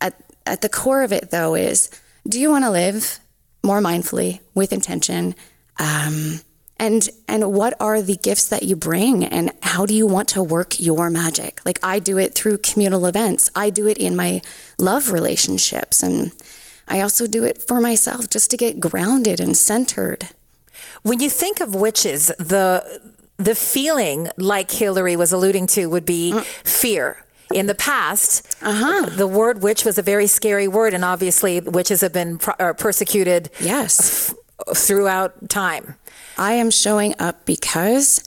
At, 0.00 0.14
at 0.44 0.60
the 0.60 0.68
core 0.68 1.02
of 1.02 1.12
it 1.12 1.30
though 1.30 1.54
is 1.54 1.90
do 2.26 2.40
you 2.40 2.50
want 2.50 2.64
to 2.64 2.70
live 2.70 3.18
more 3.62 3.80
mindfully 3.80 4.40
with 4.54 4.72
intention? 4.72 5.34
Um, 5.78 6.40
and 6.78 7.08
and 7.28 7.52
what 7.52 7.74
are 7.80 8.02
the 8.02 8.16
gifts 8.16 8.48
that 8.48 8.64
you 8.64 8.74
bring 8.74 9.24
and 9.24 9.52
how 9.62 9.86
do 9.86 9.94
you 9.94 10.06
want 10.06 10.28
to 10.30 10.42
work 10.42 10.80
your 10.80 11.10
magic? 11.10 11.60
Like 11.64 11.78
i 11.82 11.98
do 11.98 12.18
it 12.18 12.34
through 12.34 12.58
communal 12.58 13.06
events. 13.06 13.50
I 13.54 13.70
do 13.70 13.86
it 13.86 13.98
in 13.98 14.16
my 14.16 14.42
love 14.78 15.12
relationships 15.12 16.02
and 16.02 16.32
i 16.88 17.00
also 17.00 17.26
do 17.26 17.44
it 17.44 17.62
for 17.68 17.80
myself 17.80 18.28
just 18.28 18.50
to 18.50 18.56
get 18.56 18.80
grounded 18.80 19.40
and 19.40 19.56
centered 19.56 20.28
When 21.02 21.20
you 21.20 21.30
think 21.30 21.60
of 21.60 21.74
witches, 21.74 22.26
the 22.38 22.82
the 23.36 23.54
feeling, 23.54 24.28
like 24.38 24.70
Hilary 24.70 25.16
was 25.16 25.32
alluding 25.32 25.66
to, 25.74 25.82
would 25.90 26.06
be 26.06 26.32
Mm. 26.32 26.44
fear. 26.82 27.06
In 27.52 27.66
the 27.66 27.74
past, 27.74 28.42
Uh-huh. 28.62 29.10
the 29.16 29.26
word 29.26 29.56
witch 29.62 29.84
was 29.84 29.98
a 29.98 30.02
very 30.02 30.26
scary 30.28 30.68
word, 30.68 30.94
and 30.94 31.04
obviously, 31.04 31.60
witches 31.60 32.00
have 32.00 32.12
been 32.12 32.38
pro- 32.38 32.54
uh, 32.66 32.72
persecuted 32.72 33.50
yes 33.60 34.32
throughout 34.86 35.32
time. 35.50 35.94
I 36.38 36.52
am 36.62 36.70
showing 36.70 37.14
up 37.18 37.36
because 37.44 38.22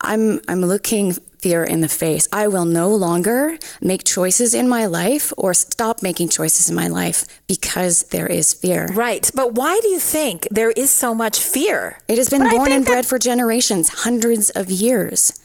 I'm 0.00 0.40
I'm 0.48 0.62
looking 0.64 1.16
fear 1.46 1.62
in 1.62 1.80
the 1.80 1.88
face. 1.88 2.26
I 2.32 2.48
will 2.48 2.64
no 2.64 2.88
longer 3.06 3.56
make 3.80 4.02
choices 4.04 4.52
in 4.52 4.68
my 4.68 4.86
life 4.86 5.32
or 5.36 5.54
stop 5.54 6.02
making 6.02 6.28
choices 6.28 6.68
in 6.68 6.74
my 6.74 6.88
life 6.88 7.24
because 7.46 8.02
there 8.14 8.26
is 8.26 8.52
fear. 8.52 8.86
Right. 8.92 9.30
But 9.32 9.54
why 9.54 9.78
do 9.80 9.88
you 9.88 10.00
think 10.00 10.48
there 10.50 10.72
is 10.72 10.90
so 10.90 11.14
much 11.14 11.38
fear? 11.38 11.98
It 12.08 12.18
has 12.18 12.28
been 12.28 12.42
But 12.42 12.50
born 12.50 12.72
and 12.72 12.84
that- 12.84 12.90
bred 12.90 13.06
for 13.06 13.18
generations, 13.18 13.88
hundreds 14.06 14.50
of 14.50 14.70
years. 14.70 15.40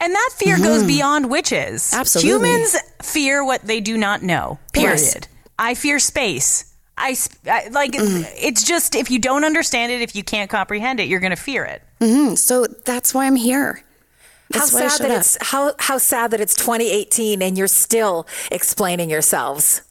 And 0.00 0.12
that 0.14 0.30
fear 0.36 0.56
goes 0.58 0.82
beyond 0.84 1.30
witches. 1.30 1.82
Mm-hmm. 1.90 2.00
Absolutely. 2.00 2.30
Humans 2.48 2.76
fear 3.02 3.44
what 3.44 3.62
they 3.62 3.80
do 3.80 3.96
not 3.96 4.22
know. 4.22 4.58
Period. 4.72 4.98
Yes. 5.00 5.16
I 5.58 5.74
fear 5.74 5.98
space. 6.00 6.64
I, 6.96 7.16
I 7.46 7.68
like 7.68 7.92
Mm. 7.92 8.24
it's 8.48 8.64
just 8.64 8.94
if 8.96 9.08
you 9.10 9.18
don't 9.20 9.44
understand 9.44 9.92
it, 9.92 10.00
if 10.02 10.16
you 10.16 10.24
can't 10.24 10.50
comprehend 10.50 10.98
it, 11.00 11.06
you're 11.08 11.20
going 11.20 11.36
to 11.36 11.44
fear 11.50 11.64
it. 11.64 11.80
Mm-hmm. 12.00 12.34
So 12.34 12.66
that's 12.84 13.14
why 13.14 13.26
I'm 13.26 13.36
here. 13.36 13.82
How 14.54 14.64
sad 14.66 15.00
that 15.00 15.10
up. 15.10 15.18
it's 15.20 15.36
how 15.40 15.74
how 15.78 15.98
sad 15.98 16.30
that 16.30 16.40
it's 16.40 16.54
2018 16.56 17.42
and 17.42 17.56
you're 17.58 17.66
still 17.66 18.26
explaining 18.50 19.10
yourselves. 19.10 19.82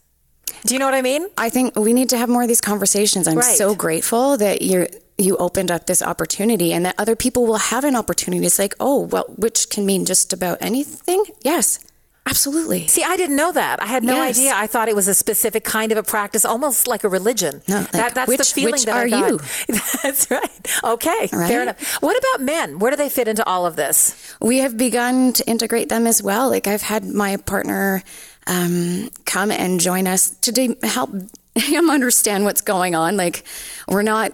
Do 0.66 0.74
you 0.74 0.80
know 0.80 0.86
what 0.86 0.96
I 0.96 1.02
mean? 1.02 1.28
I 1.38 1.50
think 1.50 1.76
we 1.76 1.94
need 1.94 2.10
to 2.10 2.18
have 2.18 2.30
more 2.30 2.42
of 2.42 2.48
these 2.48 2.62
conversations. 2.62 3.28
I'm 3.28 3.38
Right. 3.38 3.58
so 3.58 3.76
grateful 3.76 4.38
that 4.38 4.62
you're 4.62 4.88
you 5.20 5.36
opened 5.38 5.72
up 5.72 5.88
this 5.88 6.02
opportunity 6.04 6.72
and 6.74 6.86
that 6.86 6.96
other 6.98 7.16
people 7.16 7.46
will 7.48 7.58
have 7.58 7.84
an 7.84 7.96
opportunity. 7.96 8.46
It's 8.46 8.60
like, 8.60 8.76
oh, 8.80 9.02
well, 9.02 9.26
witch 9.36 9.70
can 9.70 9.84
mean 9.86 10.06
just 10.06 10.32
about 10.32 10.60
anything. 10.62 11.24
Yes, 11.44 11.80
absolutely. 12.30 12.88
See, 12.88 13.04
I 13.04 13.18
didn't 13.18 13.36
know 13.36 13.52
that. 13.52 13.82
I 13.82 13.86
had 13.88 14.04
no 14.04 14.16
Yes. 14.16 14.38
idea. 14.38 14.54
I 14.56 14.68
thought 14.68 14.88
it 14.90 14.96
was 14.96 15.08
a 15.08 15.14
specific 15.16 15.64
kind 15.64 15.92
of 15.92 15.98
a 15.98 16.04
practice, 16.04 16.46
almost 16.46 16.88
like 16.88 17.04
a 17.04 17.10
religion. 17.10 17.62
No, 17.68 17.78
like, 17.78 17.92
that, 17.92 18.16
that's 18.16 18.38
the 18.38 18.44
feeling 18.44 18.74
which 18.74 18.86
that 18.86 18.96
I 18.96 19.04
are 19.04 19.10
got. 19.10 19.32
you? 19.32 19.40
That's 20.04 20.30
right. 20.32 20.84
Okay, 20.84 21.30
Right? 21.34 21.48
fair 21.48 21.62
enough. 21.64 22.02
What 22.02 22.18
about 22.18 22.46
men? 22.46 22.80
Where 22.80 22.92
do 22.92 22.98
they 22.98 23.10
fit 23.10 23.28
into 23.28 23.46
all 23.46 23.66
of 23.66 23.76
this? 23.76 24.36
We 24.42 24.60
have 24.60 24.78
begun 24.78 25.34
to 25.34 25.48
integrate 25.48 25.90
them 25.90 26.06
as 26.08 26.22
well. 26.22 26.50
Like 26.50 26.68
I've 26.68 26.82
had 26.84 27.06
my 27.06 27.38
partner 27.38 28.04
um, 28.48 29.10
come 29.26 29.52
and 29.52 29.80
join 29.80 30.08
us 30.08 30.30
to 30.42 30.52
do, 30.52 30.76
help 30.84 31.10
him 31.56 31.90
understand 31.90 32.44
what's 32.46 32.62
going 32.62 32.96
on. 32.96 33.18
Like 33.18 33.44
we're 33.88 34.04
not. 34.04 34.32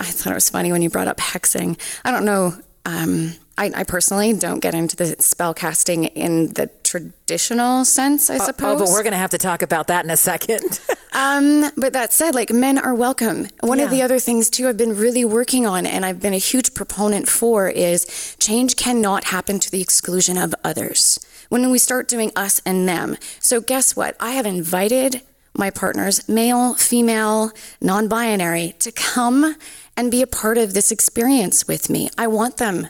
I 0.00 0.04
thought 0.04 0.30
it 0.32 0.34
was 0.34 0.50
funny 0.50 0.72
when 0.72 0.82
you 0.82 0.90
brought 0.90 1.08
up 1.08 1.18
hexing. 1.18 1.78
I 2.04 2.10
don't 2.10 2.24
know. 2.24 2.54
Um, 2.86 3.34
I, 3.58 3.70
I 3.74 3.84
personally 3.84 4.32
don't 4.32 4.60
get 4.60 4.74
into 4.74 4.96
the 4.96 5.16
spell 5.18 5.52
casting 5.52 6.04
in 6.04 6.48
the 6.54 6.68
traditional 6.90 7.84
sense. 7.84 8.28
I 8.30 8.38
suppose. 8.38 8.80
Oh, 8.80 8.84
but 8.84 8.90
we're 8.90 9.04
going 9.04 9.12
to 9.12 9.18
have 9.18 9.30
to 9.30 9.38
talk 9.38 9.62
about 9.62 9.86
that 9.86 10.04
in 10.04 10.10
a 10.10 10.16
second. 10.16 10.80
Um, 11.12 11.68
but 11.76 11.92
that 11.94 12.12
said, 12.12 12.36
like 12.36 12.52
men 12.52 12.78
are 12.78 12.94
welcome. 12.94 13.48
One 13.62 13.80
of 13.80 13.90
the 13.90 14.00
other 14.00 14.20
things 14.20 14.48
too 14.48 14.68
I've 14.68 14.76
been 14.76 14.96
really 14.96 15.24
working 15.24 15.66
on 15.66 15.84
and 15.84 16.06
I've 16.06 16.20
been 16.20 16.32
a 16.32 16.38
huge 16.38 16.72
proponent 16.72 17.28
for 17.28 17.68
is 17.68 18.36
change 18.38 18.76
cannot 18.76 19.24
happen 19.24 19.58
to 19.58 19.68
the 19.72 19.80
exclusion 19.80 20.38
of 20.38 20.54
others. 20.62 21.18
When 21.48 21.68
we 21.72 21.78
start 21.78 22.06
doing 22.06 22.30
us 22.36 22.62
and 22.64 22.88
them. 22.88 23.16
So 23.40 23.60
guess 23.60 23.96
what? 23.96 24.14
I 24.20 24.30
have 24.30 24.46
invited 24.46 25.22
my 25.52 25.70
partners, 25.70 26.28
male, 26.28 26.74
female, 26.74 27.50
non-binary, 27.80 28.76
to 28.78 28.92
come 28.92 29.56
and 29.96 30.12
be 30.12 30.22
a 30.22 30.28
part 30.28 30.58
of 30.58 30.74
this 30.74 30.92
experience 30.92 31.66
with 31.66 31.90
me. 31.90 32.08
I 32.16 32.28
want 32.28 32.58
them 32.58 32.86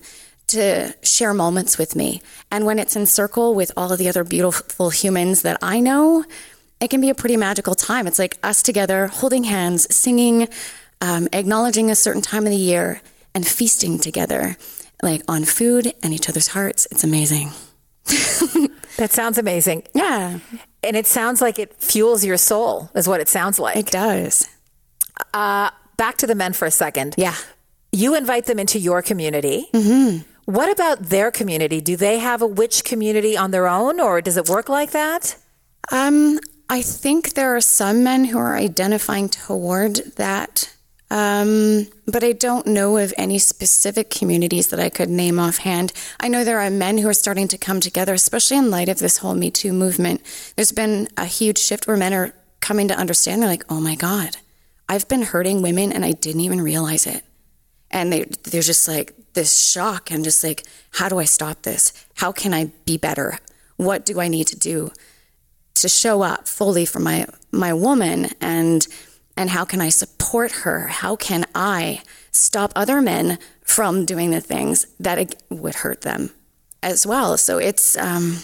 to 0.51 0.95
share 1.03 1.35
moments 1.35 1.79
with 1.79 1.97
me. 1.97 2.23
And 2.51 2.65
when 2.67 2.79
it's 2.79 2.97
in 2.97 3.07
circle 3.07 3.55
with 3.55 3.73
all 3.77 3.93
of 3.93 3.99
the 3.99 4.09
other 4.09 4.25
beautiful 4.25 4.91
humans 4.91 5.43
that 5.43 5.59
I 5.63 5.81
know, 5.81 6.25
it 6.81 6.89
can 6.89 7.01
be 7.01 7.11
a 7.11 7.15
pretty 7.15 7.37
magical 7.37 7.75
time. 7.75 8.07
It's 8.07 8.19
like 8.19 8.39
us 8.43 8.63
together, 8.63 9.09
holding 9.09 9.45
hands, 9.45 9.95
singing, 9.95 10.49
um, 11.01 11.29
acknowledging 11.33 11.91
a 11.91 11.95
certain 11.95 12.23
time 12.23 12.45
of 12.45 12.51
the 12.51 12.57
year, 12.57 13.01
and 13.35 13.47
feasting 13.47 13.99
together, 13.99 14.57
like 15.03 15.23
on 15.29 15.45
food 15.45 15.93
and 16.03 16.13
each 16.13 16.29
other's 16.29 16.49
hearts. 16.49 16.87
It's 16.91 17.05
amazing. 17.05 17.51
that 18.97 19.11
sounds 19.11 19.39
amazing. 19.39 19.85
Yeah, 19.95 20.41
And 20.83 20.97
it 20.97 21.07
sounds 21.07 21.41
like 21.41 21.59
it 21.59 21.75
fuels 21.75 22.25
your 22.25 22.37
soul, 22.37 22.91
is 22.95 23.07
what 23.07 23.21
it 23.21 23.29
sounds 23.29 23.59
like. 23.59 23.77
it 23.77 23.87
does. 23.87 24.49
Back 25.33 26.17
to 26.19 26.27
the 26.27 26.35
men 26.35 26.55
for 26.55 26.65
a 26.65 26.71
second. 26.71 27.15
Yeah. 27.19 27.37
You 27.93 28.15
invite 28.17 28.47
them 28.47 28.59
into 28.59 28.79
your 28.79 29.03
community. 29.03 29.67
Mm-hmm. 29.75 30.23
What 30.51 30.69
about 30.69 31.11
their 31.11 31.31
community? 31.31 31.81
Do 31.81 31.97
they 31.97 32.19
have 32.19 32.43
a 32.43 32.47
witch 32.47 32.83
community 32.83 33.37
on 33.37 33.53
their 33.53 33.69
own, 33.69 34.01
or 34.01 34.21
does 34.21 34.37
it 34.37 34.49
work 34.49 34.69
like 34.69 34.91
that? 34.91 35.37
Um, 35.93 36.41
I 36.69 36.83
think 36.83 37.35
there 37.35 37.55
are 37.55 37.61
some 37.61 38.03
men 38.03 38.25
who 38.25 38.39
are 38.39 38.57
identifying 38.57 39.29
toward 39.29 39.95
that. 40.17 40.75
Um, 41.09 41.87
but 42.05 42.25
I 42.25 42.33
don't 42.33 42.67
know 42.67 42.97
of 42.97 43.15
any 43.17 43.39
specific 43.39 44.11
communities 44.11 44.71
that 44.71 44.81
I 44.81 44.91
could 44.91 45.09
name 45.09 45.39
offhand. 45.39 45.93
I 46.19 46.27
know 46.27 46.43
there 46.43 46.59
are 46.59 46.69
men 46.69 46.99
who 46.99 47.09
are 47.09 47.15
starting 47.15 47.47
to 47.47 47.59
come 47.59 47.79
together, 47.79 48.15
especially 48.15 48.57
in 48.57 48.73
light 48.73 48.89
of 48.89 48.99
this 48.99 49.19
whole 49.19 49.37
Me 49.37 49.53
Too 49.53 49.73
movement. 49.73 50.21
There's 50.57 50.73
been 50.73 51.07
a 51.17 51.27
huge 51.27 51.59
shift 51.59 51.87
where 51.87 51.97
men 51.97 52.13
are 52.13 52.35
coming 52.61 52.89
to 52.89 52.99
understand. 52.99 53.41
They're 53.41 53.49
like, 53.49 53.65
oh 53.69 53.81
my 53.81 53.95
God, 53.95 54.37
I've 54.89 55.07
been 55.07 55.23
hurting 55.23 55.63
women 55.63 55.93
and 55.93 56.05
I 56.05 56.11
didn't 56.11 56.41
even 56.41 56.61
realize 56.61 57.07
it. 57.07 57.23
And 57.93 58.13
they, 58.13 58.25
they're 58.25 58.63
just 58.63 58.89
like 58.89 59.15
this 59.35 59.71
shock 59.71 60.11
and 60.11 60.25
just 60.25 60.43
like, 60.43 60.65
how 60.93 61.09
do 61.09 61.19
I 61.19 61.25
stop 61.25 61.63
this? 61.63 61.93
How 62.15 62.33
can 62.33 62.53
I 62.53 62.73
be 62.85 62.97
better? 62.97 63.39
What 63.77 64.05
do 64.05 64.21
I 64.21 64.29
need 64.29 64.47
to 64.49 64.59
do? 64.59 64.93
to 65.81 65.89
show 65.89 66.23
up 66.23 66.47
fully 66.47 66.85
for 66.85 67.01
my 67.01 67.27
my 67.51 67.73
woman 67.73 68.29
and 68.41 68.87
and 69.37 69.51
how 69.51 69.65
can 69.65 69.81
I 69.81 69.89
support 69.89 70.53
her? 70.53 70.89
How 70.89 71.17
can 71.17 71.47
I 71.55 72.03
stop 72.31 72.73
other 72.77 73.01
men 73.01 73.39
from 73.63 74.05
doing 74.05 74.31
the 74.31 74.41
things 74.41 74.87
that 74.99 75.35
would 75.49 75.77
hurt 75.77 76.03
them 76.03 76.31
as 76.83 77.07
well? 77.07 77.39
So 77.39 77.59
it's 77.59 77.97
um, 77.97 78.39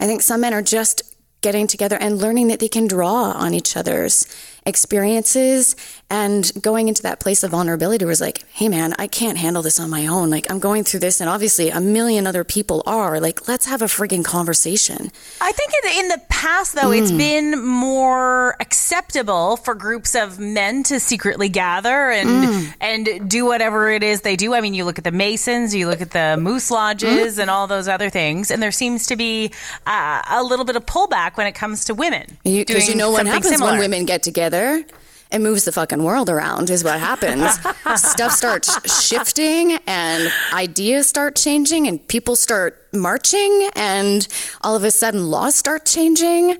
I 0.00 0.06
think 0.06 0.22
some 0.22 0.40
men 0.40 0.54
are 0.54 0.62
just 0.62 1.02
getting 1.42 1.66
together 1.66 1.98
and 2.00 2.18
learning 2.18 2.48
that 2.48 2.60
they 2.60 2.68
can 2.68 2.86
draw 2.86 3.32
on 3.32 3.52
each 3.52 3.76
other's 3.76 4.26
experiences 4.66 5.74
and 6.10 6.52
going 6.60 6.88
into 6.88 7.02
that 7.02 7.18
place 7.20 7.42
of 7.42 7.50
vulnerability 7.52 8.04
was 8.04 8.20
like, 8.20 8.44
hey 8.52 8.68
man, 8.68 8.94
I 8.98 9.06
can't 9.06 9.38
handle 9.38 9.62
this 9.62 9.80
on 9.80 9.88
my 9.90 10.06
own. 10.06 10.28
Like 10.30 10.50
I'm 10.50 10.58
going 10.58 10.84
through 10.84 11.00
this 11.00 11.20
and 11.20 11.30
obviously 11.30 11.70
a 11.70 11.80
million 11.80 12.26
other 12.26 12.44
people 12.44 12.82
are. 12.86 13.18
Like, 13.20 13.48
let's 13.48 13.66
have 13.66 13.80
a 13.82 13.86
frigging 13.86 14.24
conversation. 14.24 15.10
I 15.40 15.52
think 15.52 15.72
in 15.82 15.90
the, 15.90 15.98
in 16.00 16.08
the 16.08 16.20
past, 16.28 16.74
though, 16.74 16.88
Hmm. 16.92 17.02
it's 17.02 17.12
been 17.12 17.64
more 17.64 18.56
acceptable 18.60 19.56
for 19.56 19.74
groups 19.74 20.14
of 20.14 20.38
men 20.38 20.82
to 20.84 21.00
secretly 21.00 21.48
gather 21.48 22.10
and 22.10 22.28
Hmm. 22.44 22.64
and 22.80 23.30
do 23.30 23.46
whatever 23.46 23.90
it 23.90 24.02
is 24.02 24.20
they 24.20 24.36
do. 24.36 24.54
I 24.54 24.60
mean, 24.60 24.74
you 24.74 24.84
look 24.84 24.98
at 24.98 25.04
the 25.04 25.12
Masons, 25.12 25.74
you 25.74 25.88
look 25.88 26.00
at 26.02 26.10
the 26.10 26.36
Moose 26.38 26.70
Lodges, 26.70 27.34
Hmm. 27.36 27.40
and 27.42 27.50
all 27.50 27.66
those 27.66 27.88
other 27.88 28.10
things, 28.10 28.50
and 28.50 28.62
there 28.62 28.72
seems 28.72 29.06
to 29.06 29.16
be 29.16 29.50
uh, 29.86 30.22
a 30.30 30.42
little 30.42 30.64
bit 30.64 30.76
of 30.76 30.84
pullback 30.86 31.36
when 31.36 31.46
it 31.46 31.52
comes 31.52 31.84
to 31.86 31.94
women. 31.94 32.24
Because 32.44 32.82
you, 32.82 32.94
doing 32.94 32.98
know 32.98 33.10
what 33.10 33.26
happens 33.26 33.48
similar. 33.48 33.72
when 33.72 33.80
women 33.80 34.04
get 34.04 34.22
together? 34.22 34.51
It 34.52 35.40
moves 35.40 35.64
the 35.64 35.72
fucking 35.72 36.02
world 36.02 36.28
around, 36.28 36.68
is 36.68 36.84
what 36.84 37.00
happens. 37.00 37.58
Stuff 37.96 38.32
starts 38.32 39.02
shifting 39.02 39.78
and 39.86 40.30
ideas 40.52 41.08
start 41.08 41.36
changing 41.36 41.88
and 41.88 42.06
people 42.06 42.36
start 42.36 42.86
marching 42.92 43.70
and 43.74 44.28
all 44.60 44.76
of 44.76 44.84
a 44.84 44.90
sudden 44.90 45.30
laws 45.30 45.54
start 45.54 45.86
changing. 45.86 46.58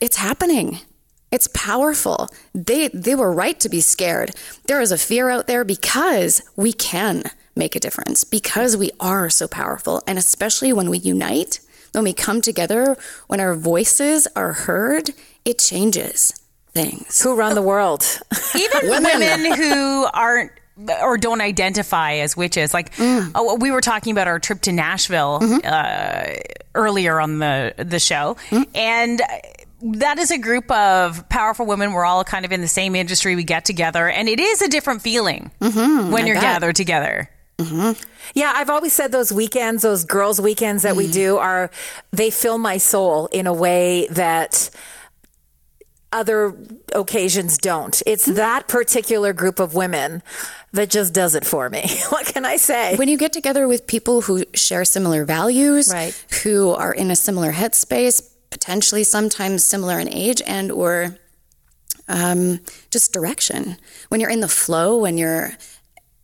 It's 0.00 0.16
happening. 0.16 0.78
It's 1.32 1.48
powerful. 1.48 2.28
They 2.54 2.86
they 2.88 3.16
were 3.16 3.32
right 3.32 3.58
to 3.60 3.68
be 3.68 3.80
scared. 3.80 4.30
There 4.66 4.80
is 4.80 4.92
a 4.92 4.98
fear 4.98 5.28
out 5.28 5.48
there 5.48 5.64
because 5.64 6.40
we 6.54 6.72
can 6.72 7.24
make 7.56 7.74
a 7.74 7.80
difference 7.80 8.22
because 8.22 8.76
we 8.76 8.92
are 9.00 9.28
so 9.28 9.48
powerful 9.48 10.02
and 10.06 10.18
especially 10.18 10.72
when 10.72 10.88
we 10.88 10.98
unite, 10.98 11.58
when 11.90 12.04
we 12.04 12.12
come 12.12 12.40
together, 12.40 12.96
when 13.26 13.40
our 13.40 13.56
voices 13.56 14.28
are 14.36 14.52
heard, 14.52 15.10
it 15.44 15.58
changes 15.58 16.32
things. 16.72 17.20
Who 17.22 17.34
run 17.34 17.54
the 17.54 17.62
world? 17.62 18.04
even 18.54 18.80
Women. 18.90 19.18
women. 19.20 19.52
who 19.52 20.06
aren't 20.12 20.52
or 21.02 21.18
don't 21.18 21.40
identify 21.40 22.14
as 22.14 22.36
witches. 22.36 22.72
Like 22.72 22.94
Mm. 22.96 23.32
oh, 23.34 23.56
we 23.56 23.70
were 23.72 23.80
talking 23.80 24.12
about 24.12 24.28
our 24.28 24.38
trip 24.38 24.60
to 24.62 24.72
Nashville 24.72 25.40
Mm-hmm. 25.42 25.58
uh, 25.64 26.34
earlier 26.74 27.20
on 27.20 27.38
the 27.40 27.74
the 27.78 27.98
show, 27.98 28.36
Mm. 28.50 28.66
and. 28.74 29.22
That 29.80 30.18
is 30.18 30.32
a 30.32 30.38
group 30.38 30.68
of 30.72 31.28
powerful 31.28 31.64
women. 31.64 31.92
We're 31.92 32.04
all 32.04 32.24
kind 32.24 32.44
of 32.44 32.50
in 32.50 32.60
the 32.62 32.66
same 32.66 32.96
industry. 32.96 33.36
We 33.36 33.44
get 33.44 33.64
together, 33.64 34.08
and 34.08 34.28
it 34.28 34.40
is 34.40 34.60
a 34.60 34.66
different 34.66 35.02
feeling 35.02 35.52
when 35.60 35.70
you're 35.76 35.78
Mm-hmm. 35.78 36.34
bet. 36.34 36.42
gathered 36.42 36.74
together. 36.74 37.30
Yeah, 38.34 38.52
I've 38.56 38.70
always 38.70 38.92
said 38.92 39.12
those 39.12 39.32
weekends, 39.32 39.84
those 39.84 40.04
girls' 40.04 40.40
weekends 40.40 40.82
that 40.82 40.96
we 40.96 41.06
do 41.08 41.36
are, 41.38 41.70
they 42.10 42.30
fill 42.30 42.58
my 42.58 42.78
soul 42.78 43.26
in 43.30 43.46
a 43.46 43.52
way 43.52 44.08
that 44.10 44.68
other 46.12 46.56
occasions 46.94 47.58
don't. 47.58 48.02
It's 48.06 48.24
that 48.26 48.66
particular 48.68 49.32
group 49.32 49.60
of 49.60 49.74
women 49.74 50.22
that 50.72 50.88
just 50.90 51.12
does 51.12 51.34
it 51.34 51.44
for 51.44 51.68
me. 51.68 51.84
what 52.08 52.26
can 52.26 52.44
I 52.44 52.56
say? 52.56 52.96
When 52.96 53.08
you 53.08 53.18
get 53.18 53.32
together 53.32 53.68
with 53.68 53.86
people 53.86 54.22
who 54.22 54.44
share 54.54 54.84
similar 54.84 55.24
values, 55.24 55.90
Right. 55.92 56.14
who 56.42 56.70
are 56.70 56.92
in 56.92 57.10
a 57.10 57.16
similar 57.16 57.52
headspace, 57.52 58.22
potentially 58.50 59.04
sometimes 59.04 59.64
similar 59.64 59.98
in 59.98 60.08
age 60.08 60.40
and 60.46 60.70
or 60.72 61.16
um, 62.08 62.60
just 62.90 63.12
direction. 63.12 63.76
When 64.08 64.20
you're 64.20 64.30
in 64.30 64.40
the 64.40 64.48
flow, 64.48 64.96
when 64.98 65.18
you're 65.18 65.52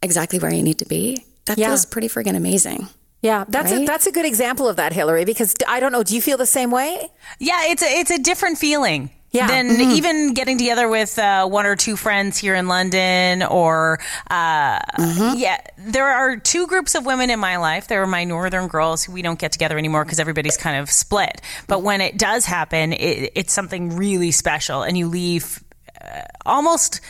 exactly 0.03 0.39
where 0.39 0.53
you 0.53 0.63
need 0.63 0.79
to 0.79 0.87
be, 0.87 1.27
that 1.45 1.59
Yeah. 1.59 1.69
feels 1.69 1.85
pretty 1.85 2.09
friggin' 2.09 2.37
amazing. 2.37 2.89
yeah, 3.21 3.45
that's 3.49 3.71
a, 3.73 3.85
that's 3.85 4.07
a 4.07 4.13
good 4.13 4.25
example 4.27 4.67
of 4.69 4.77
that, 4.77 4.93
Hilary, 4.93 5.25
because 5.27 5.55
I 5.69 5.81
don't 5.81 5.93
know, 5.93 6.03
do 6.03 6.15
you 6.15 6.23
feel 6.23 6.37
the 6.39 6.47
same 6.47 6.71
way? 6.71 7.09
Yeah, 7.39 7.65
it's 7.67 7.83
a 7.83 7.87
it's 8.01 8.11
a 8.11 8.19
different 8.19 8.59
feeling. 8.59 9.11
Yeah. 9.35 9.49
Than 9.49 9.69
Mm-hmm. 9.69 9.91
even 9.91 10.33
getting 10.35 10.59
together 10.59 10.89
with 10.89 11.19
uh, 11.19 11.47
one 11.49 11.67
or 11.67 11.75
two 11.75 11.97
friends 11.97 12.39
here 12.39 12.55
in 12.55 12.69
London, 12.69 13.43
or 13.43 13.99
uh, 14.31 14.79
Mm-hmm. 14.79 15.37
yeah, 15.39 15.61
there 15.77 16.07
are 16.07 16.37
two 16.37 16.67
groups 16.69 16.95
of 16.95 17.05
women 17.05 17.31
in 17.31 17.41
my 17.41 17.57
life. 17.57 17.89
There 17.89 18.01
are 18.03 18.07
my 18.07 18.23
northern 18.25 18.69
girls 18.69 19.03
who 19.03 19.13
we 19.13 19.23
don't 19.23 19.39
get 19.39 19.51
together 19.53 19.77
anymore 19.77 20.05
because 20.05 20.21
everybody's 20.21 20.57
kind 20.57 20.79
of 20.81 20.89
split. 20.91 21.43
But 21.67 21.83
when 21.83 22.01
it 22.01 22.17
does 22.17 22.45
happen, 22.47 22.93
it, 22.93 23.33
it's 23.35 23.53
something 23.53 23.97
really 23.97 24.31
special, 24.31 24.83
and 24.83 24.97
you 24.97 25.09
leave 25.09 25.63
uh, 26.01 26.21
almost 26.47 27.01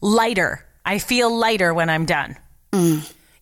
lighter. 0.00 0.64
I 0.84 0.98
feel 0.98 1.32
lighter 1.34 1.72
when 1.72 1.88
I'm 1.88 2.04
done. 2.04 2.36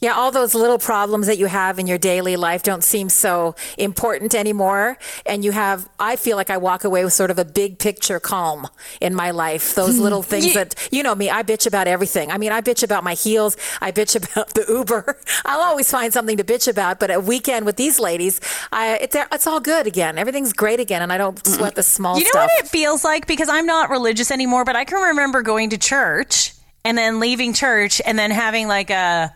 Yeah, 0.01 0.12
all 0.12 0.30
those 0.30 0.55
little 0.55 0.78
problems 0.78 1.26
that 1.26 1.38
you 1.38 1.46
have 1.46 1.80
in 1.80 1.88
your 1.88 1.99
daily 1.99 2.36
life 2.36 2.62
don't 2.62 2.84
seem 2.84 3.09
so 3.09 3.57
important 3.76 4.32
anymore. 4.32 4.96
And 5.26 5.44
you 5.44 5.51
have, 5.51 5.88
I 5.99 6.14
feel 6.14 6.36
like 6.36 6.51
I 6.51 6.57
walk 6.57 6.84
away 6.84 7.03
with 7.03 7.12
sort 7.12 7.32
of 7.32 7.38
a 7.38 7.44
big 7.44 7.80
picture 7.80 8.20
calm 8.20 8.68
in 9.01 9.12
my 9.12 9.32
life. 9.32 9.74
Those 9.74 9.96
hmm. 9.96 10.03
little 10.03 10.22
things 10.22 10.55
that, 10.55 10.76
you 10.92 11.03
know 11.03 11.16
me, 11.16 11.30
I 11.30 11.42
bitch 11.42 11.66
about 11.66 11.88
everything. 11.88 12.30
I 12.30 12.38
mean, 12.38 12.53
I 12.53 12.61
bitch 12.61 12.84
about 12.84 13.03
my 13.03 13.14
heels. 13.14 13.57
I 13.80 13.90
bitch 13.90 14.14
about 14.14 14.49
the 14.55 14.64
Uber. 14.68 15.18
I'll 15.44 15.62
always 15.62 15.90
find 15.90 16.12
something 16.12 16.36
to 16.36 16.44
bitch 16.44 16.68
about. 16.68 17.01
But 17.01 17.11
a 17.11 17.18
weekend 17.18 17.66
with 17.66 17.76
these 17.76 17.99
ladies, 17.99 18.40
I, 18.70 18.99
it's, 18.99 19.16
it's 19.16 19.49
all 19.49 19.61
good 19.61 19.88
again. 19.88 20.16
Everything's 20.16 20.53
great 20.53 20.78
again. 20.78 21.03
And 21.03 21.12
I 21.12 21.18
don't 21.18 21.44
sweat 21.44 21.74
the 21.74 21.82
small 21.82 22.18
You 22.18 22.24
know 22.24 22.30
stuff. 22.30 22.51
what 22.53 22.64
it 22.64 22.68
feels 22.68 23.03
like? 23.03 23.26
Because 23.26 23.49
I'm 23.49 23.66
not 23.66 23.90
religious 23.90 24.30
anymore, 24.30 24.64
but 24.64 24.76
I 24.76 24.84
can 24.84 25.01
remember 25.01 25.42
going 25.42 25.70
to 25.70 25.78
church 25.78 26.55
and 26.84 26.96
then 26.96 27.18
leaving 27.18 27.53
church 27.53 28.01
and 28.07 28.16
then 28.16 28.30
having 28.30 28.68
like 28.68 28.90
a 28.90 29.34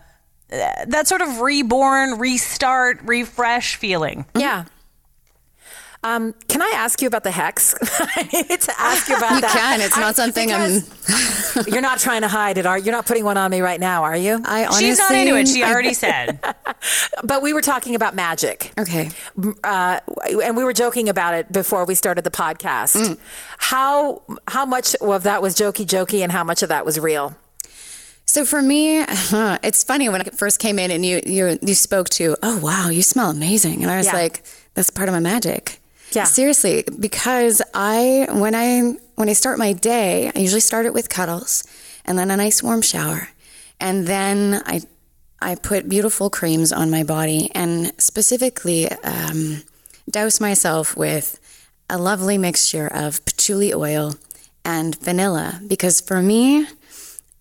that 0.49 1.07
sort 1.07 1.21
of 1.21 1.41
reborn, 1.41 2.19
restart, 2.19 2.99
refresh 3.03 3.75
feeling. 3.75 4.25
Yeah. 4.35 4.65
Um, 6.05 6.35
can 6.49 6.61
I 6.61 6.73
ask 6.75 7.01
you 7.01 7.07
about 7.07 7.23
the 7.23 7.31
hex? 7.31 7.75
I 7.81 8.23
need 8.33 8.59
to 8.59 8.73
ask 8.77 9.07
you 9.07 9.15
about 9.15 9.35
You 9.35 9.41
that. 9.41 9.51
can. 9.51 9.79
It's 9.79 9.95
not 9.97 10.17
something 10.17 10.51
I'm- 10.51 10.81
you're 11.67 11.81
not 11.81 11.97
trying 11.99 12.23
to 12.23 12.27
hide 12.27 12.57
it, 12.57 12.65
are 12.65 12.77
you? 12.77 12.83
You're 12.85 12.93
not 12.93 13.05
putting 13.05 13.23
one 13.23 13.37
on 13.37 13.49
me 13.49 13.61
right 13.61 13.79
now, 13.79 14.03
are 14.03 14.17
you? 14.17 14.41
I 14.43 14.65
honestly, 14.65 14.83
She's 14.87 14.99
not 14.99 15.13
into 15.15 15.37
it. 15.37 15.47
She 15.47 15.63
already 15.63 15.93
said. 16.05 16.39
But 17.23 17.41
we 17.41 17.53
were 17.53 17.61
talking 17.61 17.95
about 17.95 18.15
magic. 18.15 18.73
okay. 18.77 19.11
Uh, 19.63 20.01
and 20.43 20.57
we 20.57 20.65
were 20.65 20.73
joking 20.73 21.07
about 21.07 21.35
it 21.35 21.49
before 21.53 21.85
we 21.85 21.95
started 21.95 22.25
the 22.25 22.31
podcast. 22.31 23.17
How 23.59 24.23
how 24.49 24.65
much 24.65 24.95
of 24.95 25.23
that 25.23 25.41
was 25.41 25.55
jokey 25.55 25.85
jokey 25.85 26.19
and 26.21 26.33
how 26.33 26.43
much 26.43 26.63
of 26.63 26.69
that 26.69 26.85
was 26.85 26.99
real? 26.99 27.37
So 28.25 28.45
for 28.45 28.61
me, 28.61 28.99
it's 29.63 29.83
funny 29.83 30.09
when 30.09 30.21
I 30.21 30.25
first 30.25 30.59
came 30.59 30.79
in 30.79 30.91
and 30.91 31.05
you 31.05 31.21
you 31.25 31.57
you 31.61 31.75
spoke 31.75 32.09
to, 32.11 32.35
oh 32.43 32.59
wow, 32.59 32.89
you 32.89 33.03
smell 33.03 33.29
amazing, 33.29 33.81
and 33.83 33.91
I 33.91 33.97
was 33.97 34.07
Yeah. 34.07 34.13
like, 34.13 34.43
that's 34.73 34.89
part 34.89 35.09
of 35.09 35.13
my 35.13 35.19
magic. 35.19 35.79
Yeah. 36.11 36.25
seriously, 36.25 36.83
because 36.99 37.61
I 37.73 38.27
when 38.31 38.53
I 38.55 38.93
when 39.15 39.29
I 39.29 39.33
start 39.33 39.57
my 39.57 39.73
day, 39.73 40.31
I 40.35 40.39
usually 40.39 40.61
start 40.61 40.85
it 40.85 40.93
with 40.93 41.09
cuddles, 41.09 41.63
and 42.05 42.17
then 42.17 42.29
a 42.31 42.37
nice 42.37 42.61
warm 42.63 42.81
shower, 42.81 43.29
and 43.79 44.05
then 44.07 44.61
I 44.65 44.81
I 45.41 45.55
put 45.55 45.89
beautiful 45.89 46.29
creams 46.29 46.71
on 46.71 46.89
my 46.91 47.03
body, 47.03 47.49
and 47.53 47.91
specifically 47.97 48.89
um, 49.03 49.63
douse 50.09 50.39
myself 50.39 50.95
with 50.95 51.39
a 51.89 51.97
lovely 51.97 52.37
mixture 52.37 52.87
of 52.87 53.23
patchouli 53.25 53.73
oil 53.73 54.15
and 54.63 54.95
vanilla, 54.99 55.59
because 55.67 55.99
for 55.99 56.21
me. 56.21 56.65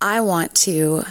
I 0.03 0.21
want 0.21 0.55
to 0.57 1.05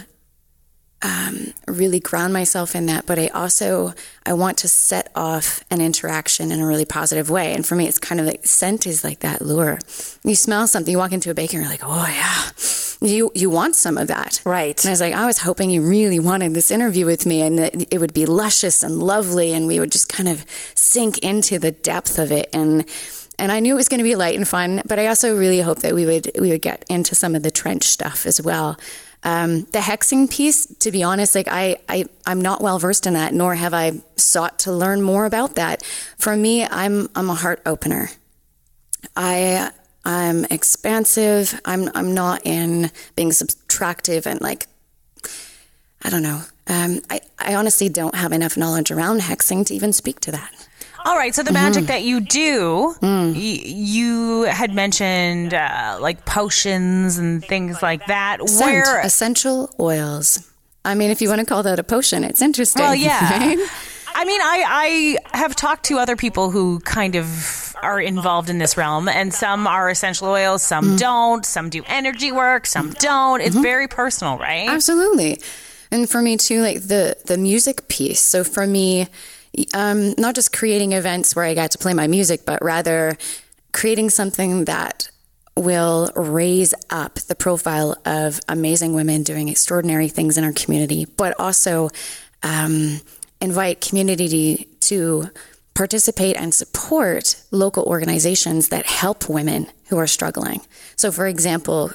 um, 1.00 1.54
really 1.66 1.98
ground 1.98 2.32
myself 2.32 2.76
in 2.76 2.86
that, 2.86 3.06
but 3.06 3.18
I 3.18 3.28
also 3.28 3.94
I 4.24 4.34
want 4.34 4.58
to 4.58 4.68
set 4.68 5.10
off 5.16 5.64
an 5.70 5.80
interaction 5.80 6.52
in 6.52 6.60
a 6.60 6.66
really 6.66 6.84
positive 6.84 7.28
way. 7.28 7.54
And 7.54 7.66
for 7.66 7.74
me, 7.74 7.88
it's 7.88 7.98
kind 7.98 8.20
of 8.20 8.26
like 8.26 8.46
scent 8.46 8.86
is 8.86 9.02
like 9.02 9.20
that 9.20 9.42
lure. 9.42 9.78
You 10.22 10.36
smell 10.36 10.66
something, 10.66 10.92
you 10.92 10.98
walk 10.98 11.12
into 11.12 11.30
a 11.30 11.34
bakery, 11.34 11.60
you're 11.60 11.68
like, 11.68 11.80
oh 11.82 12.06
yeah, 12.06 13.08
you 13.08 13.32
you 13.34 13.50
want 13.50 13.74
some 13.76 13.98
of 13.98 14.08
that, 14.08 14.40
Right. 14.44 14.78
And 14.84 14.90
I 14.90 14.92
was 14.92 15.00
like, 15.00 15.14
I 15.14 15.26
was 15.26 15.38
hoping 15.38 15.70
you 15.70 15.82
really 15.82 16.20
wanted 16.20 16.54
this 16.54 16.70
interview 16.70 17.06
with 17.06 17.26
me, 17.26 17.40
and 17.42 17.58
that 17.58 17.92
it 17.92 17.98
would 17.98 18.14
be 18.14 18.26
luscious 18.26 18.82
and 18.82 19.02
lovely, 19.02 19.52
and 19.52 19.66
we 19.66 19.80
would 19.80 19.90
just 19.90 20.08
kind 20.08 20.28
of 20.28 20.44
sink 20.74 21.18
into 21.18 21.58
the 21.58 21.72
depth 21.72 22.18
of 22.18 22.30
it 22.30 22.48
and 22.52 22.84
and 23.42 23.50
I 23.50 23.58
knew 23.58 23.74
it 23.74 23.76
was 23.76 23.88
going 23.88 23.98
to 23.98 24.04
be 24.04 24.14
light 24.14 24.36
and 24.36 24.46
fun, 24.46 24.82
but 24.86 25.00
I 25.00 25.08
also 25.08 25.36
really 25.36 25.60
hoped 25.60 25.82
that 25.82 25.96
we 25.96 26.06
would 26.06 26.30
we 26.38 26.50
would 26.50 26.62
get 26.62 26.84
into 26.88 27.16
some 27.16 27.34
of 27.34 27.42
the 27.42 27.50
trench 27.50 27.82
stuff 27.82 28.24
as 28.24 28.40
well. 28.40 28.78
Um, 29.24 29.62
the 29.72 29.80
hexing 29.80 30.30
piece, 30.30 30.64
to 30.76 30.92
be 30.92 31.02
honest, 31.02 31.34
like 31.34 31.48
I, 31.50 31.78
I 31.88 32.04
I'm 32.24 32.40
not 32.40 32.60
well 32.60 32.78
versed 32.78 33.04
in 33.04 33.14
that, 33.14 33.34
nor 33.34 33.56
have 33.56 33.74
I 33.74 34.00
sought 34.14 34.60
to 34.60 34.72
learn 34.72 35.02
more 35.02 35.24
about 35.24 35.56
that. 35.56 35.82
For 36.18 36.36
me, 36.36 36.64
I'm 36.64 37.08
I'm 37.16 37.28
a 37.30 37.34
heart 37.34 37.60
opener. 37.66 38.10
I 39.16 39.72
I'm 40.04 40.44
expansive. 40.44 41.60
I'm 41.64 41.90
I'm 41.96 42.14
not 42.14 42.42
in 42.46 42.92
being 43.16 43.30
subtractive 43.30 44.24
and 44.24 44.40
like 44.40 44.68
I 46.00 46.10
don't 46.10 46.22
know. 46.22 46.42
Um, 46.68 47.00
I 47.10 47.20
I 47.40 47.56
honestly 47.56 47.88
don't 47.88 48.14
have 48.14 48.30
enough 48.30 48.56
knowledge 48.56 48.92
around 48.92 49.20
hexing 49.22 49.66
to 49.66 49.74
even 49.74 49.92
speak 49.92 50.20
to 50.20 50.30
that. 50.30 50.68
All 51.04 51.16
right, 51.16 51.34
so 51.34 51.42
the 51.42 51.52
magic 51.52 51.84
mm-hmm. 51.84 51.86
that 51.88 52.02
you 52.02 52.20
do, 52.20 52.94
mm. 53.00 53.34
y- 53.34 53.62
you 53.64 54.42
had 54.42 54.74
mentioned 54.74 55.52
uh, 55.52 55.98
like 56.00 56.24
potions 56.24 57.18
and 57.18 57.44
things 57.44 57.82
like 57.82 58.06
that. 58.06 58.48
Scent, 58.48 58.60
Where 58.60 59.00
essential 59.00 59.74
oils. 59.80 60.48
I 60.84 60.94
mean, 60.94 61.10
if 61.10 61.20
you 61.20 61.28
want 61.28 61.40
to 61.40 61.46
call 61.46 61.62
that 61.64 61.78
a 61.78 61.84
potion, 61.84 62.24
it's 62.24 62.42
interesting. 62.42 62.82
Well, 62.82 62.94
yeah. 62.94 63.30
right? 63.38 63.68
I 64.14 64.24
mean, 64.24 64.40
I 64.40 65.18
I 65.32 65.38
have 65.38 65.56
talked 65.56 65.86
to 65.86 65.98
other 65.98 66.16
people 66.16 66.50
who 66.50 66.80
kind 66.80 67.16
of 67.16 67.74
are 67.82 68.00
involved 68.00 68.48
in 68.50 68.58
this 68.58 68.76
realm, 68.76 69.08
and 69.08 69.34
some 69.34 69.66
are 69.66 69.88
essential 69.88 70.28
oils, 70.28 70.62
some 70.62 70.90
mm. 70.90 70.98
don't, 70.98 71.44
some 71.44 71.68
do 71.68 71.82
energy 71.86 72.30
work, 72.30 72.66
some 72.66 72.90
don't. 72.90 73.40
It's 73.40 73.54
mm-hmm. 73.54 73.62
very 73.62 73.88
personal, 73.88 74.38
right? 74.38 74.68
Absolutely. 74.68 75.40
And 75.90 76.08
for 76.08 76.22
me 76.22 76.36
too, 76.36 76.62
like 76.62 76.82
the 76.82 77.16
the 77.26 77.36
music 77.36 77.88
piece. 77.88 78.20
So 78.20 78.44
for 78.44 78.66
me, 78.66 79.08
um, 79.74 80.14
not 80.18 80.34
just 80.34 80.52
creating 80.52 80.92
events 80.92 81.36
where 81.36 81.44
I 81.44 81.54
got 81.54 81.70
to 81.72 81.78
play 81.78 81.94
my 81.94 82.06
music, 82.06 82.44
but 82.44 82.62
rather 82.62 83.16
creating 83.72 84.10
something 84.10 84.64
that 84.66 85.10
will 85.56 86.10
raise 86.14 86.72
up 86.90 87.14
the 87.14 87.34
profile 87.34 87.96
of 88.06 88.40
amazing 88.48 88.94
women 88.94 89.22
doing 89.22 89.48
extraordinary 89.48 90.08
things 90.08 90.38
in 90.38 90.44
our 90.44 90.52
community, 90.52 91.04
but 91.04 91.38
also 91.38 91.90
um, 92.42 93.00
invite 93.40 93.80
community 93.80 94.68
to 94.80 95.28
participate 95.74 96.36
and 96.36 96.54
support 96.54 97.42
local 97.50 97.84
organizations 97.84 98.68
that 98.68 98.86
help 98.86 99.28
women 99.28 99.66
who 99.88 99.98
are 99.98 100.06
struggling. 100.06 100.60
So, 100.96 101.10
for 101.12 101.26
example, 101.26 101.90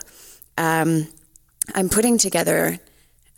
um, 0.57 1.07
I'm 1.75 1.89
putting 1.89 2.17
together 2.17 2.79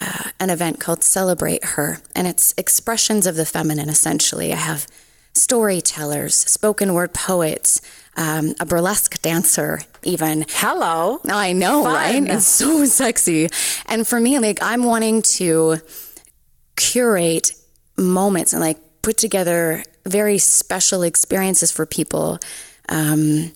uh, 0.01 0.29
an 0.39 0.49
event 0.49 0.79
called 0.79 1.03
Celebrate 1.03 1.63
Her, 1.63 1.99
and 2.15 2.27
it's 2.27 2.53
expressions 2.57 3.27
of 3.27 3.35
the 3.35 3.45
feminine 3.45 3.89
essentially. 3.89 4.53
I 4.53 4.57
have 4.57 4.87
storytellers, 5.33 6.35
spoken 6.35 6.93
word 6.93 7.13
poets, 7.13 7.81
um, 8.17 8.55
a 8.59 8.65
burlesque 8.65 9.21
dancer, 9.21 9.81
even. 10.03 10.45
Hello. 10.49 11.19
I 11.25 11.53
know, 11.53 11.83
Fun. 11.83 11.93
right? 11.93 12.23
It's 12.35 12.47
so 12.47 12.85
sexy. 12.85 13.49
And 13.85 14.07
for 14.07 14.19
me, 14.19 14.39
like, 14.39 14.59
I'm 14.61 14.83
wanting 14.83 15.21
to 15.37 15.77
curate 16.75 17.51
moments 17.97 18.53
and 18.53 18.61
like 18.61 18.77
put 19.01 19.17
together 19.17 19.83
very 20.05 20.37
special 20.37 21.03
experiences 21.03 21.71
for 21.71 21.85
people 21.85 22.39
um, 22.87 23.51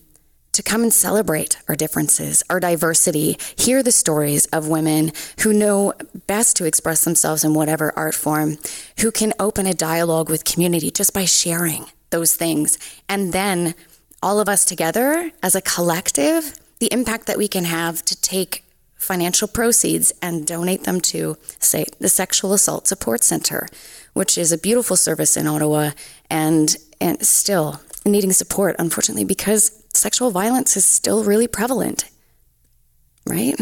to 0.54 0.64
come 0.64 0.84
and 0.84 0.93
celebrate 0.93 1.58
our 1.68 1.76
differences, 1.76 2.43
our 2.49 2.60
diversity, 2.60 3.38
hear 3.58 3.84
the 3.84 3.91
stories 3.91 4.45
of 4.47 4.68
women 4.68 5.12
who 5.39 5.51
know 5.51 5.93
best 6.28 6.56
to 6.56 6.66
express 6.66 7.04
themselves 7.04 7.43
in 7.43 7.54
whatever 7.54 7.91
art 7.95 8.16
form, 8.16 8.58
who 8.99 9.12
can 9.12 9.34
open 9.39 9.66
a 9.66 9.74
dialogue 9.74 10.30
with 10.30 10.45
community 10.45 10.89
just 10.89 11.14
by 11.14 11.26
sharing 11.26 11.86
those 12.12 12.36
things. 12.36 12.78
And 13.10 13.34
then 13.34 13.76
all 14.22 14.39
of 14.39 14.47
us 14.47 14.64
together 14.64 15.32
as 15.41 15.56
a 15.56 15.62
collective, 15.62 16.54
the 16.80 16.91
impact 16.93 17.28
that 17.28 17.38
we 17.38 17.47
can 17.47 17.66
have 17.66 18.06
to 18.06 18.20
take 18.22 18.64
financial 18.95 19.47
proceeds 19.47 20.14
and 20.22 20.47
donate 20.47 20.84
them 20.84 21.01
to, 21.01 21.38
say, 21.60 21.86
the 21.99 22.08
Sexual 22.08 22.54
Assault 22.54 22.88
Support 22.88 23.24
Center, 23.24 23.68
which 24.14 24.38
is 24.38 24.51
a 24.51 24.58
beautiful 24.58 24.95
service 24.95 25.36
in 25.36 25.45
Ottawa 25.45 25.91
and, 26.30 26.78
and 27.01 27.22
still 27.26 27.82
needing 28.06 28.32
support, 28.32 28.76
unfortunately, 28.80 29.26
because 29.26 29.82
sexual 29.93 30.31
violence 30.31 30.75
is 30.77 30.85
still 30.85 31.23
really 31.23 31.47
prevalent, 31.47 32.05
right? 33.27 33.55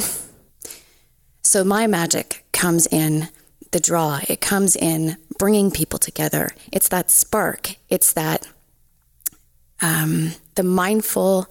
So 1.44 1.64
my 1.64 1.88
magic 1.88 2.46
comes 2.54 2.88
in 2.88 3.28
the 3.72 3.80
draw, 3.80 4.20
it 4.28 4.42
comes 4.42 4.76
in 4.76 5.18
bringing 5.40 5.72
people 5.72 6.00
together. 6.00 6.50
It's 6.72 6.90
that 6.90 7.10
spark, 7.12 7.76
it's 7.90 8.14
that 8.14 8.48
um, 9.82 10.32
the 10.56 10.64
mindful 10.64 11.48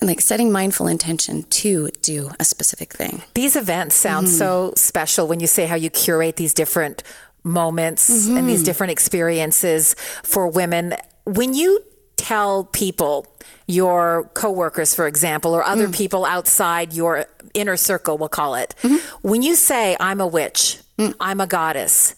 like 0.00 0.20
setting 0.20 0.50
mindful 0.50 0.88
intention 0.88 1.44
to 1.44 1.88
do 2.02 2.30
a 2.40 2.44
specific 2.44 2.92
thing. 2.92 3.22
These 3.34 3.54
events 3.54 3.94
sound 3.94 4.26
Mm-hmm. 4.26 4.36
so 4.36 4.72
special 4.76 5.28
when 5.28 5.38
you 5.38 5.46
say 5.46 5.66
how 5.66 5.76
you 5.76 5.90
curate 5.90 6.34
these 6.34 6.52
different 6.54 7.04
moments 7.44 8.08
and 8.26 8.38
Mm-hmm. 8.38 8.46
these 8.48 8.64
different 8.64 8.90
experiences 8.90 9.94
for 10.24 10.48
women. 10.48 10.94
When 11.24 11.54
you 11.54 11.84
tell 12.26 12.64
people, 12.64 13.26
your 13.66 14.30
coworkers, 14.34 14.94
for 14.94 15.06
example, 15.06 15.54
or 15.56 15.62
Mm. 15.62 15.72
other 15.72 15.88
people 15.88 16.24
outside 16.24 16.92
your 16.92 17.26
inner 17.54 17.76
circle, 17.76 18.16
we'll 18.18 18.28
call 18.40 18.54
it, 18.54 18.74
Mm-hmm. 18.82 18.96
when 19.28 19.42
you 19.42 19.54
say, 19.56 19.96
I'm 20.00 20.20
a 20.20 20.26
witch, 20.26 20.78
Mm. 20.98 21.14
I'm 21.20 21.40
a 21.40 21.46
goddess, 21.46 22.14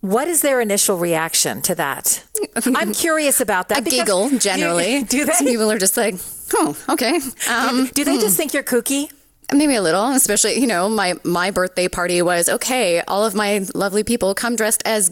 what 0.00 0.28
is 0.28 0.42
their 0.42 0.60
initial 0.60 0.96
reaction 0.96 1.60
to 1.62 1.74
that? 1.74 2.22
I'm 2.66 2.92
curious 2.94 3.40
about 3.40 3.68
that. 3.70 3.78
A 3.86 3.90
giggle 3.90 4.30
generally. 4.38 5.02
Do, 5.02 5.24
do 5.26 5.32
Some 5.32 5.46
they? 5.46 5.52
people 5.52 5.70
are 5.72 5.78
just 5.78 5.96
like, 5.96 6.14
oh, 6.54 6.76
okay. 6.88 7.20
Um, 7.50 7.90
Do 7.94 8.04
they 8.04 8.18
just 8.18 8.36
think 8.36 8.54
you're 8.54 8.62
kooky? 8.62 9.10
Maybe 9.52 9.74
a 9.76 9.82
little, 9.82 10.10
especially, 10.10 10.60
you 10.60 10.66
know, 10.66 10.88
my, 10.88 11.14
my 11.24 11.50
birthday 11.50 11.88
party 11.88 12.20
was 12.22 12.48
okay, 12.48 13.00
all 13.08 13.24
of 13.24 13.34
my 13.34 13.64
lovely 13.74 14.04
people 14.04 14.34
come 14.34 14.54
dressed 14.56 14.82
as 14.84 15.10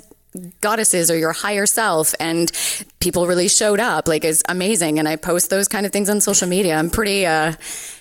goddesses 0.60 1.10
or 1.10 1.16
your 1.16 1.32
higher 1.32 1.66
self 1.66 2.14
and 2.20 2.50
people 3.00 3.26
really 3.26 3.48
showed 3.48 3.80
up 3.80 4.08
like 4.08 4.24
it's 4.24 4.42
amazing 4.48 4.98
and 4.98 5.08
i 5.08 5.16
post 5.16 5.50
those 5.50 5.68
kind 5.68 5.86
of 5.86 5.92
things 5.92 6.08
on 6.08 6.20
social 6.20 6.48
media 6.48 6.76
i'm 6.76 6.90
pretty 6.90 7.26
uh 7.26 7.52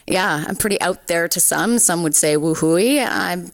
yeah 0.08 0.44
i'm 0.48 0.56
pretty 0.56 0.80
out 0.82 1.08
there 1.08 1.28
to 1.28 1.40
some 1.40 1.80
some 1.80 2.04
would 2.04 2.16
say 2.16 2.36
woohooey 2.36 3.06
i'm 3.08 3.52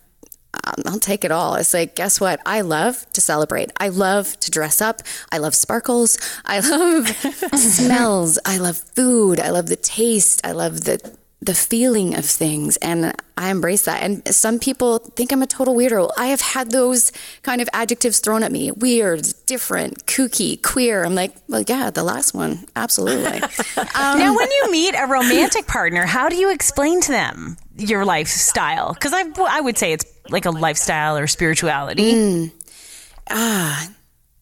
I'll 0.86 1.00
take 1.00 1.24
it 1.24 1.32
all. 1.32 1.56
It's 1.56 1.74
like, 1.74 1.96
guess 1.96 2.20
what? 2.20 2.42
I 2.46 2.62
love 2.62 3.06
to 3.14 3.22
celebrate. 3.22 3.72
I 3.78 3.90
love 3.90 4.40
to 4.42 4.52
dress 4.52 4.82
up. 4.82 5.02
I 5.32 5.38
love 5.38 5.56
sparkles. 5.56 6.18
I 6.46 6.60
love 6.70 7.08
smells. 7.56 8.38
I 8.46 8.58
love 8.58 8.78
food. 8.78 9.40
I 9.40 9.50
love 9.50 9.68
the 9.68 9.76
taste. 9.76 10.46
I 10.46 10.52
love 10.52 10.84
the 10.84 11.18
the 11.44 11.56
feeling 11.56 12.16
of 12.16 12.24
things 12.24 12.78
and 12.78 13.14
I 13.36 13.50
embrace 13.50 13.86
that. 13.86 14.04
And 14.04 14.28
some 14.34 14.60
people 14.60 15.00
think 15.00 15.32
I'm 15.32 15.42
a 15.42 15.48
total 15.48 15.76
weirdo. 15.76 16.12
I 16.16 16.28
have 16.28 16.42
had 16.42 16.70
those 16.70 17.12
kind 17.42 17.62
of 17.62 17.70
adjectives 17.74 18.20
thrown 18.20 18.44
at 18.44 18.52
me. 18.52 18.72
Weird, 18.72 19.26
different, 19.48 20.06
kooky, 20.06 20.62
queer. 20.62 21.04
I'm 21.04 21.16
like, 21.16 21.34
well, 21.48 21.64
yeah, 21.68 21.90
the 21.90 22.04
last 22.04 22.34
one. 22.34 22.66
Absolutely. 22.76 23.42
Um, 23.94 24.20
now, 24.20 24.36
when 24.36 24.50
you 24.50 24.72
meet 24.72 24.96
a 24.96 25.06
romantic 25.06 25.68
partner, 25.68 26.06
how 26.06 26.30
do 26.30 26.36
you 26.36 26.52
explain 26.52 27.02
to 27.02 27.12
them 27.12 27.58
your 27.78 28.06
lifestyle? 28.06 28.94
Because 28.94 29.14
I, 29.14 29.24
I 29.48 29.62
would 29.62 29.78
say 29.78 29.94
it's 29.94 30.06
like 30.30 30.46
a 30.46 30.52
lifestyle 30.52 31.18
or 31.18 31.28
spirituality. 31.28 32.14
Mm. 32.14 32.52
Ah, 33.30 33.90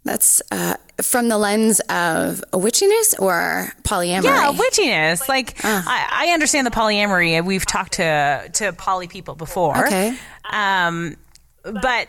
that's 0.03 0.41
uh, 0.51 0.75
from 1.01 1.27
the 1.27 1.37
lens 1.37 1.79
of 1.81 2.43
witchiness 2.51 3.19
or 3.19 3.71
polyamory. 3.83 4.23
Yeah, 4.23 4.51
witchiness. 4.51 5.27
Like 5.27 5.63
uh. 5.63 5.81
I, 5.85 6.27
I, 6.27 6.33
understand 6.33 6.67
the 6.67 6.71
polyamory. 6.71 7.43
We've 7.43 7.65
talked 7.65 7.93
to 7.93 8.49
to 8.53 8.73
poly 8.73 9.07
people 9.07 9.35
before. 9.35 9.85
Okay. 9.85 10.17
Um, 10.51 11.15
but 11.63 12.07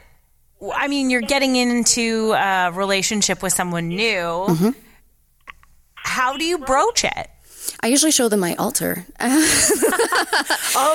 I 0.74 0.88
mean, 0.88 1.10
you're 1.10 1.20
getting 1.20 1.56
into 1.56 2.32
a 2.32 2.70
relationship 2.72 3.42
with 3.42 3.52
someone 3.52 3.88
new. 3.88 4.16
Mm-hmm. 4.16 4.70
How 5.94 6.36
do 6.36 6.44
you 6.44 6.58
broach 6.58 7.04
it? 7.04 7.30
I 7.80 7.88
usually 7.88 8.12
show 8.12 8.28
them 8.28 8.40
my 8.40 8.54
altar. 8.56 9.04
okay. 9.20 9.36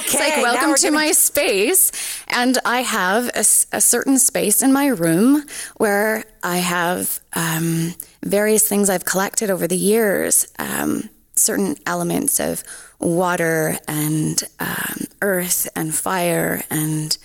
It's 0.05 0.13
like, 0.13 0.37
welcome 0.37 0.75
to 0.75 0.81
gonna... 0.83 0.95
my 0.95 1.11
space. 1.11 1.91
And 2.27 2.57
I 2.65 2.81
have 2.81 3.27
a, 3.29 3.39
a, 3.71 3.81
certain 3.81 4.17
space 4.17 4.61
in 4.61 4.73
my 4.73 4.87
room 4.87 5.45
where 5.77 6.25
I 6.43 6.57
have 6.57 7.19
um, 7.33 7.95
various 8.23 8.67
things 8.67 8.89
I've 8.89 9.05
collected 9.05 9.49
over 9.49 9.67
the 9.67 9.77
years, 9.77 10.47
um, 10.59 11.09
certain 11.35 11.75
elements 11.85 12.39
of 12.39 12.63
water 12.99 13.77
and 13.87 14.41
um, 14.59 15.05
earth 15.21 15.67
and 15.75 15.93
fire 15.93 16.63
and 16.69 17.17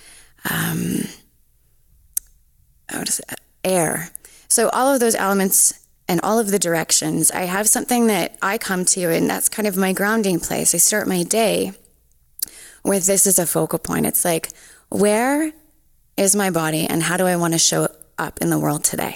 um, 0.50 1.04
air. 3.64 4.10
So 4.48 4.68
all 4.70 4.92
of 4.92 5.00
those 5.00 5.14
elements 5.14 5.79
and 6.10 6.20
all 6.22 6.40
of 6.40 6.50
the 6.50 6.58
directions. 6.58 7.30
I 7.30 7.42
have 7.42 7.68
something 7.68 8.08
that 8.08 8.36
I 8.42 8.58
come 8.58 8.84
to, 8.86 9.12
and 9.12 9.30
that's 9.30 9.48
kind 9.48 9.68
of 9.68 9.76
my 9.76 9.92
grounding 9.92 10.40
place. 10.40 10.74
I 10.74 10.78
start 10.78 11.06
my 11.06 11.22
day 11.22 11.72
with 12.84 13.06
this 13.06 13.28
as 13.28 13.38
a 13.38 13.46
focal 13.46 13.78
point. 13.78 14.06
It's 14.06 14.24
like, 14.24 14.48
where 14.88 15.52
is 16.16 16.34
my 16.34 16.50
body, 16.50 16.84
and 16.84 17.00
how 17.04 17.16
do 17.16 17.26
I 17.26 17.36
want 17.36 17.52
to 17.52 17.60
show 17.60 17.86
up 18.18 18.40
in 18.40 18.50
the 18.50 18.58
world 18.58 18.82
today? 18.82 19.14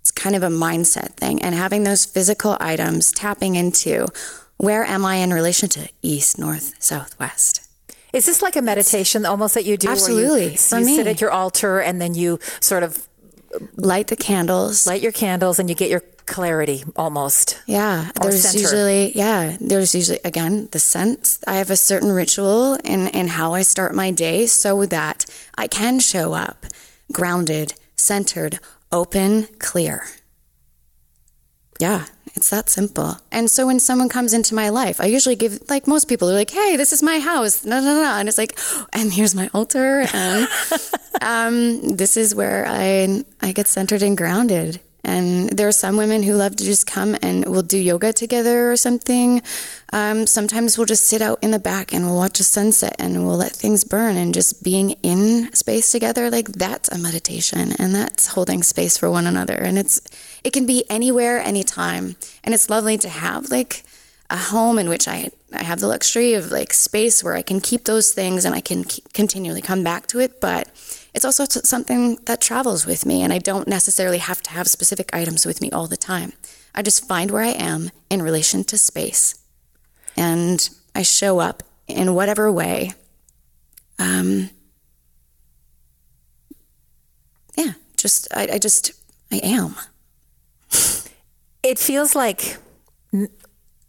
It's 0.00 0.12
kind 0.12 0.36
of 0.36 0.44
a 0.44 0.48
mindset 0.48 1.14
thing. 1.14 1.42
And 1.42 1.56
having 1.56 1.82
those 1.82 2.04
physical 2.04 2.56
items, 2.60 3.10
tapping 3.10 3.56
into 3.56 4.06
where 4.58 4.84
am 4.84 5.04
I 5.04 5.16
in 5.16 5.32
relation 5.32 5.68
to 5.70 5.88
east, 6.02 6.38
north, 6.38 6.76
south, 6.78 7.18
west? 7.18 7.66
Is 8.12 8.26
this 8.26 8.42
like 8.42 8.54
a 8.54 8.62
meditation 8.62 9.26
almost 9.26 9.54
that 9.54 9.64
you 9.64 9.76
do? 9.76 9.88
Absolutely. 9.88 10.44
you, 10.44 10.50
you 10.50 10.56
sit 10.56 11.06
at 11.08 11.20
your 11.20 11.32
altar 11.32 11.80
and 11.80 12.00
then 12.00 12.14
you 12.14 12.38
sort 12.60 12.84
of 12.84 13.08
light 13.76 14.08
the 14.08 14.16
candles. 14.16 14.86
Light 14.86 15.02
your 15.02 15.12
candles 15.12 15.58
and 15.58 15.68
you 15.68 15.74
get 15.74 15.90
your 15.90 16.02
clarity 16.26 16.84
almost. 16.96 17.60
Yeah. 17.66 18.10
There's 18.20 18.42
center. 18.42 18.58
usually, 18.58 19.12
yeah, 19.16 19.56
there's 19.60 19.94
usually, 19.94 20.20
again, 20.24 20.68
the 20.70 20.78
scents. 20.78 21.40
I 21.46 21.56
have 21.56 21.70
a 21.70 21.76
certain 21.76 22.12
ritual 22.12 22.74
in, 22.84 23.08
in 23.08 23.28
how 23.28 23.54
I 23.54 23.62
start 23.62 23.94
my 23.94 24.10
day 24.10 24.46
so 24.46 24.86
that 24.86 25.26
I 25.56 25.66
can 25.66 25.98
show 25.98 26.32
up 26.32 26.66
grounded, 27.12 27.74
centered, 27.96 28.60
open, 28.92 29.48
clear. 29.58 30.04
Yeah. 31.80 32.04
It's 32.34 32.50
that 32.50 32.68
simple. 32.68 33.16
And 33.32 33.50
so 33.50 33.66
when 33.66 33.80
someone 33.80 34.08
comes 34.08 34.32
into 34.32 34.54
my 34.54 34.68
life, 34.68 35.00
I 35.00 35.06
usually 35.06 35.36
give, 35.36 35.58
like 35.68 35.86
most 35.86 36.06
people 36.06 36.30
are 36.30 36.34
like, 36.34 36.50
hey, 36.50 36.76
this 36.76 36.92
is 36.92 37.02
my 37.02 37.18
house. 37.18 37.64
No, 37.64 37.80
no, 37.80 38.02
no. 38.02 38.12
And 38.14 38.28
it's 38.28 38.38
like, 38.38 38.58
oh, 38.58 38.86
and 38.92 39.12
here's 39.12 39.34
my 39.34 39.50
altar. 39.52 40.06
And 40.12 40.48
um, 41.20 41.96
this 41.96 42.16
is 42.16 42.34
where 42.34 42.66
I, 42.68 43.24
I 43.40 43.52
get 43.52 43.66
centered 43.68 44.02
and 44.02 44.16
grounded. 44.16 44.80
And 45.04 45.50
there 45.50 45.68
are 45.68 45.72
some 45.72 45.96
women 45.96 46.22
who 46.22 46.34
love 46.34 46.56
to 46.56 46.64
just 46.64 46.86
come 46.86 47.16
and 47.22 47.44
we'll 47.46 47.62
do 47.62 47.78
yoga 47.78 48.12
together 48.12 48.70
or 48.70 48.76
something. 48.76 49.42
Um, 49.92 50.26
sometimes 50.26 50.76
we'll 50.76 50.86
just 50.86 51.06
sit 51.06 51.22
out 51.22 51.38
in 51.42 51.50
the 51.50 51.58
back 51.58 51.92
and 51.92 52.04
we'll 52.04 52.16
watch 52.16 52.38
a 52.40 52.44
sunset 52.44 52.96
and 52.98 53.26
we'll 53.26 53.36
let 53.36 53.52
things 53.52 53.84
burn 53.84 54.16
and 54.16 54.34
just 54.34 54.62
being 54.62 54.90
in 55.02 55.52
space 55.54 55.90
together. 55.90 56.30
Like 56.30 56.48
that's 56.48 56.88
a 56.90 56.98
meditation 56.98 57.72
and 57.78 57.94
that's 57.94 58.28
holding 58.28 58.62
space 58.62 58.96
for 58.96 59.10
one 59.10 59.26
another. 59.26 59.54
And 59.54 59.78
it's, 59.78 60.00
it 60.44 60.52
can 60.52 60.66
be 60.66 60.84
anywhere, 60.90 61.40
anytime. 61.40 62.16
And 62.44 62.54
it's 62.54 62.70
lovely 62.70 62.98
to 62.98 63.08
have 63.08 63.50
like 63.50 63.84
a 64.30 64.36
home 64.36 64.78
in 64.78 64.88
which 64.88 65.08
I, 65.08 65.30
I 65.52 65.64
have 65.64 65.80
the 65.80 65.88
luxury 65.88 66.34
of 66.34 66.52
like 66.52 66.72
space 66.72 67.24
where 67.24 67.34
I 67.34 67.42
can 67.42 67.60
keep 67.60 67.84
those 67.84 68.12
things 68.12 68.44
and 68.44 68.54
I 68.54 68.60
can 68.60 68.84
continually 69.12 69.60
come 69.60 69.82
back 69.82 70.06
to 70.08 70.20
it. 70.20 70.40
But 70.40 70.68
it's 71.14 71.24
also 71.24 71.46
t- 71.46 71.60
something 71.64 72.16
that 72.26 72.40
travels 72.40 72.86
with 72.86 73.04
me, 73.06 73.22
and 73.22 73.32
I 73.32 73.38
don't 73.38 73.68
necessarily 73.68 74.18
have 74.18 74.42
to 74.42 74.50
have 74.50 74.68
specific 74.68 75.10
items 75.12 75.46
with 75.46 75.60
me 75.60 75.70
all 75.70 75.86
the 75.86 75.96
time. 75.96 76.32
I 76.74 76.82
just 76.82 77.06
find 77.08 77.30
where 77.30 77.42
I 77.42 77.48
am 77.48 77.90
in 78.08 78.22
relation 78.22 78.64
to 78.64 78.78
space, 78.78 79.34
and 80.16 80.68
I 80.94 81.02
show 81.02 81.40
up 81.40 81.62
in 81.88 82.14
whatever 82.14 82.50
way. 82.52 82.92
Um, 83.98 84.50
yeah, 87.56 87.72
just 87.96 88.28
I, 88.34 88.48
I 88.52 88.58
just 88.58 88.92
I 89.32 89.40
am. 89.42 89.74
It 91.62 91.78
feels 91.78 92.14
like, 92.14 92.56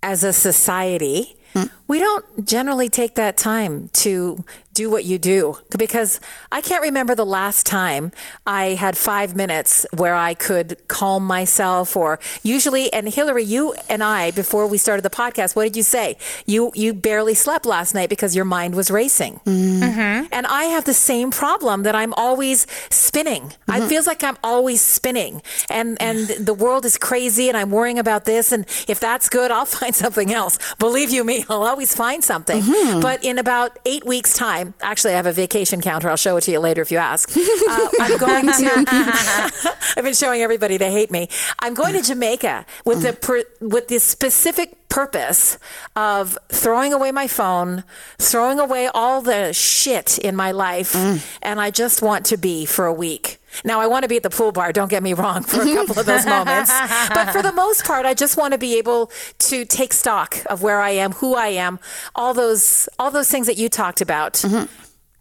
as 0.03 0.23
a 0.23 0.33
society, 0.33 1.37
hmm. 1.53 1.65
We 1.91 1.99
don't 1.99 2.47
generally 2.47 2.87
take 2.87 3.15
that 3.15 3.35
time 3.35 3.89
to 3.95 4.45
do 4.73 4.89
what 4.89 5.03
you 5.03 5.17
do 5.17 5.57
because 5.77 6.19
I 6.51 6.61
can't 6.61 6.81
remember 6.81 7.13
the 7.13 7.25
last 7.25 7.65
time 7.65 8.11
I 8.47 8.69
had 8.69 8.97
five 8.97 9.35
minutes 9.35 9.85
where 9.93 10.15
I 10.15 10.33
could 10.33 10.77
calm 10.87 11.25
myself 11.25 11.97
or 11.97 12.19
usually 12.41 12.91
and 12.93 13.09
Hilary 13.09 13.43
you 13.43 13.73
and 13.89 14.01
I 14.03 14.31
before 14.31 14.67
we 14.67 14.77
started 14.77 15.03
the 15.03 15.09
podcast 15.09 15.55
what 15.55 15.63
did 15.63 15.75
you 15.75 15.83
say 15.83 16.17
you 16.45 16.71
you 16.73 16.93
barely 16.93 17.33
slept 17.33 17.65
last 17.65 17.93
night 17.93 18.09
because 18.09 18.35
your 18.35 18.45
mind 18.45 18.75
was 18.75 18.89
racing 18.89 19.41
mm-hmm. 19.45 20.27
and 20.31 20.47
I 20.47 20.65
have 20.65 20.85
the 20.85 20.93
same 20.93 21.31
problem 21.31 21.83
that 21.83 21.95
I'm 21.95 22.13
always 22.13 22.65
spinning 22.89 23.41
mm-hmm. 23.67 23.81
it 23.83 23.89
feels 23.89 24.07
like 24.07 24.23
I'm 24.23 24.37
always 24.41 24.81
spinning 24.81 25.41
and 25.69 26.01
and 26.01 26.29
the 26.29 26.53
world 26.53 26.85
is 26.85 26.97
crazy 26.97 27.49
and 27.49 27.57
I'm 27.57 27.71
worrying 27.71 27.99
about 27.99 28.23
this 28.23 28.53
and 28.53 28.65
if 28.87 29.01
that's 29.01 29.27
good 29.27 29.51
I'll 29.51 29.65
find 29.81 29.93
something 29.93 30.31
else 30.33 30.57
believe 30.79 31.09
you 31.09 31.25
me 31.25 31.43
I'll 31.49 31.63
always 31.63 31.80
find 31.85 32.23
something 32.23 32.61
mm-hmm. 32.61 32.99
but 32.99 33.23
in 33.23 33.37
about 33.37 33.77
eight 33.85 34.05
weeks 34.05 34.35
time 34.35 34.51
time, 34.51 34.73
actually, 34.81 35.13
I 35.13 35.17
have 35.17 35.25
a 35.25 35.31
vacation 35.31 35.81
counter. 35.81 36.09
I'll 36.09 36.17
show 36.17 36.37
it 36.37 36.41
to 36.41 36.51
you 36.51 36.59
later 36.59 36.81
if 36.81 36.91
you 36.91 36.97
ask. 36.97 37.31
Uh, 37.71 37.87
I'm 38.01 38.17
going 38.17 38.47
to. 38.47 38.85
I've 39.97 40.03
been 40.03 40.13
showing 40.13 40.41
everybody 40.41 40.75
they 40.77 40.91
hate 40.91 41.09
me. 41.09 41.29
I'm 41.59 41.73
going 41.73 41.93
to 41.93 42.01
Jamaica 42.01 42.65
with 42.83 43.03
the 43.03 43.13
per, 43.13 43.43
with 43.61 43.87
the 43.87 43.99
specific 43.99 44.89
purpose 44.89 45.57
of 45.95 46.37
throwing 46.49 46.91
away 46.91 47.11
my 47.11 47.27
phone, 47.27 47.83
throwing 48.17 48.59
away 48.59 48.87
all 48.87 49.21
the 49.21 49.53
shit 49.53 50.17
in 50.17 50.35
my 50.35 50.51
life, 50.51 50.93
mm. 50.93 51.23
and 51.41 51.61
I 51.61 51.71
just 51.71 52.01
want 52.01 52.25
to 52.27 52.37
be 52.37 52.65
for 52.65 52.85
a 52.85 52.93
week. 52.93 53.37
Now, 53.63 53.79
I 53.79 53.87
want 53.87 54.03
to 54.03 54.09
be 54.09 54.17
at 54.17 54.23
the 54.23 54.29
pool 54.29 54.51
bar, 54.51 54.71
don't 54.71 54.89
get 54.89 55.03
me 55.03 55.13
wrong, 55.13 55.43
for 55.43 55.61
a 55.61 55.65
couple 55.75 55.99
of 55.99 56.05
those 56.05 56.25
moments. 56.25 56.71
But 57.13 57.31
for 57.31 57.41
the 57.41 57.51
most 57.51 57.83
part, 57.85 58.05
I 58.05 58.13
just 58.13 58.37
want 58.37 58.53
to 58.53 58.57
be 58.57 58.77
able 58.77 59.11
to 59.39 59.65
take 59.65 59.93
stock 59.93 60.37
of 60.45 60.61
where 60.63 60.81
I 60.81 60.91
am, 60.91 61.11
who 61.13 61.35
I 61.35 61.47
am, 61.47 61.79
all 62.15 62.33
those 62.33 62.87
all 62.99 63.11
those 63.11 63.29
things 63.29 63.47
that 63.47 63.57
you 63.57 63.69
talked 63.69 64.01
about. 64.01 64.33
Mm-hmm. 64.33 64.65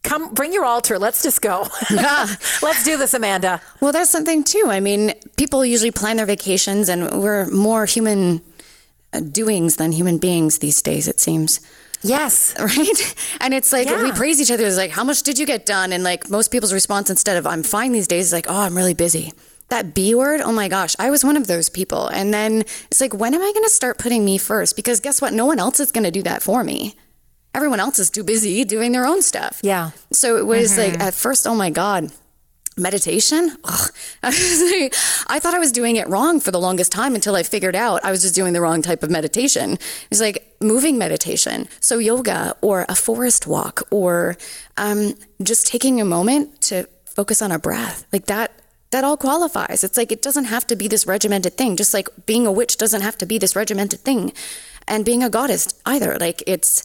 Come, 0.02 0.32
bring 0.32 0.52
your 0.52 0.64
altar. 0.64 0.98
Let's 0.98 1.22
just 1.22 1.42
go. 1.42 1.66
Let's 1.90 2.84
do 2.84 2.96
this, 2.96 3.12
Amanda. 3.12 3.60
Well, 3.80 3.92
that's 3.92 4.10
something 4.10 4.44
too. 4.44 4.66
I 4.68 4.80
mean, 4.80 5.12
people 5.36 5.64
usually 5.64 5.90
plan 5.90 6.16
their 6.16 6.26
vacations, 6.26 6.88
and 6.88 7.20
we're 7.22 7.46
more 7.50 7.84
human 7.84 8.40
uh, 9.12 9.20
doings 9.20 9.76
than 9.76 9.92
human 9.92 10.18
beings 10.18 10.58
these 10.58 10.80
days, 10.80 11.06
it 11.06 11.20
seems. 11.20 11.60
Yes. 12.02 12.54
Right. 12.60 13.14
And 13.40 13.52
it's 13.52 13.72
like 13.72 13.88
yeah. 13.88 14.02
we 14.02 14.12
praise 14.12 14.40
each 14.40 14.50
other. 14.50 14.64
It's 14.64 14.76
like, 14.76 14.90
how 14.90 15.04
much 15.04 15.22
did 15.22 15.38
you 15.38 15.46
get 15.46 15.66
done? 15.66 15.92
And 15.92 16.04
like 16.04 16.30
most 16.30 16.50
people's 16.50 16.72
response 16.72 17.10
instead 17.10 17.36
of 17.36 17.46
I'm 17.46 17.62
fine 17.62 17.92
these 17.92 18.06
days 18.06 18.26
is 18.26 18.32
like, 18.32 18.46
oh, 18.48 18.60
I'm 18.60 18.76
really 18.76 18.94
busy. 18.94 19.32
That 19.68 19.94
B 19.94 20.14
word, 20.14 20.40
oh 20.40 20.52
my 20.52 20.68
gosh, 20.68 20.94
I 20.98 21.10
was 21.10 21.24
one 21.24 21.36
of 21.36 21.46
those 21.46 21.68
people. 21.68 22.08
And 22.08 22.32
then 22.32 22.62
it's 22.90 23.00
like, 23.00 23.14
when 23.14 23.34
am 23.34 23.40
I 23.40 23.52
going 23.52 23.64
to 23.64 23.70
start 23.70 23.98
putting 23.98 24.24
me 24.24 24.38
first? 24.38 24.76
Because 24.76 25.00
guess 25.00 25.20
what? 25.22 25.32
No 25.32 25.46
one 25.46 25.58
else 25.58 25.80
is 25.80 25.92
going 25.92 26.04
to 26.04 26.10
do 26.10 26.22
that 26.22 26.42
for 26.42 26.64
me. 26.64 26.94
everyone 27.54 27.80
else 27.80 27.98
is 27.98 28.10
too 28.10 28.22
busy 28.24 28.64
doing 28.64 28.92
their 28.92 29.06
own 29.06 29.22
stuff. 29.22 29.60
Yeah. 29.62 29.90
So 30.12 30.36
it 30.36 30.46
was 30.46 30.78
like 30.78 30.94
mm-hmm. 30.94 31.02
at 31.02 31.14
first, 31.14 31.46
oh 31.46 31.54
my 31.54 31.70
God, 31.70 32.10
meditation? 32.80 33.56
I 33.64 35.38
thought 35.38 35.54
I 35.54 35.58
was 35.58 35.72
doing 35.72 35.96
it 35.96 36.08
wrong 36.08 36.40
for 36.40 36.50
the 36.50 36.60
longest 36.60 36.92
time 36.92 37.14
until 37.14 37.36
I 37.36 37.42
figured 37.42 37.76
out 37.76 38.04
I 38.04 38.10
was 38.10 38.22
just 38.22 38.34
doing 38.34 38.52
the 38.52 38.60
wrong 38.60 38.82
type 38.82 39.02
of 39.02 39.10
meditation. 39.10 39.78
it's 40.10 40.20
like 40.20 40.56
moving 40.60 40.98
meditation. 40.98 41.68
So 41.80 41.98
yoga 41.98 42.56
or 42.60 42.86
a 42.88 42.94
forest 42.94 43.46
walk 43.46 43.82
or 43.90 44.36
um, 44.76 45.14
just 45.42 45.66
taking 45.66 46.00
a 46.00 46.04
moment 46.04 46.60
to 46.62 46.88
focus 47.04 47.42
on 47.42 47.52
a 47.52 47.58
breath. 47.58 48.06
Like 48.12 48.26
that. 48.26 48.52
That 48.90 49.04
all 49.04 49.16
qualifies. 49.16 49.84
It's 49.84 49.96
like 49.96 50.10
it 50.10 50.20
doesn't 50.20 50.46
have 50.46 50.66
to 50.66 50.74
be 50.74 50.88
this 50.88 51.06
regimented 51.06 51.56
thing. 51.56 51.76
Just 51.76 51.94
like 51.94 52.08
being 52.26 52.44
a 52.44 52.50
witch 52.50 52.76
doesn't 52.76 53.02
have 53.02 53.16
to 53.18 53.26
be 53.26 53.38
this 53.38 53.54
regimented 53.54 54.00
thing, 54.00 54.32
and 54.88 55.04
being 55.04 55.22
a 55.22 55.30
goddess 55.30 55.68
either. 55.86 56.18
Like 56.18 56.42
it's 56.44 56.84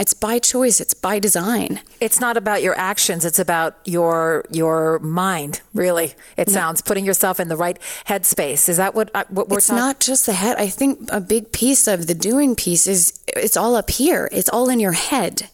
it's 0.00 0.14
by 0.14 0.38
choice. 0.38 0.80
It's 0.80 0.94
by 0.94 1.18
design. 1.18 1.80
It's 2.00 2.20
not 2.20 2.36
about 2.36 2.62
your 2.62 2.78
actions. 2.78 3.24
It's 3.24 3.38
about 3.40 3.76
your 3.84 4.44
your 4.50 5.00
mind. 5.00 5.60
Really, 5.74 6.14
it 6.36 6.48
sounds 6.48 6.82
putting 6.82 7.04
yourself 7.04 7.40
in 7.40 7.48
the 7.48 7.56
right 7.56 7.78
headspace. 8.06 8.68
Is 8.68 8.76
that 8.76 8.94
what 8.94 9.10
uh, 9.12 9.24
what 9.28 9.48
we're 9.48 9.58
it's 9.58 9.66
talking? 9.66 9.80
not 9.80 9.98
just 9.98 10.26
the 10.26 10.34
head. 10.34 10.56
I 10.56 10.68
think 10.68 11.08
a 11.10 11.20
big 11.20 11.50
piece 11.50 11.88
of 11.88 12.06
the 12.06 12.14
doing 12.14 12.54
piece 12.54 12.86
is 12.86 13.18
it's 13.26 13.56
all 13.56 13.74
up 13.74 13.90
here. 13.90 14.28
It's 14.30 14.48
all 14.48 14.68
in 14.68 14.78
your 14.78 14.92
head. 14.92 15.50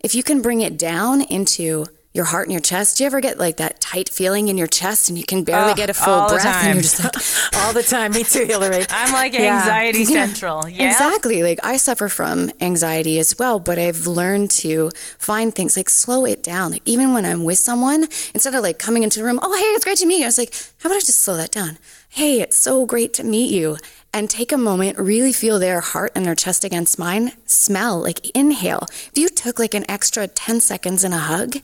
If 0.00 0.14
you 0.14 0.22
can 0.22 0.42
bring 0.42 0.60
it 0.60 0.78
down 0.78 1.22
into 1.22 1.86
your 2.16 2.24
heart 2.24 2.46
and 2.46 2.52
your 2.52 2.60
chest, 2.62 2.96
do 2.96 3.04
you 3.04 3.06
ever 3.06 3.20
get 3.20 3.38
like 3.38 3.58
that 3.58 3.80
tight 3.80 4.08
feeling 4.08 4.48
in 4.48 4.56
your 4.58 4.66
chest 4.66 5.08
and 5.08 5.18
you 5.18 5.24
can 5.24 5.44
barely 5.44 5.74
get 5.74 5.90
a 5.90 5.94
full 5.94 6.12
all 6.14 6.28
the 6.28 6.34
breath 6.36 6.64
and 6.64 6.74
you're 6.74 6.82
just 6.82 6.98
like 7.04 7.14
all 7.66 7.72
the 7.72 7.82
time. 7.82 8.12
Me 8.12 8.24
too, 8.24 8.44
Hilary. 8.46 8.84
I'm 8.90 9.12
like 9.12 9.34
anxiety 9.34 10.00
Yeah. 10.00 10.26
central. 10.26 10.68
Yeah. 10.68 10.88
Exactly. 10.90 11.42
Like 11.42 11.60
I 11.62 11.76
suffer 11.76 12.08
from 12.08 12.50
anxiety 12.60 13.18
as 13.18 13.38
well, 13.38 13.58
but 13.60 13.78
I've 13.78 14.06
learned 14.06 14.50
to 14.62 14.90
find 15.18 15.54
things 15.54 15.76
like 15.76 15.88
slow 15.90 16.24
it 16.24 16.42
down. 16.42 16.72
Like 16.72 16.82
even 16.86 17.12
when 17.12 17.24
I'm 17.24 17.44
with 17.44 17.58
someone, 17.58 18.04
instead 18.34 18.54
of 18.54 18.62
like 18.62 18.78
coming 18.78 19.02
into 19.02 19.18
the 19.20 19.24
room, 19.26 19.38
oh 19.42 19.54
hey, 19.54 19.62
it's 19.76 19.84
great 19.84 19.98
to 19.98 20.06
meet 20.06 20.18
you. 20.18 20.24
I 20.24 20.28
was 20.28 20.38
like, 20.38 20.54
how 20.80 20.88
about 20.88 20.96
I 20.96 21.00
just 21.00 21.20
slow 21.20 21.36
that 21.36 21.50
down? 21.52 21.78
Hey, 22.08 22.40
it's 22.40 22.56
so 22.56 22.86
great 22.86 23.12
to 23.14 23.24
meet 23.24 23.50
you. 23.52 23.76
And 24.14 24.30
take 24.30 24.50
a 24.50 24.56
moment, 24.56 24.98
really 24.98 25.32
feel 25.34 25.58
their 25.58 25.80
heart 25.82 26.12
and 26.14 26.24
their 26.24 26.34
chest 26.34 26.64
against 26.64 26.98
mine. 26.98 27.32
Smell, 27.44 28.00
like 28.00 28.30
inhale. 28.34 28.86
If 28.90 29.12
you 29.16 29.28
took 29.28 29.58
like 29.58 29.74
an 29.74 29.84
extra 29.90 30.26
10 30.26 30.60
seconds 30.60 31.04
in 31.04 31.12
a 31.12 31.18
hug 31.18 31.56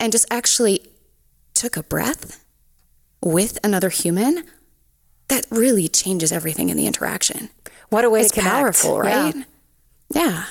and 0.00 0.10
just 0.10 0.26
actually 0.30 0.88
took 1.54 1.76
a 1.76 1.82
breath 1.84 2.44
with 3.22 3.58
another 3.62 3.90
human, 3.90 4.44
that 5.28 5.46
really 5.50 5.86
changes 5.88 6.32
everything 6.32 6.70
in 6.70 6.76
the 6.76 6.86
interaction 6.86 7.50
What 7.90 8.04
a 8.04 8.10
way 8.10 8.22
it's 8.22 8.30
to 8.30 8.40
connect. 8.40 8.52
powerful, 8.56 8.98
right? 8.98 9.34
Yeah. 10.12 10.44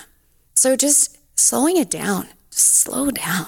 So 0.56 0.76
just 0.78 1.18
slowing 1.38 1.76
it 1.78 1.90
down. 1.90 2.28
Just 2.52 2.68
slow 2.78 3.12
down. 3.12 3.48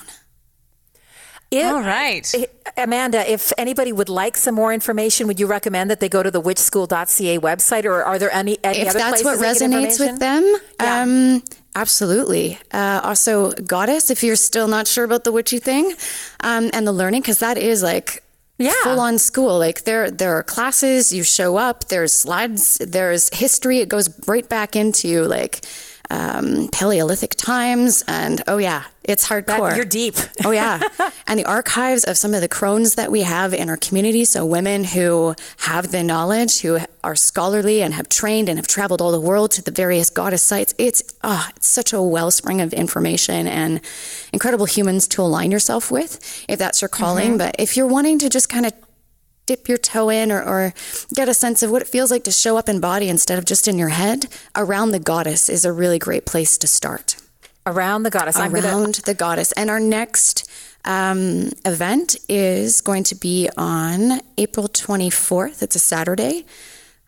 If- 1.52 1.66
All 1.66 1.82
right. 1.82 2.34
Amanda, 2.78 3.30
if 3.30 3.52
anybody 3.58 3.92
would 3.92 4.08
like 4.10 4.38
some 4.38 4.56
more 4.56 4.74
information, 4.74 5.28
would 5.28 5.40
you 5.40 5.48
recommend 5.48 5.90
that 5.92 6.00
they 6.00 6.08
go 6.08 6.24
to 6.24 6.32
the 6.32 6.42
witchschool.ca 6.42 7.40
website, 7.40 7.84
or 7.86 8.04
are 8.04 8.18
there 8.18 8.32
any, 8.34 8.58
any 8.64 8.80
if 8.80 8.90
other 8.90 9.00
that's 9.00 9.24
what 9.24 9.38
places 9.38 9.60
they 9.60 9.66
resonates 9.68 10.00
with 10.00 10.10
information? 10.22 10.54
them, 10.80 11.36
um, 11.38 11.44
absolutely. 11.76 12.58
Uh, 12.72 13.02
also, 13.04 13.52
goddess, 13.52 14.10
if 14.10 14.24
you're 14.24 14.36
still 14.36 14.68
not 14.68 14.88
sure 14.88 15.04
about 15.06 15.24
the 15.24 15.32
witchy 15.32 15.60
thing 15.60 15.94
um, 16.42 16.70
and 16.74 16.86
the 16.88 16.92
learning, 16.92 17.22
because 17.22 17.40
that 17.40 17.58
is 17.58 17.82
like 17.84 18.24
Yeah. 18.58 18.74
full 18.84 19.00
on 19.00 19.18
school. 19.18 19.58
Like 19.58 19.84
there, 19.86 20.12
there 20.12 20.34
are 20.38 20.44
classes. 20.44 21.12
You 21.12 21.24
show 21.24 21.58
up. 21.58 21.88
There's 21.88 22.14
slides. 22.14 22.78
There's 22.78 23.30
history. 23.34 23.80
It 23.80 23.90
goes 23.90 24.10
right 24.28 24.48
back 24.48 24.76
into 24.76 25.24
like 25.24 25.62
um, 26.12 26.68
Paleolithic 26.74 27.36
times, 27.36 28.04
and 28.06 28.44
oh 28.48 28.58
yeah, 28.58 28.84
it's 29.06 29.28
hardcore. 29.28 29.76
You're 29.76 29.86
deep. 29.86 30.16
Oh 30.44 30.52
yeah, 30.52 30.82
and 31.28 31.40
the 31.40 31.46
archives 31.46 32.04
of 32.04 32.18
some 32.18 32.34
of 32.34 32.42
the 32.42 32.48
crones 32.48 32.96
that 32.96 33.12
we 33.12 33.22
have 33.22 33.54
in 33.54 33.70
our 33.70 33.78
community. 33.78 34.26
So 34.26 34.44
women 34.44 34.84
who 34.84 35.36
have 35.58 35.92
the 35.92 36.04
knowledge, 36.04 36.62
who 36.62 36.80
are 37.04 37.16
scholarly 37.16 37.82
and 37.84 37.94
have 37.94 38.10
trained 38.10 38.50
and 38.50 38.58
have 38.58 38.68
traveled 38.68 39.02
all 39.02 39.12
the 39.12 39.22
world 39.22 39.52
to 39.52 39.62
the 39.62 39.72
various 39.72 40.10
goddess 40.10 40.42
sites. 40.42 40.74
It's 40.78 41.04
ah, 41.24 41.50
it's 41.56 41.68
such 41.68 41.94
a 41.94 42.02
wellspring 42.02 42.60
of 42.60 42.74
information 42.74 43.48
and 43.48 43.82
incredible 44.34 44.66
humans 44.66 45.08
to 45.10 45.22
align 45.22 45.52
yourself 45.52 45.92
with, 45.92 46.44
if 46.50 46.58
that's 46.58 46.82
your 46.82 46.90
calling. 46.90 47.38
But 47.38 47.56
if 47.60 47.78
you're 47.78 47.88
wanting 47.88 48.20
to 48.20 48.30
just 48.30 48.50
kind 48.50 48.66
of 48.66 48.74
dip 49.46 49.68
your 49.68 49.78
toe 49.78 50.10
in 50.10 50.32
or, 50.32 50.42
or 50.42 50.74
get 51.14 51.28
a 51.28 51.34
sense 51.34 51.64
of 51.64 51.72
what 51.72 51.82
it 51.82 51.88
feels 51.88 52.12
like 52.12 52.24
to 52.24 52.32
show 52.32 52.58
up 52.58 52.70
in 52.70 52.80
body 52.80 53.10
instead 53.10 53.38
of 53.38 53.46
just 53.46 53.68
in 53.68 53.78
your 53.78 53.90
head, 53.90 54.28
around 54.56 54.92
the 54.92 55.00
goddess 55.00 55.50
is 55.50 55.66
a 55.66 55.72
really 55.72 56.00
great 56.00 56.26
place 56.26 56.58
to 56.58 56.68
start 56.68 57.16
Around 57.66 58.04
the 58.04 58.10
goddess. 58.10 58.38
Around 58.38 58.54
gonna, 58.54 58.92
the 59.06 59.14
goddess. 59.14 59.52
And 59.52 59.70
our 59.70 59.80
next 59.80 60.50
um, 60.84 61.52
event 61.64 62.16
is 62.28 62.82
going 62.82 63.04
to 63.04 63.16
be 63.16 63.50
on 63.56 64.20
April 64.38 64.68
24th. 64.68 65.62
It's 65.62 65.76
a 65.76 65.80
Saturday. 65.80 66.46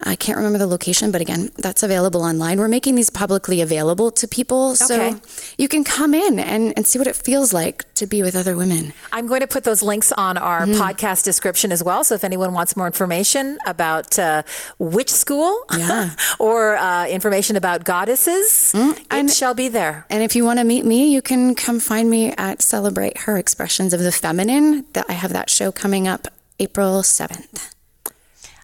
I 0.05 0.15
can't 0.15 0.37
remember 0.37 0.57
the 0.59 0.67
location, 0.67 1.11
but 1.11 1.21
again, 1.21 1.49
that's 1.57 1.83
available 1.83 2.21
online. 2.23 2.59
We're 2.59 2.67
making 2.67 2.95
these 2.95 3.09
publicly 3.09 3.61
available 3.61 4.11
to 4.11 4.27
people 4.27 4.75
so 4.75 4.93
Okay. 4.95 5.15
you 5.57 5.67
can 5.67 5.83
come 5.83 6.13
in 6.13 6.39
and, 6.39 6.73
and 6.75 6.85
see 6.85 6.99
what 6.99 7.07
it 7.07 7.15
feels 7.15 7.53
like 7.53 7.91
to 7.95 8.05
be 8.05 8.21
with 8.21 8.35
other 8.35 8.55
women. 8.55 8.93
I'm 9.11 9.27
going 9.27 9.41
to 9.41 9.47
put 9.47 9.63
those 9.63 9.81
links 9.81 10.11
on 10.11 10.37
our 10.37 10.61
Mm-hmm. 10.65 10.81
podcast 10.81 11.23
description 11.23 11.71
as 11.71 11.83
well. 11.83 12.03
So 12.03 12.15
if 12.15 12.23
anyone 12.23 12.53
wants 12.53 12.75
more 12.77 12.85
information 12.87 13.57
about 13.65 14.17
uh, 14.19 14.43
witch 14.79 15.09
school 15.09 15.63
Yeah. 15.77 16.11
or 16.39 16.75
uh, 16.75 17.07
information 17.07 17.55
about 17.55 17.83
goddesses, 17.83 18.71
it 18.75 19.29
shall 19.31 19.53
be 19.53 19.67
there. 19.69 20.05
And 20.09 20.21
if 20.23 20.35
you 20.35 20.43
want 20.45 20.59
to 20.59 20.65
meet 20.65 20.85
me, 20.85 21.11
you 21.13 21.21
can 21.21 21.55
come 21.55 21.79
find 21.79 22.09
me 22.09 22.31
at 22.37 22.61
Celebrate 22.61 23.17
Her 23.19 23.37
Expressions 23.37 23.93
of 23.93 24.01
the 24.01 24.11
Feminine. 24.11 24.85
That 24.93 25.05
I 25.09 25.13
have 25.13 25.33
that 25.33 25.49
show 25.49 25.71
coming 25.71 26.07
up 26.07 26.27
April 26.59 27.01
7th. 27.01 27.69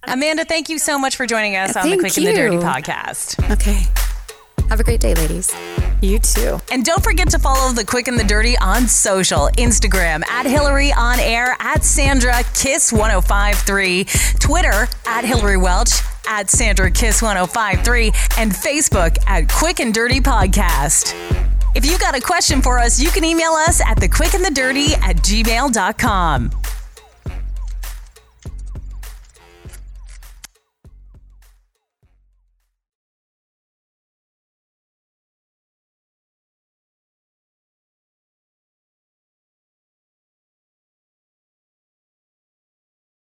Amanda, 0.10 0.44
thank 0.44 0.70
you 0.70 0.80
so 0.80 0.98
much 0.98 1.16
for 1.16 1.26
joining 1.28 1.56
us 1.56 1.76
on 1.76 1.84
the 1.84 1.90
Thank 1.90 2.02
Quick 2.02 2.18
and 2.18 2.28
the 2.28 2.34
Dirty 2.34 2.58
podcast. 2.58 3.52
Okay. 3.52 3.84
Have 4.70 4.80
a 4.80 4.84
great 4.84 5.00
day, 5.00 5.14
ladies. 5.16 5.54
You 6.02 6.20
too. 6.20 6.60
And 6.72 6.86
don't 6.86 7.04
forget 7.04 7.30
to 7.30 7.40
follow 7.40 7.74
the 7.74 7.84
Quick 7.86 8.08
and 8.08 8.20
the 8.20 8.24
Dirty 8.24 8.58
on 8.58 8.88
social 8.88 9.50
Instagram 9.58 10.26
at 10.28 10.46
Hilary 10.46 10.92
on 10.94 11.20
air, 11.20 11.56
at 11.60 11.84
Sandra 11.84 12.42
Kiss 12.56 12.92
1053, 12.92 14.06
Twitter 14.40 14.88
at 15.06 15.26
Hilary 15.26 15.58
Welch, 15.58 15.92
at 16.28 16.50
Sandra 16.50 16.90
Kiss 16.92 17.22
1053, 17.22 18.08
and 18.38 18.52
Facebook 18.52 19.18
at 19.28 19.50
Quick 19.52 19.80
and 19.80 19.94
Dirty 19.94 20.22
Podcast. 20.22 21.14
If 21.76 21.86
you 21.86 21.98
got 22.00 22.16
a 22.18 22.22
question 22.22 22.62
for 22.62 22.80
us, 22.80 23.00
you 23.00 23.10
can 23.10 23.24
email 23.24 23.52
us 23.52 23.82
at 23.86 24.00
the 24.00 24.08
quick 24.08 24.34
and 24.34 24.44
the 24.44 24.52
dirty 24.52 24.94
at 24.96 25.18
gmail.com. 25.18 26.52